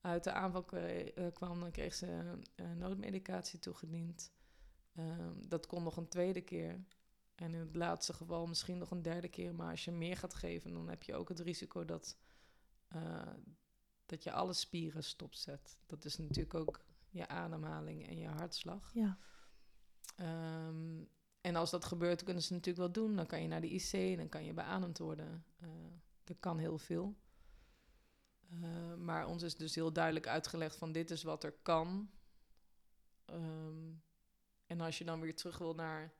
uit 0.00 0.24
de 0.24 0.32
aanval 0.32 0.66
eh, 0.66 1.32
kwam, 1.32 1.60
dan 1.60 1.70
kreeg 1.70 1.94
ze 1.94 2.38
uh, 2.56 2.72
noodmedicatie 2.72 3.58
toegediend. 3.58 4.32
Uh, 4.94 5.28
dat 5.48 5.66
kon 5.66 5.82
nog 5.82 5.96
een 5.96 6.08
tweede 6.08 6.40
keer. 6.40 6.84
En 7.34 7.54
in 7.54 7.60
het 7.60 7.76
laatste 7.76 8.12
geval 8.12 8.46
misschien 8.46 8.78
nog 8.78 8.90
een 8.90 9.02
derde 9.02 9.28
keer. 9.28 9.54
Maar 9.54 9.70
als 9.70 9.84
je 9.84 9.90
meer 9.90 10.16
gaat 10.16 10.34
geven, 10.34 10.72
dan 10.72 10.88
heb 10.88 11.02
je 11.02 11.14
ook 11.14 11.28
het 11.28 11.40
risico 11.40 11.84
dat, 11.84 12.16
uh, 12.96 13.22
dat 14.06 14.22
je 14.22 14.32
alle 14.32 14.52
spieren 14.52 15.04
stopzet. 15.04 15.78
Dat 15.86 16.04
is 16.04 16.16
natuurlijk 16.16 16.54
ook 16.54 16.84
je 17.10 17.28
ademhaling 17.28 18.08
en 18.08 18.18
je 18.18 18.28
hartslag. 18.28 18.90
Ja. 18.94 19.18
Um, 20.66 21.08
en 21.40 21.56
als 21.56 21.70
dat 21.70 21.84
gebeurt, 21.84 22.22
kunnen 22.22 22.42
ze 22.42 22.52
natuurlijk 22.52 22.78
wel 22.78 23.04
doen. 23.04 23.16
Dan 23.16 23.26
kan 23.26 23.42
je 23.42 23.48
naar 23.48 23.60
de 23.60 23.70
IC, 23.70 24.16
dan 24.16 24.28
kan 24.28 24.44
je 24.44 24.52
beademd 24.52 24.98
worden. 24.98 25.44
Uh, 25.60 25.68
dat 26.24 26.36
kan 26.40 26.58
heel 26.58 26.78
veel. 26.78 27.16
Uh, 28.48 28.94
maar 28.94 29.26
ons 29.26 29.42
is 29.42 29.56
dus 29.56 29.74
heel 29.74 29.92
duidelijk 29.92 30.26
uitgelegd 30.26 30.76
van 30.76 30.92
dit 30.92 31.10
is 31.10 31.22
wat 31.22 31.44
er 31.44 31.52
kan. 31.52 32.10
Um, 33.26 34.02
en 34.66 34.80
als 34.80 34.98
je 34.98 35.04
dan 35.04 35.20
weer 35.20 35.36
terug 35.36 35.58
wil 35.58 35.74
naar 35.74 36.14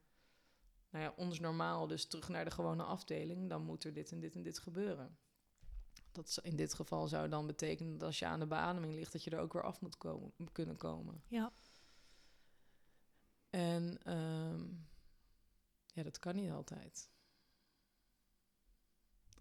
nou 0.91 1.05
ja, 1.05 1.13
ons 1.17 1.41
normaal, 1.41 1.87
dus 1.87 2.07
terug 2.07 2.29
naar 2.29 2.45
de 2.45 2.51
gewone 2.51 2.83
afdeling, 2.83 3.49
dan 3.49 3.63
moet 3.63 3.85
er 3.85 3.93
dit 3.93 4.13
en 4.13 4.21
dit 4.21 4.35
en 4.35 4.43
dit 4.43 4.59
gebeuren. 4.59 5.19
Dat 6.13 6.39
in 6.43 6.57
dit 6.57 6.75
geval 6.75 7.09
zou 7.09 7.29
dan 7.29 7.47
betekenen 7.47 7.93
dat 7.93 8.03
als 8.03 8.19
je 8.19 8.27
aan 8.27 8.41
de 8.41 8.47
beademing 8.47 8.95
ligt, 8.95 9.13
dat 9.13 9.25
je 9.25 9.31
er 9.31 9.39
ook 9.39 9.53
weer 9.53 9.63
af 9.63 9.81
moet 9.81 9.97
komen, 9.97 10.33
kunnen 10.53 10.77
komen. 10.77 11.23
Ja. 11.29 11.53
En 13.51 14.13
um, 14.13 14.89
ja, 15.87 16.03
dat 16.03 16.19
kan 16.19 16.35
niet 16.35 16.51
altijd. 16.51 17.11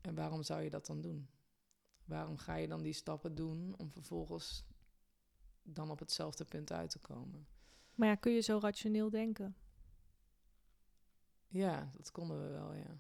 En 0.02 0.16
waarom 0.16 0.44
zou 0.44 0.62
je 0.62 0.70
dat 0.70 0.86
dan 0.86 1.02
doen? 1.02 1.30
Waarom 2.08 2.38
ga 2.38 2.56
je 2.56 2.68
dan 2.68 2.82
die 2.82 2.94
stappen 2.94 3.36
doen 3.36 3.76
om 3.78 3.92
vervolgens 3.92 4.66
dan 5.64 5.92
op 5.92 6.00
hetzelfde 6.00 6.46
punt 6.46 6.72
uit 6.72 6.90
te 6.90 7.00
komen? 7.00 7.48
Maar 7.96 8.08
ja, 8.08 8.16
kun 8.16 8.32
je 8.32 8.42
zo 8.42 8.60
rationeel 8.62 9.10
denken? 9.10 9.56
Ja, 11.48 11.92
dat 11.96 12.12
konden 12.12 12.42
we 12.42 12.48
wel, 12.48 12.74
ja. 12.74 13.00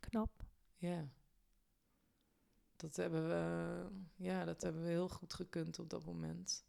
Knap. 0.00 0.44
Ja. 0.76 1.08
Dat 2.76 2.96
hebben 2.96 3.28
we, 3.28 3.86
ja, 4.16 4.44
dat 4.44 4.62
hebben 4.62 4.82
we 4.82 4.88
heel 4.88 5.08
goed 5.08 5.34
gekund 5.34 5.78
op 5.78 5.90
dat 5.90 6.04
moment. 6.04 6.64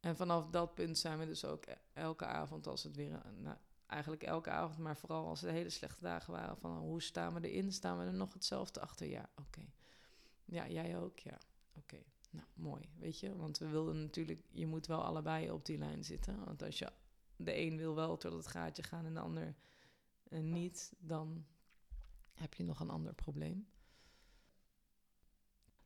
En 0.00 0.16
vanaf 0.16 0.50
dat 0.50 0.74
punt 0.74 0.98
zijn 0.98 1.18
we 1.18 1.26
dus 1.26 1.44
ook 1.44 1.66
e-, 1.66 1.74
elke 1.92 2.26
avond, 2.26 2.66
als 2.66 2.82
het 2.82 2.96
weer, 2.96 3.22
nou, 3.36 3.56
eigenlijk 3.86 4.22
elke 4.22 4.50
avond, 4.50 4.78
maar 4.78 4.96
vooral 4.96 5.26
als 5.26 5.40
het 5.40 5.50
hele 5.50 5.70
slechte 5.70 6.02
dagen 6.02 6.32
waren, 6.32 6.56
van 6.56 6.78
hoe 6.78 7.02
staan 7.02 7.34
we 7.34 7.48
erin? 7.48 7.72
Staan 7.72 7.98
we 7.98 8.04
er 8.04 8.14
nog 8.14 8.32
hetzelfde 8.32 8.80
achter? 8.80 9.06
Ja, 9.06 9.28
oké. 9.36 9.72
Ja, 10.52 10.68
jij 10.68 10.98
ook? 10.98 11.18
Ja, 11.18 11.38
oké. 11.76 12.02
Nou, 12.30 12.46
mooi, 12.54 12.82
weet 12.98 13.18
je. 13.18 13.36
Want 13.36 13.58
we 13.58 13.68
wilden 13.68 14.00
natuurlijk, 14.00 14.42
je 14.50 14.66
moet 14.66 14.86
wel 14.86 15.04
allebei 15.04 15.50
op 15.50 15.66
die 15.66 15.78
lijn 15.78 16.04
zitten. 16.04 16.44
Want 16.44 16.62
als 16.62 16.78
je, 16.78 16.92
de 17.36 17.56
een 17.56 17.76
wil 17.76 17.94
wel 17.94 18.16
tot 18.16 18.32
het 18.32 18.46
gaatje 18.46 18.82
gaan 18.82 19.04
en 19.04 19.14
de 19.14 19.20
ander 19.20 19.54
en 20.28 20.52
niet, 20.52 20.92
dan 20.98 21.44
heb 22.32 22.54
je 22.54 22.64
nog 22.64 22.80
een 22.80 22.90
ander 22.90 23.14
probleem. 23.14 23.66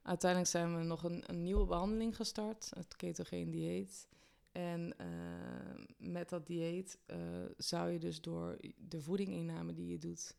Uiteindelijk 0.03 0.51
zijn 0.51 0.77
we 0.77 0.83
nog 0.83 1.03
een, 1.03 1.23
een 1.27 1.43
nieuwe 1.43 1.67
behandeling 1.67 2.17
gestart, 2.17 2.71
het 2.75 2.97
ketogeen 2.97 3.51
dieet. 3.51 4.09
En 4.53 4.95
uh, 5.01 5.85
met 5.97 6.29
dat 6.29 6.47
dieet 6.47 6.99
uh, 7.07 7.45
zou 7.57 7.91
je 7.91 7.99
dus 7.99 8.21
door 8.21 8.57
de 8.77 9.01
voedinginname 9.01 9.73
die 9.73 9.87
je 9.87 9.99
doet, 9.99 10.37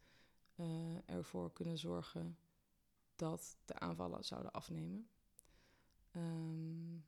ervoor 1.05 1.53
kunnen 1.53 1.77
zorgen 1.77 2.37
dat 3.17 3.57
de 3.65 3.79
aanvallen 3.79 4.25
zouden 4.25 4.51
afnemen. 4.51 5.09
Um, 6.11 7.05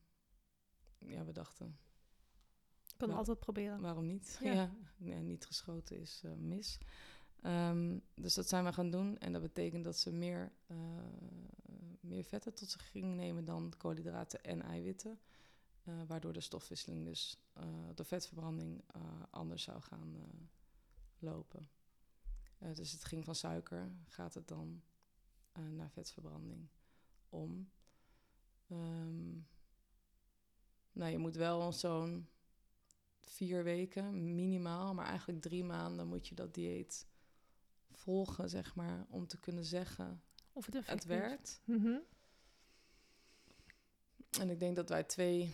ja, 0.98 1.26
we 1.26 1.32
dachten, 1.32 1.80
kan 2.98 3.12
altijd 3.12 3.40
proberen. 3.40 3.82
Waarom 3.82 4.06
niet? 4.06 4.40
Ja, 4.42 4.54
ja. 4.54 4.72
Nee, 4.98 5.24
niet 5.24 5.46
geschoten 5.46 6.00
is 6.00 6.22
uh, 6.26 6.32
mis. 6.34 6.78
Um, 7.44 8.02
dus 8.16 8.34
dat 8.34 8.48
zijn 8.48 8.64
we 8.64 8.74
gaan 8.74 8.92
doen. 8.92 9.18
En 9.18 9.32
dat 9.32 9.42
betekent 9.42 9.84
dat 9.84 9.98
ze 9.98 10.12
meer, 10.12 10.52
uh, 10.68 10.78
meer 12.00 12.24
vetten 12.24 12.54
tot 12.54 12.70
zich 12.70 12.92
gingen 12.92 13.16
nemen 13.16 13.46
dan 13.46 13.74
koolhydraten 13.78 14.44
en 14.44 14.62
eiwitten. 14.62 15.20
Uh, 15.84 16.02
waardoor 16.08 16.34
de 16.34 16.42
stofwisseling 16.42 17.06
dus, 17.06 17.38
de 17.96 18.04
vetverbranding 18.04 18.84
anders 19.30 19.64
zou 19.64 19.82
gaan 19.82 20.16
lopen. 21.20 21.70
dus 22.74 22.92
het 22.92 23.06
ging 23.06 23.26
van 23.26 23.36
suiker, 23.36 23.92
gaat 24.08 24.34
het 24.34 24.48
dan 24.48 24.82
naar 25.62 25.92
vetverbranding 25.92 26.68
om. 27.30 27.72
Um, 28.72 29.48
nou, 30.92 31.12
je 31.12 31.18
moet 31.18 31.36
wel 31.36 31.72
zo'n 31.72 32.28
vier 33.20 33.64
weken 33.64 34.36
minimaal, 34.36 34.94
maar 34.94 35.06
eigenlijk 35.06 35.42
drie 35.42 35.64
maanden 35.64 36.08
moet 36.08 36.28
je 36.28 36.36
dat 36.36 36.54
dieet 36.54 37.08
volgen, 37.92 38.50
zeg 38.50 38.76
maar, 38.76 39.06
om 39.10 39.28
te 39.28 39.40
kunnen 39.40 39.66
zeggen 39.66 40.24
of 40.54 40.66
het, 40.66 40.88
het 40.88 41.06
werkt. 41.06 41.62
Mm 41.66 41.82
-hmm. 41.82 42.02
En 44.40 44.50
ik 44.50 44.60
denk 44.60 44.76
dat 44.76 44.90
wij 44.90 45.04
twee, 45.04 45.54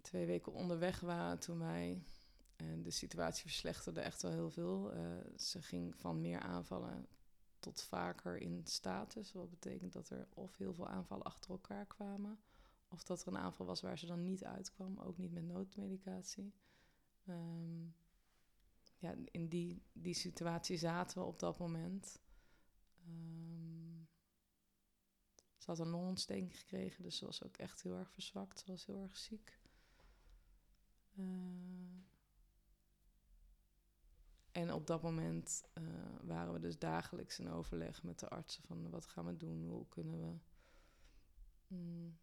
twee 0.00 0.26
weken 0.26 0.52
onderweg 0.52 1.00
waren 1.00 1.38
toen 1.38 1.58
wij. 1.58 2.02
En 2.56 2.82
de 2.82 2.90
situatie 2.90 3.42
verslechterde 3.42 4.00
echt 4.00 4.22
wel 4.22 4.32
heel 4.32 4.50
veel. 4.50 4.94
Uh, 4.94 5.36
ze 5.36 5.62
ging 5.62 5.96
van 5.96 6.20
meer 6.20 6.40
aanvallen 6.40 7.06
tot 7.62 7.82
vaker 7.82 8.36
in 8.36 8.60
status. 8.64 9.32
Wat 9.32 9.50
betekent 9.50 9.92
dat 9.92 10.10
er 10.10 10.28
of 10.34 10.56
heel 10.56 10.74
veel 10.74 10.88
aanvallen 10.88 11.24
achter 11.24 11.50
elkaar 11.50 11.86
kwamen. 11.86 12.40
Of 12.88 13.02
dat 13.02 13.22
er 13.22 13.28
een 13.28 13.38
aanval 13.38 13.66
was 13.66 13.80
waar 13.80 13.98
ze 13.98 14.06
dan 14.06 14.24
niet 14.24 14.44
uitkwam, 14.44 14.98
ook 14.98 15.18
niet 15.18 15.32
met 15.32 15.44
noodmedicatie. 15.44 16.54
Um, 17.26 17.94
ja, 18.98 19.14
in 19.30 19.48
die, 19.48 19.82
die 19.92 20.14
situatie 20.14 20.76
zaten 20.76 21.18
we 21.18 21.24
op 21.24 21.38
dat 21.38 21.58
moment. 21.58 22.20
Um, 23.08 24.08
Ze 25.56 25.70
had 25.70 25.78
een 25.78 25.88
longontsteking 25.88 26.58
gekregen, 26.58 27.02
dus 27.02 27.16
ze 27.16 27.24
was 27.24 27.42
ook 27.42 27.56
echt 27.56 27.82
heel 27.82 27.96
erg 27.96 28.12
verzwakt. 28.12 28.58
Ze 28.58 28.66
was 28.66 28.86
heel 28.86 29.00
erg 29.00 29.16
ziek. 29.16 29.60
Uh, 31.14 32.02
en 34.52 34.72
op 34.72 34.86
dat 34.86 35.02
moment 35.02 35.64
uh, 35.78 35.84
waren 36.22 36.52
we 36.52 36.58
dus 36.58 36.78
dagelijks 36.78 37.38
in 37.38 37.50
overleg 37.50 38.02
met 38.02 38.18
de 38.18 38.28
artsen 38.28 38.62
van 38.62 38.90
wat 38.90 39.06
gaan 39.06 39.26
we 39.26 39.36
doen, 39.36 39.66
hoe 39.66 39.88
kunnen 39.88 40.20
we, 40.20 40.34
mm, 41.66 42.18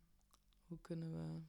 hoe 0.67 0.79
kunnen 0.81 1.11
we, 1.11 1.41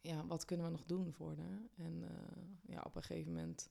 ja, 0.00 0.26
wat 0.26 0.44
kunnen 0.44 0.66
we 0.66 0.72
nog 0.72 0.84
doen 0.84 1.12
voor 1.12 1.36
haar? 1.36 1.62
En 1.76 2.02
uh, 2.02 2.74
ja, 2.74 2.80
op 2.82 2.94
een 2.94 3.02
gegeven 3.02 3.32
moment 3.32 3.70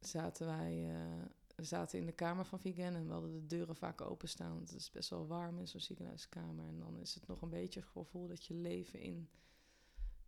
zaten 0.00 0.46
wij, 0.46 0.94
uh, 0.94 1.24
we 1.54 1.64
zaten 1.64 1.98
in 1.98 2.06
de 2.06 2.12
kamer 2.12 2.44
van 2.44 2.60
Vigen 2.60 2.94
en 2.94 3.06
we 3.06 3.12
hadden 3.12 3.32
de 3.32 3.46
deuren 3.46 3.76
vaak 3.76 4.00
openstaan, 4.00 4.60
het 4.60 4.74
is 4.74 4.90
best 4.90 5.10
wel 5.10 5.26
warm 5.26 5.58
in 5.58 5.68
zo'n 5.68 5.80
ziekenhuiskamer. 5.80 6.66
En 6.66 6.78
dan 6.78 6.98
is 6.98 7.14
het 7.14 7.26
nog 7.26 7.42
een 7.42 7.50
beetje 7.50 7.80
het 7.80 7.88
gevoel 7.88 8.28
dat 8.28 8.44
je 8.44 8.54
leven 8.54 9.00
in, 9.00 9.30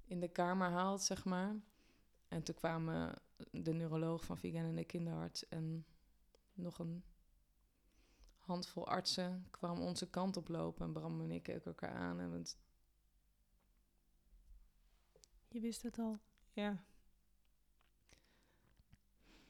in 0.04 0.20
de 0.20 0.28
kamer 0.28 0.70
haalt, 0.70 1.02
zeg 1.02 1.24
maar. 1.24 1.56
En 2.28 2.42
toen 2.42 2.54
kwamen 2.54 3.14
de 3.50 3.72
neuroloog 3.72 4.24
van 4.24 4.38
Vigan 4.38 4.64
en 4.64 4.74
de 4.74 4.84
kinderarts 4.84 5.48
en 5.48 5.86
nog 6.52 6.78
een 6.78 7.04
handvol 8.36 8.86
artsen 8.86 9.46
kwam 9.50 9.80
onze 9.80 10.10
kant 10.10 10.36
op 10.36 10.48
lopen. 10.48 10.86
En 10.86 10.92
Bram 10.92 11.20
en 11.20 11.30
ik 11.30 11.42
keken 11.42 11.64
elkaar 11.64 11.94
aan. 11.94 12.20
En 12.20 12.30
het... 12.30 12.58
Je 15.48 15.60
wist 15.60 15.82
het 15.82 15.98
al? 15.98 16.18
Ja. 16.52 16.84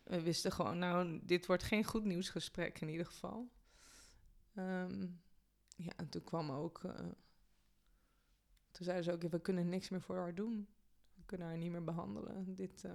We 0.02 0.22
wisten 0.22 0.52
gewoon, 0.52 0.78
nou, 0.78 1.20
dit 1.22 1.46
wordt 1.46 1.62
geen 1.62 1.84
goed 1.84 2.04
nieuwsgesprek 2.04 2.80
in 2.80 2.88
ieder 2.88 3.06
geval. 3.06 3.50
Um, 4.54 5.20
ja, 5.76 5.92
en 5.96 6.08
toen 6.08 6.24
kwam 6.24 6.50
ook... 6.50 6.82
Uh, 6.82 6.92
toen 8.70 8.84
zeiden 8.86 9.04
ze 9.04 9.12
ook, 9.12 9.22
we 9.22 9.40
kunnen 9.40 9.68
niks 9.68 9.88
meer 9.88 10.00
voor 10.00 10.16
haar 10.16 10.34
doen 10.34 10.68
kunnen 11.28 11.46
haar 11.46 11.56
niet 11.56 11.70
meer 11.70 11.84
behandelen. 11.84 12.54
Dit, 12.54 12.84
uh, 12.84 12.92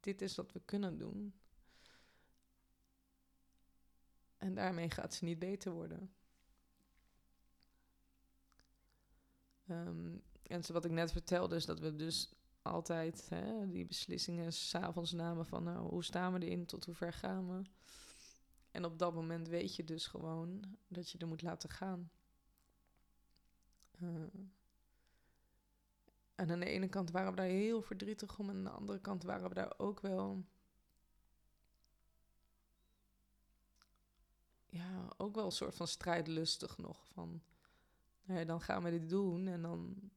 dit 0.00 0.22
is 0.22 0.34
wat 0.34 0.52
we 0.52 0.60
kunnen 0.64 0.98
doen. 0.98 1.34
En 4.36 4.54
daarmee 4.54 4.90
gaat 4.90 5.14
ze 5.14 5.24
niet 5.24 5.38
beter 5.38 5.72
worden. 5.72 6.14
Um, 9.68 10.22
en 10.42 10.72
wat 10.72 10.84
ik 10.84 10.90
net 10.90 11.12
vertelde 11.12 11.56
is 11.56 11.64
dat 11.64 11.80
we 11.80 11.96
dus 11.96 12.32
altijd 12.62 13.28
hè, 13.28 13.70
die 13.70 13.86
beslissingen 13.86 14.52
s'avonds 14.52 15.12
namen 15.12 15.46
van 15.46 15.62
nou, 15.62 15.88
hoe 15.88 16.04
staan 16.04 16.32
we 16.32 16.44
erin, 16.44 16.66
tot 16.66 16.84
hoe 16.84 16.94
ver 16.94 17.12
gaan 17.12 17.48
we. 17.48 17.62
En 18.70 18.84
op 18.84 18.98
dat 18.98 19.14
moment 19.14 19.48
weet 19.48 19.76
je 19.76 19.84
dus 19.84 20.06
gewoon 20.06 20.76
dat 20.88 21.10
je 21.10 21.18
er 21.18 21.26
moet 21.26 21.42
laten 21.42 21.70
gaan. 21.70 22.10
Uh, 24.02 24.24
en 26.34 26.50
aan 26.50 26.60
de 26.60 26.66
ene 26.66 26.88
kant 26.88 27.10
waren 27.10 27.30
we 27.30 27.36
daar 27.36 27.46
heel 27.46 27.82
verdrietig 27.82 28.38
om, 28.38 28.48
en 28.48 28.56
aan 28.56 28.64
de 28.64 28.70
andere 28.70 29.00
kant 29.00 29.22
waren 29.22 29.48
we 29.48 29.54
daar 29.54 29.74
ook 29.78 30.00
wel. 30.00 30.44
Ja, 34.66 35.12
ook 35.16 35.34
wel 35.34 35.44
een 35.44 35.52
soort 35.52 35.74
van 35.74 35.88
strijdlustig 35.88 36.78
nog. 36.78 37.06
Van, 37.08 37.42
nou 38.22 38.40
ja, 38.40 38.44
dan 38.44 38.60
gaan 38.60 38.82
we 38.82 38.90
dit 38.90 39.08
doen 39.08 39.46
en 39.46 39.62
dan 39.62 40.10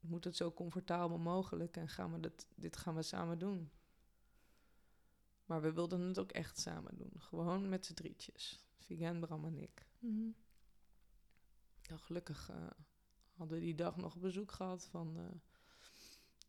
moet 0.00 0.24
het 0.24 0.36
zo 0.36 0.52
comfortabel 0.52 1.18
mogelijk 1.18 1.76
en 1.76 1.88
gaan 1.88 2.12
we 2.12 2.20
dit, 2.20 2.46
dit 2.54 2.76
gaan 2.76 2.94
we 2.94 3.02
samen 3.02 3.38
doen. 3.38 3.70
Maar 5.44 5.60
we 5.60 5.72
wilden 5.72 6.00
het 6.00 6.18
ook 6.18 6.32
echt 6.32 6.58
samen 6.58 6.96
doen. 6.96 7.12
Gewoon 7.16 7.68
met 7.68 7.86
z'n 7.86 7.94
drietjes. 7.94 8.66
Vigen, 8.78 9.20
Bram 9.20 9.44
en 9.44 9.58
ik. 9.58 9.86
Mm 9.98 10.34
gelukkig 11.98 12.50
uh, 12.50 12.70
hadden 13.42 13.60
die 13.60 13.74
dag 13.74 13.96
nog 13.96 14.18
bezoek 14.18 14.52
gehad 14.52 14.84
van 14.84 15.16
uh, 15.16 15.24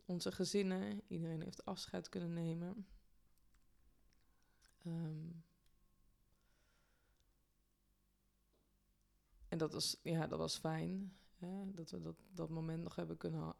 onze 0.06 0.32
gezinnen. 0.32 1.02
Iedereen 1.08 1.42
heeft 1.42 1.66
afscheid 1.66 2.10
kunnen 2.10 2.34
nemen. 2.34 2.88
Um, 4.86 5.44
en 9.48 9.58
dat 9.58 9.74
was, 9.74 9.98
ja, 10.04 10.28
dat 10.28 10.40
was 10.40 10.58
fijn. 10.58 11.18
Hè, 11.36 11.72
dat 11.72 11.92
we 11.92 12.02
dat, 12.02 12.16
dat 12.32 12.50
moment 12.50 12.84
nog 12.84 12.96
hebben 12.96 13.18
kunnen 13.18 13.56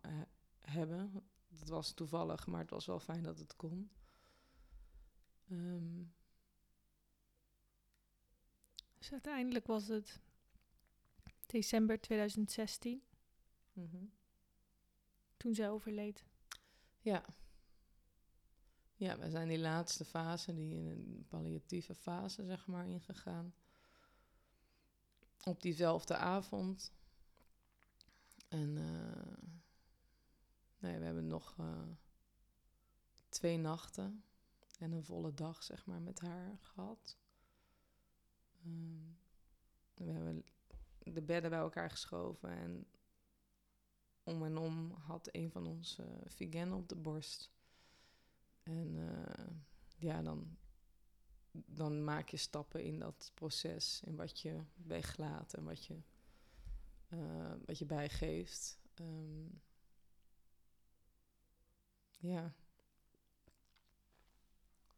hebben. 0.60 1.24
Het 1.56 1.70
was 1.70 1.94
toevallig, 1.94 2.48
maar 2.48 2.62
het 2.62 2.70
was 2.70 2.86
wel 2.86 3.00
fijn 3.00 3.24
dat 3.24 3.40
het 3.40 3.56
kon. 3.56 3.92
Um, 5.50 6.14
dus 8.98 9.12
uiteindelijk 9.12 9.68
was 9.68 9.88
het 9.88 10.22
december 11.46 12.02
2016. 12.02 13.04
Mm 13.74 14.14
Toen 15.38 15.54
zij 15.54 15.70
overleed. 15.70 16.26
Ja. 17.00 17.26
Ja, 18.96 19.18
we 19.18 19.30
zijn 19.30 19.48
die 19.48 19.60
laatste 19.60 20.06
fase, 20.06 20.54
die 20.54 20.76
in 20.76 20.88
een 20.88 21.26
palliatieve 21.28 21.96
fase, 21.96 22.46
zeg 22.46 22.68
maar, 22.68 22.88
ingegaan. 22.88 23.54
Op 25.44 25.62
diezelfde 25.62 26.16
avond. 26.16 26.94
En 28.48 28.76
uh, 28.76 29.50
nee, 30.80 31.00
we 31.00 31.06
hebben 31.06 31.28
nog 31.28 31.58
uh, 31.60 31.88
twee 33.30 33.58
nachten 33.58 34.24
en 34.80 34.92
een 34.92 35.04
volle 35.04 35.34
dag, 35.34 35.64
zeg 35.64 35.86
maar, 35.86 36.02
met 36.02 36.20
haar 36.20 36.58
gehad. 36.62 37.18
Um, 38.66 39.18
we 39.94 40.12
hebben 40.12 40.46
de 40.98 41.22
bedden 41.22 41.50
bij 41.50 41.60
elkaar 41.60 41.90
geschoven 41.90 42.50
en 42.50 42.88
om 44.24 44.44
en 44.44 44.58
om 44.58 44.92
had 44.92 45.30
een 45.32 45.52
van 45.52 45.68
ons 45.68 45.98
uh, 46.00 46.06
vegan 46.26 46.74
op 46.74 46.90
de 46.90 46.96
borst. 46.96 47.52
En 48.64 48.96
uh, 48.96 49.56
ja, 49.98 50.22
dan, 50.22 50.58
dan 51.52 52.04
maak 52.04 52.30
je 52.30 52.38
stappen 52.38 52.84
in 52.84 53.00
dat 53.00 53.32
proces, 53.34 54.02
in 54.06 54.16
wat 54.16 54.40
je 54.40 54.64
weglaat 54.76 55.54
en 55.54 55.64
wat 55.64 55.86
je, 55.86 55.98
uh, 57.10 57.54
wat 57.66 57.78
je 57.78 57.86
bijgeeft. 57.86 58.80
Um, 58.96 59.62
ja. 62.20 62.54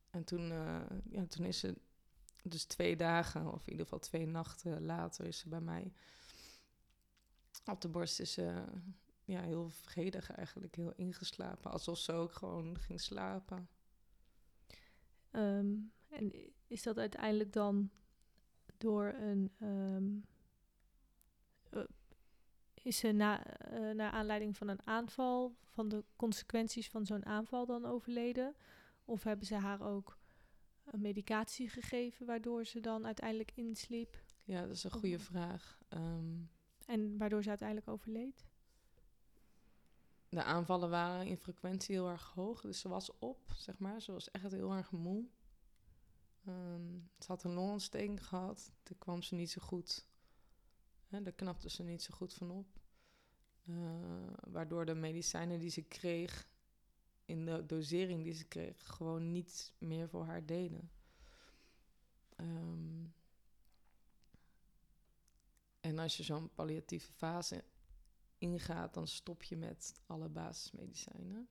En 0.10 0.24
toen, 0.24 0.48
ja, 1.10 1.26
toen 1.28 1.46
is 1.46 1.60
ze 1.60 1.76
dus 2.44 2.64
twee 2.64 2.96
dagen, 2.96 3.54
of 3.54 3.64
in 3.64 3.72
ieder 3.72 3.86
geval 3.86 4.00
twee 4.00 4.26
nachten 4.26 4.86
later, 4.86 5.26
is 5.26 5.40
ze 5.40 5.50
bij 5.50 5.62
mij 5.62 5.92
op 7.66 7.82
de 7.82 7.90
borst 7.90 8.20
is 8.20 8.32
ze 8.34 8.64
ja, 9.26 9.42
heel 9.42 9.70
vredig 9.70 10.32
eigenlijk, 10.32 10.76
heel 10.76 10.94
ingeslapen. 10.96 11.72
Alsof 11.72 11.98
ze 11.98 12.12
ook 12.12 12.32
gewoon 12.32 12.80
ging 12.80 13.02
slapen. 13.02 13.70
Um, 15.32 15.92
en 16.10 16.34
is 16.68 16.84
dat 16.84 16.98
uiteindelijk 16.98 17.54
dan 17.54 17.90
door 18.78 19.14
een... 19.14 19.52
Um, 19.60 20.26
uh, 21.72 21.84
is 22.74 22.98
ze 22.98 23.12
na, 23.12 23.44
uh, 23.72 23.96
naar 23.96 24.12
aanleiding 24.12 24.58
van 24.58 24.68
een 24.68 24.88
aanval, 24.88 25.56
van 25.64 25.90
de 25.90 26.04
consequenties 26.16 26.90
van 26.90 27.06
zo'n 27.06 27.26
aanval 27.26 27.66
dan 27.66 27.86
overleden? 27.86 28.56
Of 29.06 29.24
hebben 29.24 29.46
ze 29.46 29.56
haar 29.56 29.82
ook 29.82 30.18
een 30.84 31.02
medicatie 31.02 31.70
gegeven 31.70 32.26
waardoor 32.26 32.66
ze 32.66 32.80
dan 32.80 33.06
uiteindelijk 33.06 33.52
insliep? 33.56 34.24
Ja, 34.44 34.62
dat 34.62 34.76
is 34.76 34.84
een 34.84 34.92
goede 34.92 35.20
vraag. 35.20 35.80
Um, 35.90 36.50
en 36.86 37.18
waardoor 37.18 37.44
ze 37.44 37.50
uiteindelijk 37.50 37.88
overleed? 37.88 38.46
De 40.36 40.44
aanvallen 40.44 40.90
waren 40.90 41.26
in 41.26 41.38
frequentie 41.38 41.96
heel 41.96 42.10
erg 42.10 42.32
hoog. 42.34 42.62
Dus 42.62 42.80
ze 42.80 42.90
was 42.90 43.18
op, 43.20 43.52
zeg 43.56 43.80
maar. 43.80 44.02
Ze 44.02 44.12
was 44.12 44.32
echt 44.32 44.52
heel 44.52 44.72
erg 44.72 44.92
moe. 44.92 45.26
Um, 46.48 47.10
ze 47.20 47.28
had 47.28 47.44
een 47.44 47.54
longontsteking 47.54 48.28
gehad. 48.28 48.72
Daar 48.84 48.98
kwam 48.98 49.22
ze 49.22 49.36
niet 49.36 49.52
zo 49.52 49.62
goed. 49.62 50.08
Hè, 51.08 51.22
daar 51.22 51.34
knapte 51.34 51.70
ze 51.70 51.84
niet 51.84 52.04
zo 52.04 52.14
goed 52.14 52.34
van 52.34 52.52
op. 52.52 52.68
Uh, 53.64 53.78
waardoor 54.48 54.86
de 54.86 54.96
medicijnen 54.96 55.60
die 55.60 55.70
ze 55.70 55.82
kreeg, 55.82 56.50
in 57.26 57.46
de 57.46 57.66
dosering 57.66 58.24
die 58.24 58.34
ze 58.34 58.46
kreeg, 58.46 58.86
gewoon 58.86 59.32
niet 59.32 59.74
meer 59.78 60.10
voor 60.10 60.26
haar 60.26 60.46
deden. 60.46 60.92
Um, 62.38 63.14
en 65.80 66.00
als 66.00 66.18
je 66.18 66.24
zo'n 66.24 66.54
palliatieve 66.54 67.12
fase 67.12 67.64
ingaat, 68.38 68.94
dan 68.94 69.08
stop 69.08 69.44
je 69.44 69.58
met 69.58 69.94
alle 70.06 70.30
basismedicijnen. 70.30 71.50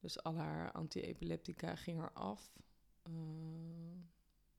Dus 0.00 0.22
al 0.22 0.36
haar 0.36 0.72
antiepileptica 0.72 1.74
ging 1.74 2.00
er 2.00 2.12
af. 2.12 2.56
Uh, 3.08 3.14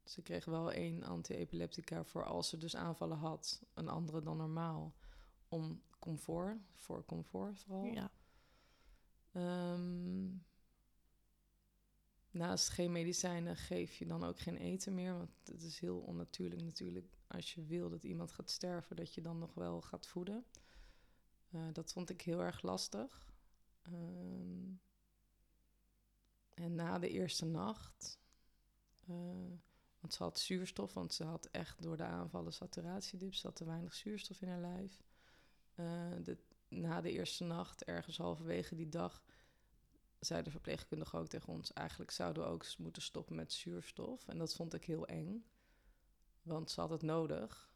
ze 0.04 0.22
kreeg 0.22 0.46
wel 0.46 0.72
één 0.72 1.04
antiepileptica 1.04 2.04
voor 2.04 2.26
als 2.26 2.50
ze 2.50 2.58
dus 2.58 2.76
aanvallen 2.76 3.18
had, 3.18 3.62
een 3.74 3.88
andere 3.88 4.22
dan 4.22 4.38
normaal. 4.38 4.96
Om 5.48 5.82
comfort, 6.00 6.58
voor 6.74 7.06
comfort 7.06 7.60
vooral. 7.60 7.86
Ja. 7.86 8.12
Um, 9.74 10.46
naast 12.32 12.70
geen 12.70 12.92
medicijnen 12.92 13.56
geef 13.56 13.94
je 13.94 14.06
dan 14.06 14.24
ook 14.24 14.40
geen 14.40 14.58
eten 14.58 14.94
meer. 14.94 15.14
Want 15.14 15.32
het 15.44 15.64
is 15.64 15.80
heel 15.80 16.00
onnatuurlijk 16.00 16.62
natuurlijk 16.62 17.18
als 17.28 17.54
je 17.54 17.66
wil 17.66 17.90
dat 17.90 18.04
iemand 18.04 18.32
gaat 18.32 18.50
sterven, 18.50 18.96
dat 18.96 19.14
je 19.14 19.22
dan 19.22 19.38
nog 19.40 19.54
wel 19.54 19.82
gaat 19.82 20.08
voeden. 20.08 20.46
Uh, 21.50 21.68
dat 21.74 21.92
vond 21.92 22.10
ik 22.10 22.22
heel 22.22 22.42
erg 22.42 22.62
lastig. 22.62 23.32
Um, 23.88 24.82
en 26.54 26.76
na 26.76 27.00
de 27.00 27.10
eerste 27.10 27.46
nacht, 27.46 28.20
uh, 29.10 29.16
want 30.00 30.14
ze 30.14 30.24
had 30.24 30.40
zuurstof, 30.40 30.94
want 30.94 31.14
ze 31.14 31.24
had 31.24 31.46
echt 31.46 31.82
door 31.82 31.98
de 31.98 32.04
aanvallen 32.04 32.54
saturatiedip, 32.54 33.34
ze 33.34 33.48
had 33.48 33.56
te 33.56 33.66
weinig 33.66 33.94
zuurstof 33.94 34.42
in 34.42 34.48
haar 34.48 34.60
lijf. 34.60 35.04
Uh, 35.76 35.86
de, 36.24 36.38
na 36.68 37.02
de 37.02 37.12
eerste 37.12 37.44
nacht, 37.44 37.84
ergens 37.84 38.18
halverwege 38.18 38.76
die 38.76 38.90
dag, 38.90 39.24
zei 40.20 40.44
de 40.44 40.52
verpleegkundige 40.52 41.18
ook 41.18 41.28
tegen 41.28 41.54
ons: 41.54 41.74
eigenlijk 41.74 42.12
zouden 42.12 42.44
we 42.44 42.50
ook 42.50 42.78
moeten 42.78 43.02
stoppen 43.02 43.36
met 43.36 43.54
zuurstof. 43.54 44.28
En 44.28 44.38
dat 44.38 44.56
vond 44.56 44.74
ik 44.74 44.86
heel 44.86 45.08
eng, 45.08 45.46
want 46.42 46.72
ze 46.72 46.82
had 46.82 46.90
het 46.90 47.02
nodig. 47.02 47.70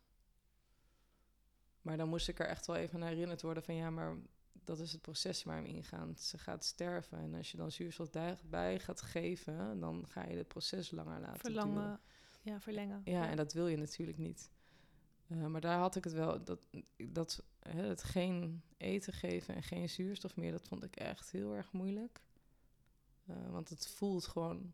Maar 1.82 1.97
dan 1.97 2.09
moest 2.09 2.27
ik 2.27 2.39
er 2.39 2.47
echt 2.47 2.65
wel 2.65 2.75
even 2.75 3.01
aan 3.01 3.07
herinnerd 3.07 3.41
worden 3.41 3.63
van 3.63 3.75
ja, 3.75 3.89
maar 3.89 4.17
dat 4.63 4.79
is 4.79 4.91
het 4.91 5.01
proces 5.01 5.43
waar 5.43 5.63
we 5.63 5.67
ingaan. 5.67 6.15
Ze 6.17 6.38
gaat 6.38 6.65
sterven 6.65 7.17
en 7.17 7.34
als 7.34 7.51
je 7.51 7.57
dan 7.57 7.71
zuurstof 7.71 8.09
bij 8.43 8.79
gaat 8.79 9.01
geven, 9.01 9.79
dan 9.79 10.07
ga 10.07 10.25
je 10.25 10.38
het 10.38 10.47
proces 10.47 10.91
langer 10.91 11.19
laten 11.19 11.39
Verlangen, 11.39 11.75
duren. 11.75 11.99
ja, 12.41 12.61
verlengen. 12.61 13.01
Ja, 13.03 13.29
en 13.29 13.38
dat 13.38 13.53
wil 13.53 13.67
je 13.67 13.77
natuurlijk 13.77 14.17
niet. 14.17 14.49
Uh, 15.27 15.45
maar 15.45 15.61
daar 15.61 15.79
had 15.79 15.95
ik 15.95 16.03
het 16.03 16.13
wel, 16.13 16.43
dat, 16.43 16.59
dat 16.97 17.43
hè, 17.59 17.84
het 17.84 18.03
geen 18.03 18.61
eten 18.77 19.13
geven 19.13 19.55
en 19.55 19.63
geen 19.63 19.89
zuurstof 19.89 20.36
meer, 20.36 20.51
dat 20.51 20.67
vond 20.67 20.84
ik 20.84 20.95
echt 20.95 21.32
heel 21.32 21.55
erg 21.55 21.71
moeilijk. 21.71 22.21
Uh, 23.25 23.49
want 23.49 23.69
het 23.69 23.88
voelt 23.88 24.27
gewoon, 24.27 24.73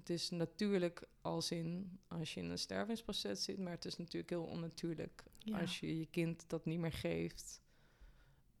het 0.00 0.10
is 0.10 0.30
natuurlijk 0.30 1.08
als 1.20 1.50
in 1.50 2.00
als 2.08 2.34
je 2.34 2.40
in 2.40 2.50
een 2.50 2.58
stervingsproces 2.58 3.44
zit, 3.44 3.58
maar 3.58 3.72
het 3.72 3.84
is 3.84 3.96
natuurlijk 3.96 4.30
heel 4.30 4.44
onnatuurlijk 4.44 5.24
ja. 5.38 5.60
als 5.60 5.80
je 5.80 5.98
je 5.98 6.06
kind 6.06 6.48
dat 6.48 6.64
niet 6.64 6.78
meer 6.78 6.92
geeft. 6.92 7.62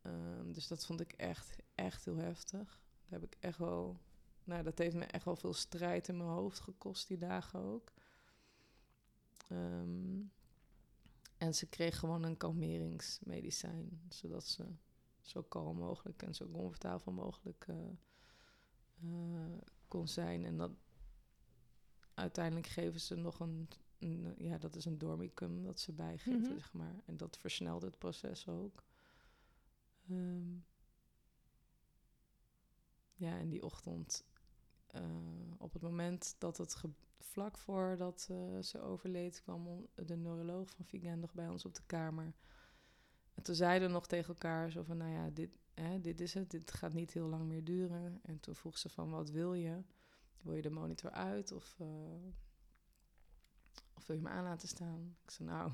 Um, 0.02 0.52
dus 0.52 0.68
dat 0.68 0.86
vond 0.86 1.00
ik 1.00 1.12
echt, 1.12 1.56
echt 1.74 2.04
heel 2.04 2.16
heftig. 2.16 2.80
Daar 3.08 3.20
heb 3.20 3.32
ik 3.32 3.36
echt 3.40 3.58
wel, 3.58 4.00
nou, 4.44 4.62
dat 4.62 4.78
heeft 4.78 4.94
me 4.94 5.04
echt 5.04 5.24
wel 5.24 5.36
veel 5.36 5.52
strijd 5.52 6.08
in 6.08 6.16
mijn 6.16 6.28
hoofd 6.28 6.60
gekost 6.60 7.08
die 7.08 7.18
dagen 7.18 7.60
ook. 7.60 7.92
Um, 9.52 10.32
en 11.36 11.54
ze 11.54 11.66
kreeg 11.66 11.98
gewoon 11.98 12.22
een 12.22 12.36
kalmeringsmedicijn, 12.36 14.00
zodat 14.08 14.44
ze 14.44 14.64
zo 15.20 15.42
kalm 15.42 15.76
mogelijk 15.76 16.22
en 16.22 16.34
zo 16.34 16.50
comfortabel 16.50 17.12
mogelijk 17.12 17.66
uh, 17.70 17.76
uh, 19.04 19.58
kon 19.88 20.08
zijn. 20.08 20.44
En 20.44 20.56
dat 20.56 20.70
uiteindelijk 22.14 22.66
geven 22.66 23.00
ze 23.00 23.14
nog 23.14 23.40
een, 23.40 23.68
een 23.98 24.34
ja, 24.38 24.58
dat 24.58 24.76
is 24.76 24.84
een 24.84 24.98
dormicum 24.98 25.62
dat 25.62 25.80
ze 25.80 25.92
bijgeven, 25.92 26.40
mm 26.40 26.44
-hmm. 26.44 26.58
zeg 26.58 26.72
maar. 26.72 27.02
En 27.06 27.16
dat 27.16 27.36
versnelt 27.36 27.82
het 27.82 27.98
proces 27.98 28.48
ook. 28.48 28.84
Um, 30.10 30.64
ja, 33.14 33.38
en 33.38 33.48
die 33.48 33.62
ochtend, 33.62 34.24
uh, 34.94 35.02
op 35.58 35.72
het 35.72 35.82
moment 35.82 36.34
dat 36.38 36.56
het 36.56 36.82
vlak 37.18 37.58
voordat 37.58 38.28
uh, 38.30 38.62
ze 38.62 38.80
overleed, 38.80 39.42
kwam 39.42 39.88
de 39.94 40.16
neuroloog 40.16 40.70
van 40.70 40.84
Vigan 40.84 41.18
nog 41.18 41.34
bij 41.34 41.48
ons 41.48 41.64
op 41.64 41.74
de 41.74 41.82
kamer. 41.86 42.34
En 43.34 43.42
toen 43.42 43.54
zeiden 43.54 43.88
we 43.88 43.94
nog 43.94 44.06
tegen 44.06 44.28
elkaar 44.28 44.70
zo 44.70 44.82
van, 44.82 44.96
nou 44.96 45.10
ja, 45.10 45.30
dit, 45.30 45.50
hè, 45.74 46.00
dit 46.00 46.20
is 46.20 46.34
het, 46.34 46.50
dit 46.50 46.72
gaat 46.72 46.92
niet 46.92 47.12
heel 47.12 47.28
lang 47.28 47.48
meer 47.48 47.64
duren. 47.64 48.20
En 48.22 48.40
toen 48.40 48.54
vroeg 48.54 48.78
ze 48.78 48.88
van, 48.88 49.10
wat 49.10 49.30
wil 49.30 49.54
je? 49.54 49.82
Wil 50.42 50.54
je 50.54 50.62
de 50.62 50.70
monitor 50.70 51.10
uit 51.10 51.52
of, 51.52 51.76
uh, 51.80 51.88
of 53.94 54.06
wil 54.06 54.16
je 54.16 54.22
me 54.22 54.28
aan 54.28 54.44
laten 54.44 54.68
staan? 54.68 55.16
Ik 55.24 55.30
zei, 55.30 55.48
nou, 55.48 55.70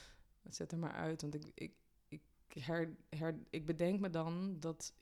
zet 0.48 0.72
er 0.72 0.78
maar 0.78 0.92
uit, 0.92 1.22
want 1.22 1.34
ik, 1.34 1.44
ik, 1.54 1.74
ik, 2.08 2.22
her, 2.62 2.96
her, 3.08 3.38
ik 3.50 3.66
bedenk 3.66 4.00
me 4.00 4.10
dan 4.10 4.56
dat 4.60 4.94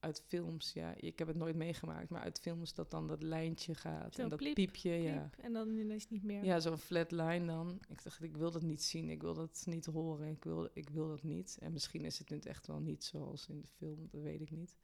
uit 0.00 0.22
films, 0.26 0.72
ja, 0.72 0.94
ik 0.96 1.18
heb 1.18 1.28
het 1.28 1.36
nooit 1.36 1.56
meegemaakt, 1.56 2.08
maar 2.08 2.20
uit 2.20 2.40
films 2.40 2.74
dat 2.74 2.90
dan 2.90 3.06
dat 3.06 3.22
lijntje 3.22 3.74
gaat 3.74 4.14
zo 4.14 4.22
en 4.22 4.28
dat 4.28 4.38
pliep, 4.38 4.54
piepje, 4.54 4.90
pliep, 4.90 5.04
ja. 5.04 5.30
En 5.36 5.52
dan 5.52 5.78
ineens 5.78 6.08
niet 6.08 6.22
meer. 6.22 6.44
Ja, 6.44 6.60
zo'n 6.60 6.78
flat 6.78 7.10
line 7.10 7.46
dan. 7.46 7.80
Ik 7.88 8.02
dacht, 8.02 8.22
ik 8.22 8.36
wil 8.36 8.50
dat 8.50 8.62
niet 8.62 8.82
zien, 8.82 9.08
ik 9.08 9.22
wil 9.22 9.34
dat 9.34 9.62
niet 9.66 9.86
horen, 9.86 10.28
ik 10.28 10.44
wil, 10.44 10.68
ik 10.72 10.88
wil 10.88 11.08
dat 11.08 11.22
niet. 11.22 11.56
En 11.60 11.72
misschien 11.72 12.04
is 12.04 12.18
het 12.18 12.30
nu 12.30 12.38
echt 12.38 12.66
wel 12.66 12.80
niet 12.80 13.04
zoals 13.04 13.48
in 13.48 13.60
de 13.60 13.68
film, 13.68 14.08
dat 14.10 14.22
weet 14.22 14.40
ik 14.40 14.50
niet. 14.50 14.76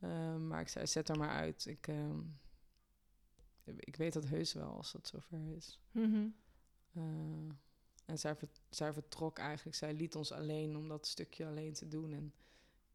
Uh, 0.00 0.36
maar 0.36 0.60
ik 0.60 0.68
zei, 0.68 0.86
zet 0.86 1.08
er 1.08 1.18
maar 1.18 1.30
uit. 1.30 1.66
Ik, 1.66 1.88
uh, 1.88 2.10
ik 3.64 3.96
weet 3.96 4.12
dat 4.12 4.24
heus 4.24 4.52
wel 4.52 4.76
als 4.76 4.92
het 4.92 5.06
zover 5.06 5.56
is. 5.56 5.80
Mm 5.90 6.12
-hmm. 6.12 6.34
uh, 6.92 7.54
en 8.04 8.18
zij, 8.18 8.36
ver, 8.36 8.48
zij 8.70 8.92
vertrok 8.92 9.38
eigenlijk, 9.38 9.76
zij 9.76 9.94
liet 9.94 10.14
ons 10.14 10.32
alleen 10.32 10.76
om 10.76 10.88
dat 10.88 11.06
stukje 11.06 11.46
alleen 11.46 11.72
te 11.72 11.88
doen. 11.88 12.12
En 12.12 12.34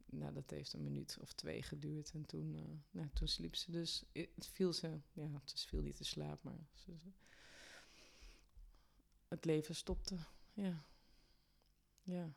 nou, 0.06 0.34
dat 0.34 0.50
heeft 0.50 0.74
een 0.74 0.84
minuut 0.84 1.18
of 1.22 1.34
twee 1.34 1.64
geduurd. 1.64 2.12
En 2.14 2.26
toen, 2.26 2.54
uh, 2.54 2.62
nou, 2.92 3.10
toen 3.14 3.28
sliep 3.28 3.56
ze 3.56 3.72
dus. 3.72 4.04
Het 4.14 4.48
viel 4.48 4.74
ze, 4.74 5.00
ja, 5.14 5.30
het 5.32 5.66
viel 5.68 5.82
niet 5.82 5.96
te 5.96 6.04
slaap, 6.04 6.44
maar 6.44 6.68
ze, 6.74 6.98
ze, 6.98 7.10
het 9.28 9.46
leven 9.46 9.76
stopte. 9.76 10.18
Ja. 10.54 10.86
Ja. 12.02 12.34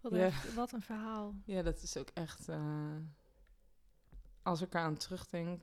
Wat, 0.00 0.12
ja. 0.12 0.24
Echt, 0.24 0.54
wat 0.54 0.72
een 0.72 0.82
verhaal. 0.82 1.34
Ja, 1.44 1.62
dat 1.62 1.82
is 1.82 1.96
ook 1.96 2.10
echt. 2.14 2.48
Uh, 2.48 2.96
als 4.42 4.60
ik 4.60 4.74
eraan 4.74 4.96
terugdenk, 4.96 5.62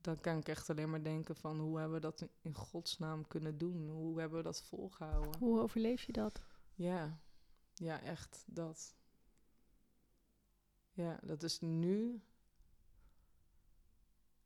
dan 0.00 0.20
kan 0.20 0.38
ik 0.38 0.48
echt 0.48 0.70
alleen 0.70 0.90
maar 0.90 1.02
denken 1.02 1.36
van 1.36 1.60
hoe 1.60 1.78
hebben 1.78 1.94
we 1.94 2.00
dat 2.00 2.28
in 2.40 2.54
godsnaam 2.54 3.26
kunnen 3.26 3.58
doen? 3.58 3.88
Hoe 3.88 4.20
hebben 4.20 4.38
we 4.38 4.44
dat 4.44 4.62
volgehouden? 4.62 5.38
Hoe 5.38 5.60
overleef 5.60 6.02
je 6.02 6.12
dat? 6.12 6.42
Ja, 6.74 7.20
ja, 7.74 8.00
echt 8.00 8.44
dat. 8.46 8.94
Ja, 10.92 11.18
dat 11.22 11.42
is 11.42 11.60
nu 11.60 12.22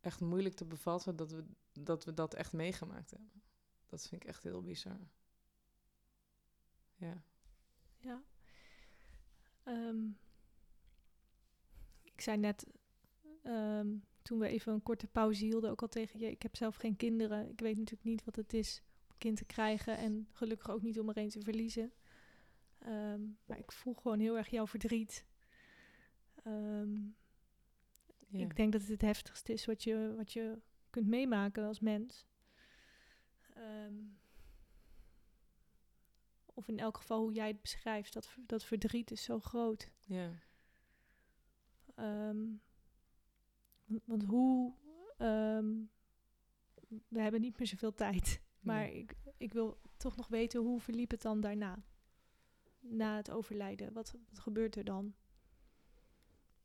echt 0.00 0.20
moeilijk 0.20 0.54
te 0.54 0.64
bevatten 0.64 1.16
dat 1.16 1.30
we 1.30 1.44
dat, 1.72 2.04
we 2.04 2.14
dat 2.14 2.34
echt 2.34 2.52
meegemaakt 2.52 3.10
hebben. 3.10 3.42
Dat 3.86 4.06
vind 4.06 4.22
ik 4.22 4.28
echt 4.28 4.42
heel 4.42 4.62
bizar. 4.62 5.08
Ja. 6.94 7.22
Ja. 7.98 8.22
Um, 9.64 10.18
ik 12.02 12.20
zei 12.20 12.36
net, 12.36 12.66
um, 13.48 14.04
toen 14.22 14.38
we 14.38 14.48
even 14.48 14.72
een 14.72 14.82
korte 14.82 15.06
pauze 15.06 15.44
hielden, 15.44 15.70
ook 15.70 15.82
al 15.82 15.88
tegen 15.88 16.20
je, 16.20 16.30
ik 16.30 16.42
heb 16.42 16.56
zelf 16.56 16.76
geen 16.76 16.96
kinderen. 16.96 17.50
Ik 17.50 17.60
weet 17.60 17.76
natuurlijk 17.76 18.04
niet 18.04 18.24
wat 18.24 18.36
het 18.36 18.52
is 18.52 18.82
om 19.04 19.10
een 19.10 19.18
kind 19.18 19.36
te 19.36 19.44
krijgen 19.44 19.96
en 19.96 20.28
gelukkig 20.32 20.70
ook 20.70 20.82
niet 20.82 20.98
om 21.00 21.08
er 21.08 21.18
een 21.18 21.28
te 21.28 21.40
verliezen. 21.40 21.92
Um, 22.86 23.38
maar 23.46 23.58
ik 23.58 23.72
voel 23.72 23.94
gewoon 23.94 24.18
heel 24.18 24.36
erg 24.36 24.48
jouw 24.48 24.66
verdriet. 24.66 25.26
Um, 26.46 27.16
ja. 28.26 28.40
Ik 28.40 28.56
denk 28.56 28.72
dat 28.72 28.80
het 28.80 28.90
het 28.90 29.00
heftigste 29.00 29.52
is 29.52 29.64
wat 29.64 29.82
je, 29.82 30.14
wat 30.16 30.32
je 30.32 30.60
kunt 30.90 31.06
meemaken 31.06 31.64
als 31.64 31.80
mens. 31.80 32.26
Um, 33.56 34.18
of 36.44 36.68
in 36.68 36.78
elk 36.78 36.96
geval 36.96 37.20
hoe 37.20 37.32
jij 37.32 37.48
het 37.48 37.60
beschrijft, 37.60 38.12
dat, 38.12 38.36
dat 38.38 38.64
verdriet 38.64 39.10
is 39.10 39.22
zo 39.22 39.40
groot. 39.40 39.90
Ja. 40.06 40.30
Want 44.04 44.24
hoe. 44.24 44.72
we 47.08 47.20
hebben 47.20 47.40
niet 47.40 47.58
meer 47.58 47.66
zoveel 47.66 47.94
tijd. 47.94 48.40
Maar 48.60 48.86
nee. 48.86 48.98
ik, 48.98 49.14
ik 49.36 49.52
wil 49.52 49.78
toch 49.96 50.16
nog 50.16 50.28
weten 50.28 50.60
hoe 50.60 50.80
verliep 50.80 51.10
het 51.10 51.22
dan 51.22 51.40
daarna? 51.40 51.82
na 52.80 53.16
het 53.16 53.30
overlijden? 53.30 53.92
Wat, 53.92 54.14
wat 54.28 54.38
gebeurt 54.38 54.76
er 54.76 54.84
dan? 54.84 55.14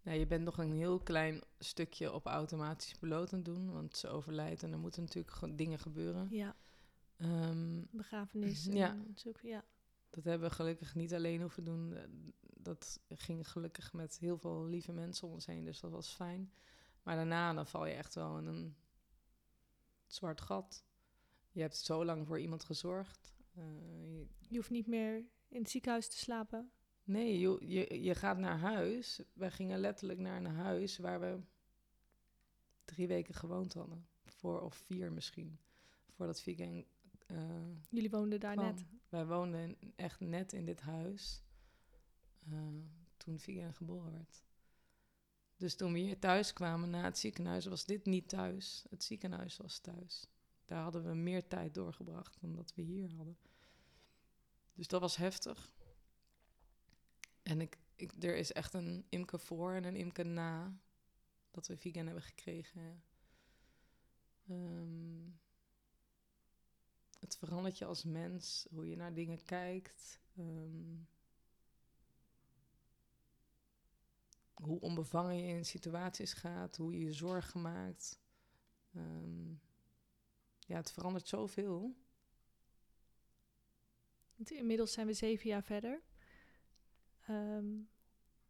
Nou, 0.01 0.17
je 0.17 0.28
bent 0.28 0.43
nog 0.43 0.57
een 0.57 0.74
heel 0.74 0.99
klein 0.99 1.41
stukje 1.59 2.13
op 2.13 2.26
automatisch 2.26 2.93
piloot 2.93 3.34
aan 3.34 3.39
het 3.39 3.45
doen, 3.45 3.71
want 3.71 3.97
ze 3.97 4.07
overlijdt 4.07 4.63
en 4.63 4.71
er 4.71 4.80
moeten 4.80 5.01
natuurlijk 5.01 5.57
dingen 5.57 5.80
gebeuren. 5.80 6.28
Ja. 6.32 6.55
Um, 7.17 7.88
Begrafenis. 7.91 8.65
Ja. 8.71 8.97
Zulke, 9.15 9.47
ja. 9.47 9.63
Dat 10.09 10.24
hebben 10.24 10.49
we 10.49 10.55
gelukkig 10.55 10.95
niet 10.95 11.13
alleen 11.13 11.41
hoeven 11.41 11.63
doen. 11.63 11.97
Dat 12.39 12.99
ging 13.07 13.51
gelukkig 13.51 13.93
met 13.93 14.19
heel 14.19 14.38
veel 14.38 14.65
lieve 14.65 14.91
mensen 14.91 15.28
om 15.28 15.34
ons 15.34 15.45
heen, 15.45 15.65
dus 15.65 15.80
dat 15.80 15.91
was 15.91 16.13
fijn. 16.13 16.51
Maar 17.04 17.16
daarna 17.16 17.54
dan 17.54 17.68
val 17.68 17.86
je 17.86 17.93
echt 17.93 18.16
wel 18.16 18.38
in 18.38 18.45
een 18.45 18.76
zwart 20.08 20.41
gat. 20.41 20.86
Je 21.51 21.62
hebt 21.62 21.78
zo 21.78 22.06
lang 22.06 22.28
voor 22.28 22.39
iemand 22.39 22.64
gezorgd. 22.64 23.34
Uh, 23.58 23.64
je, 24.12 24.28
je 24.49 24.56
hoeft 24.56 24.70
niet 24.70 24.88
meer 24.88 25.26
in 25.47 25.62
het 25.62 25.70
ziekenhuis 25.70 26.10
te 26.10 26.18
slapen? 26.18 26.72
Nee, 27.04 27.39
je, 27.39 27.58
je, 27.68 28.01
je 28.04 28.16
gaat 28.16 28.38
naar 28.38 28.58
huis. 28.60 29.22
Wij 29.34 29.51
gingen 29.51 29.80
letterlijk 29.80 30.20
naar 30.20 30.38
een 30.38 30.56
huis 30.56 30.97
waar 30.97 31.20
we 31.20 31.41
drie 32.86 33.08
weken 33.08 33.34
gewoond 33.34 33.74
hadden. 33.74 34.08
Voor 34.26 34.62
of 34.62 34.76
vier 34.76 35.12
misschien. 35.12 35.60
Voordat 36.10 36.41
Vigen. 36.41 36.86
Uh, 37.28 37.78
Jullie 37.89 38.10
woonden 38.10 38.39
daar 38.39 38.56
kwam. 38.56 38.66
net? 38.66 38.86
Wij 39.10 39.26
woonden 39.26 39.78
echt 39.95 40.20
net 40.20 40.54
in 40.54 40.66
dit 40.66 40.82
huis. 40.82 41.43
Uh, 42.49 42.60
toen 43.18 43.39
Vigen 43.39 43.74
geboren 43.74 44.12
werd. 44.12 44.43
Dus 45.64 45.76
toen 45.76 45.93
we 45.93 45.99
hier 45.99 46.20
thuis 46.20 46.53
kwamen 46.53 46.89
na 46.89 47.03
het 47.03 47.18
ziekenhuis, 47.18 47.66
was 47.66 47.86
dit 47.86 48.05
niet 48.05 48.30
thuis. 48.30 48.86
Het 48.89 49.03
ziekenhuis 49.03 49.57
was 49.57 49.80
thuis. 49.80 50.28
Daar 50.66 50.82
hadden 50.82 51.03
we 51.03 51.14
meer 51.14 51.47
tijd 51.47 51.74
doorgebracht 51.74 52.38
dan 52.41 52.55
dat 52.55 52.74
we 52.76 52.82
hier 52.82 53.14
hadden. 53.14 53.38
Dus 54.74 54.88
dat 54.88 55.01
was 55.01 55.16
heftig. 55.16 55.74
En 57.43 57.61
ik, 57.61 57.78
ik, 57.95 58.24
er 58.24 58.36
is 58.36 58.51
echt 58.51 58.74
een 58.74 59.05
imke 59.09 59.38
voor 59.38 59.74
en 59.74 59.84
een 59.84 59.95
imke 59.95 60.24
na 60.24 60.80
dat 61.51 61.68
we 61.68 61.78
vegan 61.78 62.05
hebben 62.05 62.24
gekregen. 62.24 63.03
Ehm, 64.47 65.30
het 67.20 67.38
verandert 67.38 67.78
je 67.78 67.86
als 67.86 68.03
mens, 68.03 68.68
hoe 68.70 68.89
je 68.89 68.95
naar 68.95 69.14
dingen 69.14 69.43
kijkt. 69.43 70.20
Ehm, 70.36 70.95
hoe 74.54 74.80
onbevangen 74.80 75.38
je 75.38 75.56
in 75.56 75.66
situaties 75.66 76.34
gaat, 76.34 76.78
hoe 76.78 76.93
je 76.93 77.06
je 77.06 77.14
zorgen 77.14 77.62
maakt. 77.62 78.20
Ehm, 78.93 79.49
ja, 80.60 80.76
het 80.76 80.91
verandert 80.91 81.28
zoveel. 81.28 81.95
Inmiddels 84.43 84.91
zijn 84.91 85.08
we 85.08 85.14
zeven 85.14 85.49
jaar 85.49 85.64
verder. 85.64 86.01
Um, 87.30 87.89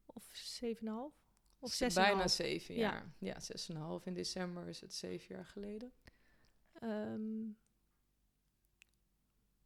of 0.06 0.30
zeven 0.34 0.88
en 0.88 0.93
half? 0.93 1.14
Of 1.60 1.72
zes 1.72 1.93
Bijna 1.93 2.28
zeven 2.28 2.76
jaar. 2.76 3.14
Ja, 3.18 3.34
ja 3.34 3.39
zes 3.39 3.70
en 3.70 3.76
half. 3.76 4.06
In 4.06 4.14
december 4.14 4.68
is 4.68 4.82
het 4.82 4.93
zeven 4.93 5.36
jaar 5.36 5.45
geleden. 5.45 5.93
Um, 6.84 7.58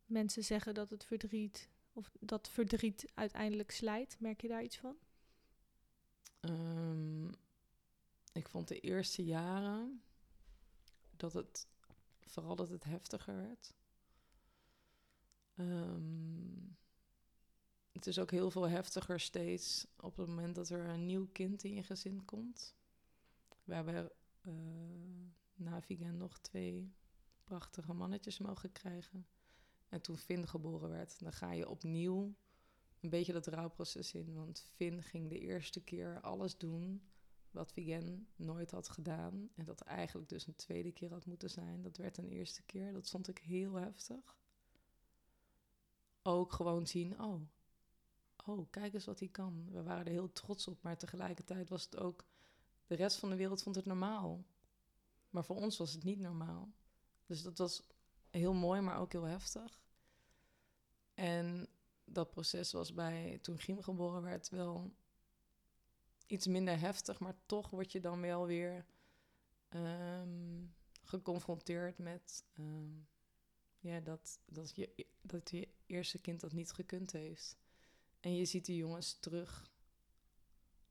mensen 0.06 0.44
zeggen 0.44 0.74
dat 0.74 0.90
het 0.90 1.06
verdriet, 1.06 1.70
of 1.94 2.12
dat 2.20 2.50
verdriet 2.50 3.12
uiteindelijk 3.14 3.72
slijt. 3.72 4.20
Merk 4.20 4.42
je 4.42 4.48
daar 4.48 4.64
iets 4.64 4.78
van? 4.78 4.98
Um, 6.42 7.30
ik 8.34 8.48
vond 8.48 8.68
de 8.68 8.80
eerste 8.80 9.26
jaren 9.26 10.02
dat 11.16 11.34
het 11.34 11.68
vooral 12.20 12.56
dat 12.56 12.70
het 12.70 12.84
heftiger 12.84 13.36
werd. 13.36 13.74
Um, 15.56 16.78
het 17.92 18.08
is 18.08 18.20
ook 18.20 18.32
heel 18.32 18.52
veel 18.52 18.70
heftiger 18.70 19.20
steeds 19.20 19.88
op 19.96 20.18
het 20.18 20.28
moment 20.28 20.56
dat 20.56 20.70
er 20.70 20.86
een 20.86 21.06
nieuw 21.06 21.28
kind 21.32 21.64
in 21.64 21.74
je 21.74 21.84
gezin 21.84 22.26
komt. 22.26 22.76
We 23.64 23.74
hebben 23.74 24.12
uh, 24.42 24.54
na 25.54 25.82
nog 26.12 26.40
twee 26.40 26.94
prachtige 27.44 27.94
mannetjes 27.94 28.38
mogen 28.38 28.72
krijgen. 28.72 29.28
En 29.90 30.02
toen 30.02 30.18
Finn 30.18 30.48
geboren 30.48 30.90
werd, 30.90 31.20
dan 31.20 31.34
ga 31.34 31.52
je 31.52 31.70
opnieuw 31.70 32.36
een 33.00 33.10
beetje 33.10 33.34
dat 33.34 33.48
rouwproces 33.48 34.14
in. 34.14 34.34
Want 34.34 34.66
Finn 34.76 35.04
ging 35.04 35.30
de 35.30 35.40
eerste 35.40 35.84
keer 35.84 36.22
alles 36.22 36.58
doen 36.58 37.02
wat 37.52 37.72
Vigen 37.72 38.28
nooit 38.36 38.72
had 38.72 38.90
gedaan. 38.90 39.50
En 39.56 39.66
dat 39.66 39.82
eigenlijk 39.82 40.30
dus 40.30 40.48
een 40.48 40.56
tweede 40.56 40.92
keer 40.92 41.10
had 41.10 41.26
moeten 41.26 41.50
zijn. 41.50 41.82
Dat 41.82 41.98
werd 41.98 42.18
een 42.18 42.30
eerste 42.30 42.64
keer. 42.64 42.94
Dat 42.94 43.10
vond 43.10 43.28
ik 43.28 43.38
heel 43.38 43.74
heftig. 43.74 44.38
Ook 46.22 46.54
gewoon 46.54 46.88
zien, 46.88 47.22
oh, 47.22 47.42
oh, 48.46 48.70
kijk 48.70 48.94
eens 48.94 49.06
wat 49.06 49.20
hij 49.20 49.28
kan. 49.28 49.68
We 49.72 49.84
waren 49.84 50.06
er 50.06 50.12
heel 50.12 50.32
trots 50.32 50.68
op, 50.68 50.82
maar 50.82 50.98
tegelijkertijd 50.98 51.70
was 51.70 51.84
het 51.84 51.98
ook, 51.98 52.26
de 52.88 52.96
rest 52.96 53.20
van 53.20 53.30
de 53.30 53.36
wereld 53.36 53.64
vond 53.64 53.76
het 53.76 53.86
normaal. 53.86 54.46
Maar 55.30 55.46
voor 55.46 55.56
ons 55.56 55.78
was 55.78 55.94
het 55.94 56.04
niet 56.04 56.20
normaal. 56.20 56.74
Dus 57.26 57.42
dat 57.44 57.58
was 57.58 57.88
heel 58.30 58.54
mooi, 58.54 58.82
maar 58.82 59.00
ook 59.00 59.12
heel 59.12 59.24
heftig. 59.24 59.82
En 61.14 61.68
dat 62.10 62.30
proces 62.30 62.72
was 62.72 62.94
bij, 62.94 63.40
toen 63.42 63.60
Giem 63.60 63.82
geboren 63.82 64.22
werd, 64.22 64.50
wel 64.50 64.94
iets 66.28 66.48
minder 66.48 66.80
heftig, 66.80 67.20
maar 67.20 67.36
toch 67.46 67.70
word 67.70 67.92
je 67.92 68.00
dan 68.00 68.22
wel 68.22 68.46
weer 68.46 68.86
ehm, 69.70 70.66
geconfronteerd 71.04 71.98
met 71.98 72.46
ehm, 72.54 72.92
ja, 73.80 74.00
dat, 74.00 74.40
dat, 74.46 74.76
je, 74.76 75.06
dat 75.22 75.52
je 75.52 75.68
eerste 75.86 76.20
kind 76.20 76.40
dat 76.40 76.54
niet 76.54 76.72
gekund 76.72 77.12
heeft. 77.12 77.58
En 78.20 78.36
je 78.36 78.46
ziet 78.46 78.66
die 78.66 78.78
jongens 78.78 79.20
terug. 79.20 79.72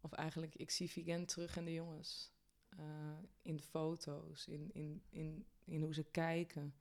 Of 0.01 0.13
eigenlijk, 0.13 0.55
ik 0.55 0.71
zie 0.71 0.91
Vigent 0.91 1.29
terug 1.29 1.57
in 1.57 1.65
de 1.65 1.73
jongens. 1.73 2.35
Uh, 2.79 3.19
in 3.43 3.61
foto's, 3.61 4.47
in, 4.47 4.71
in, 4.73 5.03
in, 5.09 5.47
in 5.65 5.83
hoe 5.83 5.95
ze 5.95 6.05
kijken. 6.05 6.75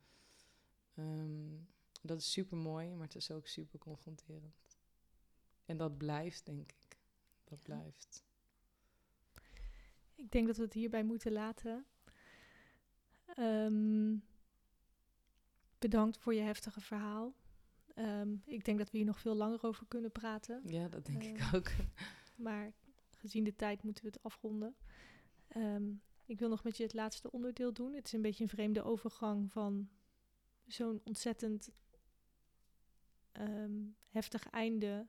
Um, 0.94 1.68
dat 2.06 2.18
is 2.18 2.32
super 2.32 2.56
mooi, 2.56 2.94
maar 2.94 3.06
het 3.06 3.14
is 3.14 3.30
ook 3.30 3.46
super 3.46 3.78
confronterend. 3.78 4.78
En 5.64 5.76
dat 5.76 5.96
blijft, 5.96 6.46
denk 6.46 6.72
ik. 6.72 6.98
Dat 7.44 7.62
blijft. 7.62 8.24
Ik 10.14 10.30
denk 10.30 10.46
dat 10.46 10.56
we 10.56 10.62
het 10.62 10.72
hierbij 10.72 11.04
moeten 11.04 11.32
laten. 11.32 11.86
Um, 13.38 14.24
bedankt 15.78 16.18
voor 16.18 16.34
je 16.34 16.40
heftige 16.40 16.80
verhaal. 16.80 17.34
Ehm, 17.94 18.34
ik 18.44 18.64
denk 18.64 18.78
dat 18.78 18.90
we 18.90 18.96
hier 18.96 19.06
nog 19.06 19.20
veel 19.20 19.34
langer 19.34 19.62
over 19.62 19.86
kunnen 19.86 20.12
praten. 20.12 20.62
Ja, 20.64 20.88
dat 20.88 21.06
denk 21.06 21.22
ik 21.22 21.38
ehm, 21.38 21.56
ook. 21.56 21.70
Maar 22.36 22.72
gezien 23.10 23.44
de 23.44 23.56
tijd 23.56 23.82
moeten 23.82 24.04
we 24.04 24.10
het 24.10 24.22
afronden. 24.22 24.76
Ehm, 25.48 25.92
ik 26.24 26.38
wil 26.38 26.48
nog 26.48 26.64
met 26.64 26.76
je 26.76 26.82
het 26.82 26.94
laatste 26.94 27.30
onderdeel 27.30 27.72
doen. 27.72 27.94
Het 27.94 28.06
is 28.06 28.12
een 28.12 28.22
beetje 28.22 28.42
een 28.42 28.50
vreemde 28.50 28.82
overgang 28.82 29.52
van 29.52 29.88
zo'n 30.66 31.00
ontzettend 31.04 31.70
heftig 34.08 34.48
einde 34.50 35.06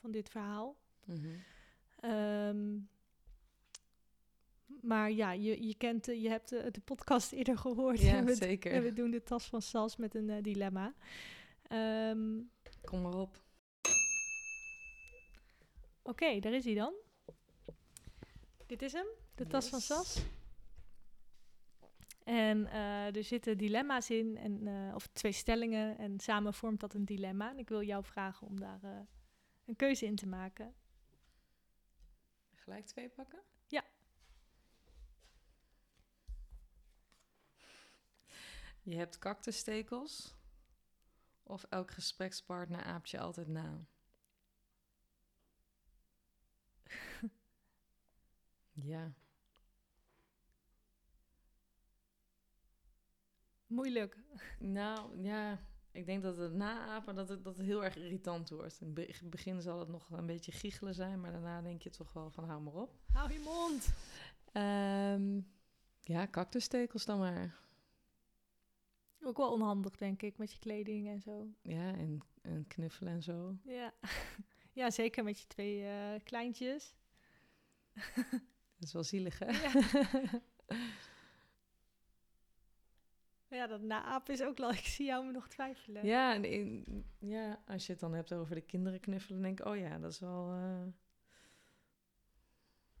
van 0.00 0.10
dit 0.10 0.28
verhaal. 0.28 0.76
Mhm. 1.04 2.78
maar 4.80 5.10
ja, 5.10 5.32
je, 5.32 5.66
je 5.66 5.74
kent, 5.74 6.06
je 6.06 6.28
hebt 6.28 6.48
de, 6.48 6.70
de 6.70 6.80
podcast 6.80 7.32
eerder 7.32 7.58
gehoord. 7.58 8.00
Ja, 8.00 8.14
en 8.16 8.24
we, 8.24 8.34
zeker. 8.34 8.72
En 8.72 8.82
we 8.82 8.92
doen 8.92 9.10
de 9.10 9.22
tas 9.22 9.46
van 9.46 9.62
Sals 9.62 9.96
met 9.96 10.14
een 10.14 10.28
uh, 10.28 10.42
dilemma. 10.42 10.94
Um, 11.72 12.50
Kom 12.84 13.02
maar 13.02 13.14
op. 13.14 13.44
Oké, 16.02 16.40
daar 16.40 16.52
is 16.52 16.64
hij 16.64 16.74
dan. 16.74 16.94
Dit 18.66 18.82
is 18.82 18.92
hem, 18.92 19.06
de 19.34 19.46
tas 19.46 19.68
van 19.68 19.80
Sas. 19.80 20.24
En 22.26 22.58
uh, 22.58 23.16
er 23.16 23.24
zitten 23.24 23.58
dilemma's 23.58 24.10
in, 24.10 24.36
en, 24.36 24.66
uh, 24.66 24.94
of 24.94 25.06
twee 25.06 25.32
stellingen, 25.32 25.98
en 25.98 26.20
samen 26.20 26.54
vormt 26.54 26.80
dat 26.80 26.94
een 26.94 27.04
dilemma. 27.04 27.50
En 27.50 27.58
ik 27.58 27.68
wil 27.68 27.82
jou 27.82 28.04
vragen 28.04 28.46
om 28.46 28.60
daar 28.60 28.84
uh, 28.84 29.00
een 29.64 29.76
keuze 29.76 30.06
in 30.06 30.16
te 30.16 30.26
maken. 30.26 30.74
Gelijk 32.54 32.86
twee 32.86 33.08
pakken? 33.08 33.42
Ja. 33.66 33.84
Je 38.82 38.96
hebt 38.96 39.18
cactusstekels. 39.18 40.34
Of 41.42 41.64
elk 41.64 41.90
gesprekspartner 41.90 42.82
aapt 42.82 43.10
je 43.10 43.18
altijd 43.18 43.48
na? 43.48 43.86
ja. 48.92 49.14
Moeilijk. 53.76 54.16
Nou, 54.58 55.22
ja. 55.22 55.60
Ik 55.92 56.06
denk 56.06 56.22
dat 56.22 56.36
het 56.36 56.54
naapen 56.54 57.14
dat 57.14 57.28
het, 57.28 57.44
dat 57.44 57.56
het 57.56 57.66
heel 57.66 57.84
erg 57.84 57.96
irritant 57.96 58.50
wordt. 58.50 58.80
In 58.80 58.92
het 58.94 59.30
begin 59.30 59.60
zal 59.60 59.78
het 59.78 59.88
nog 59.88 60.10
een 60.10 60.26
beetje 60.26 60.52
giechelen 60.52 60.94
zijn, 60.94 61.20
maar 61.20 61.32
daarna 61.32 61.62
denk 61.62 61.82
je 61.82 61.90
toch 61.90 62.12
wel 62.12 62.30
van 62.30 62.44
hou 62.44 62.62
maar 62.62 62.74
op. 62.74 62.94
Hou 63.12 63.32
je 63.32 63.38
mond. 63.38 63.94
Um, 64.52 65.46
ja, 66.00 66.28
cactusstekels 66.30 67.04
dan 67.04 67.18
maar. 67.18 67.58
Ook 69.20 69.36
wel 69.36 69.52
onhandig, 69.52 69.96
denk 69.96 70.22
ik, 70.22 70.38
met 70.38 70.52
je 70.52 70.58
kleding 70.58 71.08
en 71.08 71.20
zo. 71.20 71.48
Ja, 71.62 71.94
en, 71.94 72.20
en 72.42 72.66
knuffelen 72.66 73.12
en 73.12 73.22
zo. 73.22 73.56
Ja, 73.64 73.94
ja 74.72 74.90
zeker 74.90 75.24
met 75.24 75.40
je 75.40 75.46
twee 75.46 75.82
uh, 75.82 76.20
kleintjes. 76.24 76.94
dat 78.78 78.88
is 78.88 78.92
wel 78.92 79.04
zielig, 79.04 79.38
hè? 79.38 79.46
Ja. 79.46 79.72
ja, 83.50 83.66
dat 83.66 83.82
naapen 83.82 84.34
is 84.34 84.42
ook 84.42 84.58
wel... 84.58 84.70
Ik 84.82 84.86
zie 84.86 85.06
jou 85.06 85.26
me 85.26 85.32
nog 85.32 85.48
twijfelen. 85.48 86.06
Ja, 86.06 86.34
en, 86.34 86.84
ja, 87.18 87.62
als 87.66 87.86
je 87.86 87.92
het 87.92 88.00
dan 88.00 88.14
hebt 88.14 88.32
over 88.32 88.54
de 88.54 88.60
kinderen 88.60 89.00
knuffelen... 89.00 89.42
denk 89.42 89.60
ik, 89.60 89.66
oh 89.66 89.76
ja, 89.76 89.98
dat 89.98 90.12
is 90.12 90.18
wel... 90.18 90.54
Uh... 90.54 90.86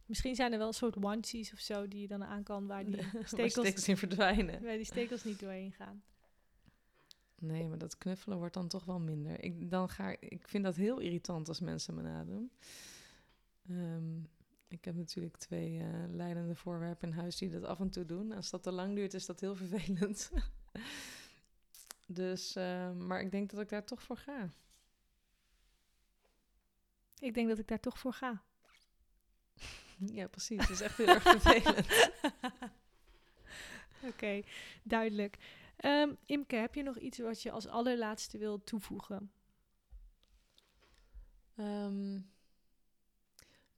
Misschien 0.06 0.34
zijn 0.34 0.52
er 0.52 0.58
wel 0.58 0.66
een 0.66 0.74
soort 0.74 0.96
onesies 0.96 1.52
of 1.52 1.58
zo 1.58 1.88
die 1.88 2.00
je 2.00 2.08
dan 2.08 2.24
aan 2.24 2.42
kan 2.42 2.66
waar 2.66 2.84
die 2.84 2.96
stekels, 3.24 3.52
stekels 3.52 3.88
in 3.88 3.96
verdwijnen. 4.06 4.62
Waar 4.62 4.76
die 4.76 4.84
stekels 4.84 5.24
niet 5.24 5.40
doorheen 5.40 5.72
gaan. 5.72 6.02
Nee, 7.38 7.68
maar 7.68 7.78
dat 7.78 7.98
knuffelen 7.98 8.38
wordt 8.38 8.54
dan 8.54 8.68
toch 8.68 8.84
wel 8.84 9.00
minder. 9.00 9.44
Ik, 9.44 9.70
dan 9.70 9.88
ga, 9.88 10.16
ik 10.20 10.48
vind 10.48 10.64
dat 10.64 10.76
heel 10.76 10.98
irritant 10.98 11.48
als 11.48 11.60
mensen 11.60 11.94
me 11.94 12.02
nadoen. 12.02 12.50
Um, 13.70 14.28
ik 14.68 14.84
heb 14.84 14.94
natuurlijk 14.94 15.36
twee 15.36 15.72
uh, 15.72 16.04
leidende 16.08 16.54
voorwerpen 16.54 17.08
in 17.08 17.14
huis 17.14 17.36
die 17.36 17.50
dat 17.50 17.64
af 17.64 17.80
en 17.80 17.90
toe 17.90 18.04
doen. 18.04 18.32
Als 18.32 18.50
dat 18.50 18.62
te 18.62 18.72
lang 18.72 18.94
duurt, 18.94 19.14
is 19.14 19.26
dat 19.26 19.40
heel 19.40 19.56
vervelend. 19.56 20.30
dus, 22.06 22.56
uh, 22.56 22.92
maar 22.92 23.20
ik 23.20 23.30
denk 23.30 23.50
dat 23.50 23.60
ik 23.60 23.68
daar 23.68 23.84
toch 23.84 24.02
voor 24.02 24.16
ga. 24.16 24.52
Ik 27.18 27.34
denk 27.34 27.48
dat 27.48 27.58
ik 27.58 27.68
daar 27.68 27.80
toch 27.80 27.98
voor 27.98 28.12
ga. 28.12 28.42
Ja, 29.98 30.28
precies. 30.28 30.58
Dat 30.58 30.70
is 30.70 30.80
echt 30.80 30.96
heel 30.96 31.06
erg 31.06 31.22
vervelend. 31.38 32.10
Oké, 34.10 34.42
duidelijk. 34.82 35.38
Ehm, 35.76 36.14
Imke, 36.24 36.56
heb 36.56 36.74
je 36.74 36.82
nog 36.82 36.98
iets 36.98 37.18
wat 37.18 37.42
je 37.42 37.50
als 37.50 37.66
allerlaatste 37.66 38.38
wil 38.38 38.64
toevoegen? 38.64 39.30
Ehm, 41.56 42.20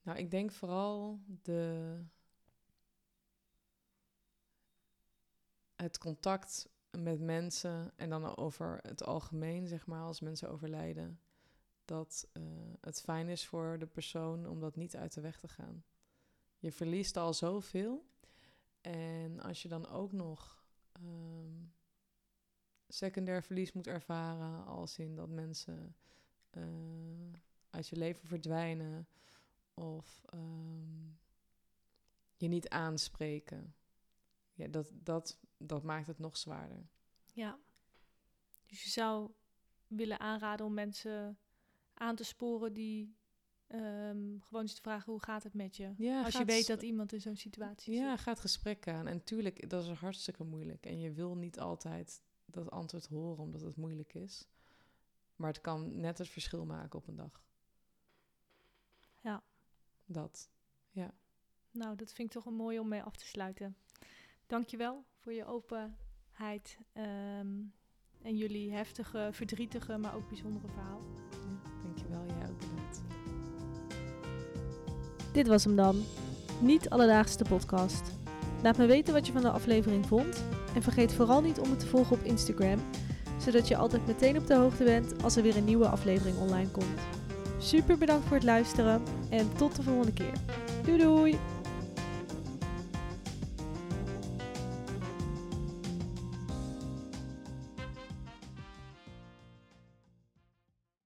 nou, 0.09 0.21
ik 0.21 0.31
denk 0.31 0.53
vooral 0.53 1.21
de, 1.43 2.05
het 5.77 5.99
contact 5.99 6.69
met 6.91 7.21
mensen 7.21 7.93
en 7.97 8.11
dan 8.11 8.37
over 8.37 8.79
het 8.83 9.05
algemeen, 9.05 9.67
zeg 9.67 9.87
maar, 9.87 10.03
als 10.03 10.21
mensen 10.21 10.51
overlijden, 10.51 11.21
dat 11.85 12.29
uh, 12.33 12.43
het 12.81 13.01
fijn 13.01 13.29
is 13.29 13.47
voor 13.47 13.79
de 13.79 13.87
persoon 13.87 14.47
om 14.47 14.61
dat 14.61 14.77
niet 14.77 14.97
uit 14.97 15.15
de 15.15 15.21
weg 15.21 15.39
te 15.39 15.49
gaan. 15.49 15.85
Je 16.59 16.73
verliest 16.73 17.17
al 17.17 17.35
zoveel. 17.35 18.07
En 18.81 19.41
als 19.41 19.63
je 19.63 19.69
dan 19.69 19.89
ook 19.89 20.13
nog 20.13 20.65
um, 21.01 21.73
secundair 22.87 23.43
verlies 23.43 23.73
moet 23.73 23.87
ervaren, 23.87 24.65
als 24.65 24.99
in 24.99 25.17
dat 25.17 25.29
mensen 25.29 25.97
uh, 26.51 26.65
uit 27.71 27.89
je 27.89 27.97
leven 27.97 28.27
verdwijnen 28.27 29.09
of 29.79 30.25
um, 30.35 31.19
je 32.37 32.49
niet 32.49 32.69
aanspreken. 32.69 33.75
Ja, 34.55 34.69
dat, 34.69 34.91
dat, 34.93 35.39
dat 35.57 35.83
maakt 35.83 36.07
het 36.07 36.19
nog 36.19 36.37
zwaarder. 36.37 36.89
Ja. 37.33 37.59
Dus 38.67 38.83
je 38.83 38.91
zou 38.91 39.31
willen 39.87 40.21
aanraden 40.21 40.67
om 40.67 40.75
mensen 40.75 41.39
aan 41.95 42.17
te 42.17 42.25
sporen 42.25 42.73
die 42.73 43.17
um, 43.69 44.41
gewoon 44.43 44.63
eens 44.63 44.75
te 44.75 44.81
vragen 44.81 45.13
hoe 45.13 45.23
gaat 45.23 45.43
het 45.43 45.55
met 45.55 45.77
je? 45.77 45.95
Ja, 45.97 46.25
Als 46.25 46.37
je 46.37 46.45
weet 46.45 46.67
dat 46.67 46.83
iemand 46.83 47.13
in 47.13 47.21
zo'n 47.21 47.37
situatie 47.37 47.93
ja, 47.93 47.99
zit. 47.99 48.09
Ja, 48.09 48.17
ga 48.17 48.31
het 48.31 48.41
gesprek 48.41 48.89
aan. 48.89 49.07
En 49.07 49.25
tuurlijk, 49.25 49.71
dat 49.71 49.85
is 49.85 49.91
hartstikke 49.91 50.45
moeilijk. 50.45 50.87
En 50.87 51.01
je 51.01 51.13
wil 51.13 51.35
niet 51.35 51.61
altijd 51.61 52.23
dat 52.45 52.71
antwoord 52.71 53.07
horen 53.07 53.43
omdat 53.43 53.61
het 53.61 53.77
moeilijk 53.77 54.15
is. 54.15 54.49
Maar 55.37 55.53
het 55.53 55.61
kan 55.61 56.01
net 56.01 56.19
het 56.19 56.29
verschil 56.29 56.65
maken 56.65 56.99
op 56.99 57.09
een 57.09 57.17
dag. 57.17 57.45
Ja. 59.23 59.43
Dat, 60.11 60.51
ja. 60.91 61.15
Nou, 61.71 61.97
dat 61.97 62.13
vind 62.13 62.29
ik 62.29 62.35
toch 62.35 62.47
een 62.47 62.57
mooi 62.57 62.79
om 62.79 62.89
mee 62.89 63.03
af 63.03 63.17
te 63.17 63.27
sluiten. 63.27 63.77
Dankjewel 64.47 65.05
voor 65.17 65.33
je 65.33 65.47
openheid 65.47 66.79
um, 66.95 67.73
en 68.23 68.37
jullie 68.37 68.73
heftige, 68.73 69.29
verdrietige, 69.33 69.97
maar 69.97 70.15
ook 70.15 70.29
bijzondere 70.29 70.69
verhaal. 70.69 71.01
Ja, 71.31 71.83
dankjewel, 71.83 72.27
jij 72.27 72.51
ook 72.51 72.59
bedankt. 72.59 73.03
Dit 75.33 75.47
was 75.47 75.65
hem 75.65 75.77
dan. 75.77 76.03
Niet 76.61 76.91
alledaagse 76.91 77.45
podcast. 77.45 78.13
Laat 78.63 78.77
me 78.77 78.87
weten 78.87 79.15
wat 79.15 79.27
je 79.27 79.33
van 79.33 79.43
de 79.43 79.51
aflevering 79.51 80.07
vond. 80.07 80.45
En 80.75 80.83
vergeet 80.83 81.13
vooral 81.13 81.41
niet 81.41 81.59
om 81.59 81.69
me 81.69 81.77
te 81.77 81.87
volgen 81.87 82.17
op 82.17 82.23
Instagram, 82.23 82.81
zodat 83.39 83.69
je 83.69 83.77
altijd 83.77 84.07
meteen 84.07 84.39
op 84.39 84.47
de 84.47 84.55
hoogte 84.55 84.85
bent 84.85 85.23
als 85.23 85.37
er 85.37 85.43
weer 85.43 85.57
een 85.57 85.65
nieuwe 85.65 85.89
aflevering 85.89 86.39
online 86.39 86.71
komt. 86.71 87.18
Super 87.59 87.99
bedankt 87.99 88.27
voor 88.27 88.37
het 88.37 88.45
luisteren 88.45 89.03
en 89.31 89.51
tot 89.57 89.77
de 89.77 89.83
volgende 89.83 90.13
keer. 90.13 90.33
Doei 90.85 90.99
doei! 90.99 91.58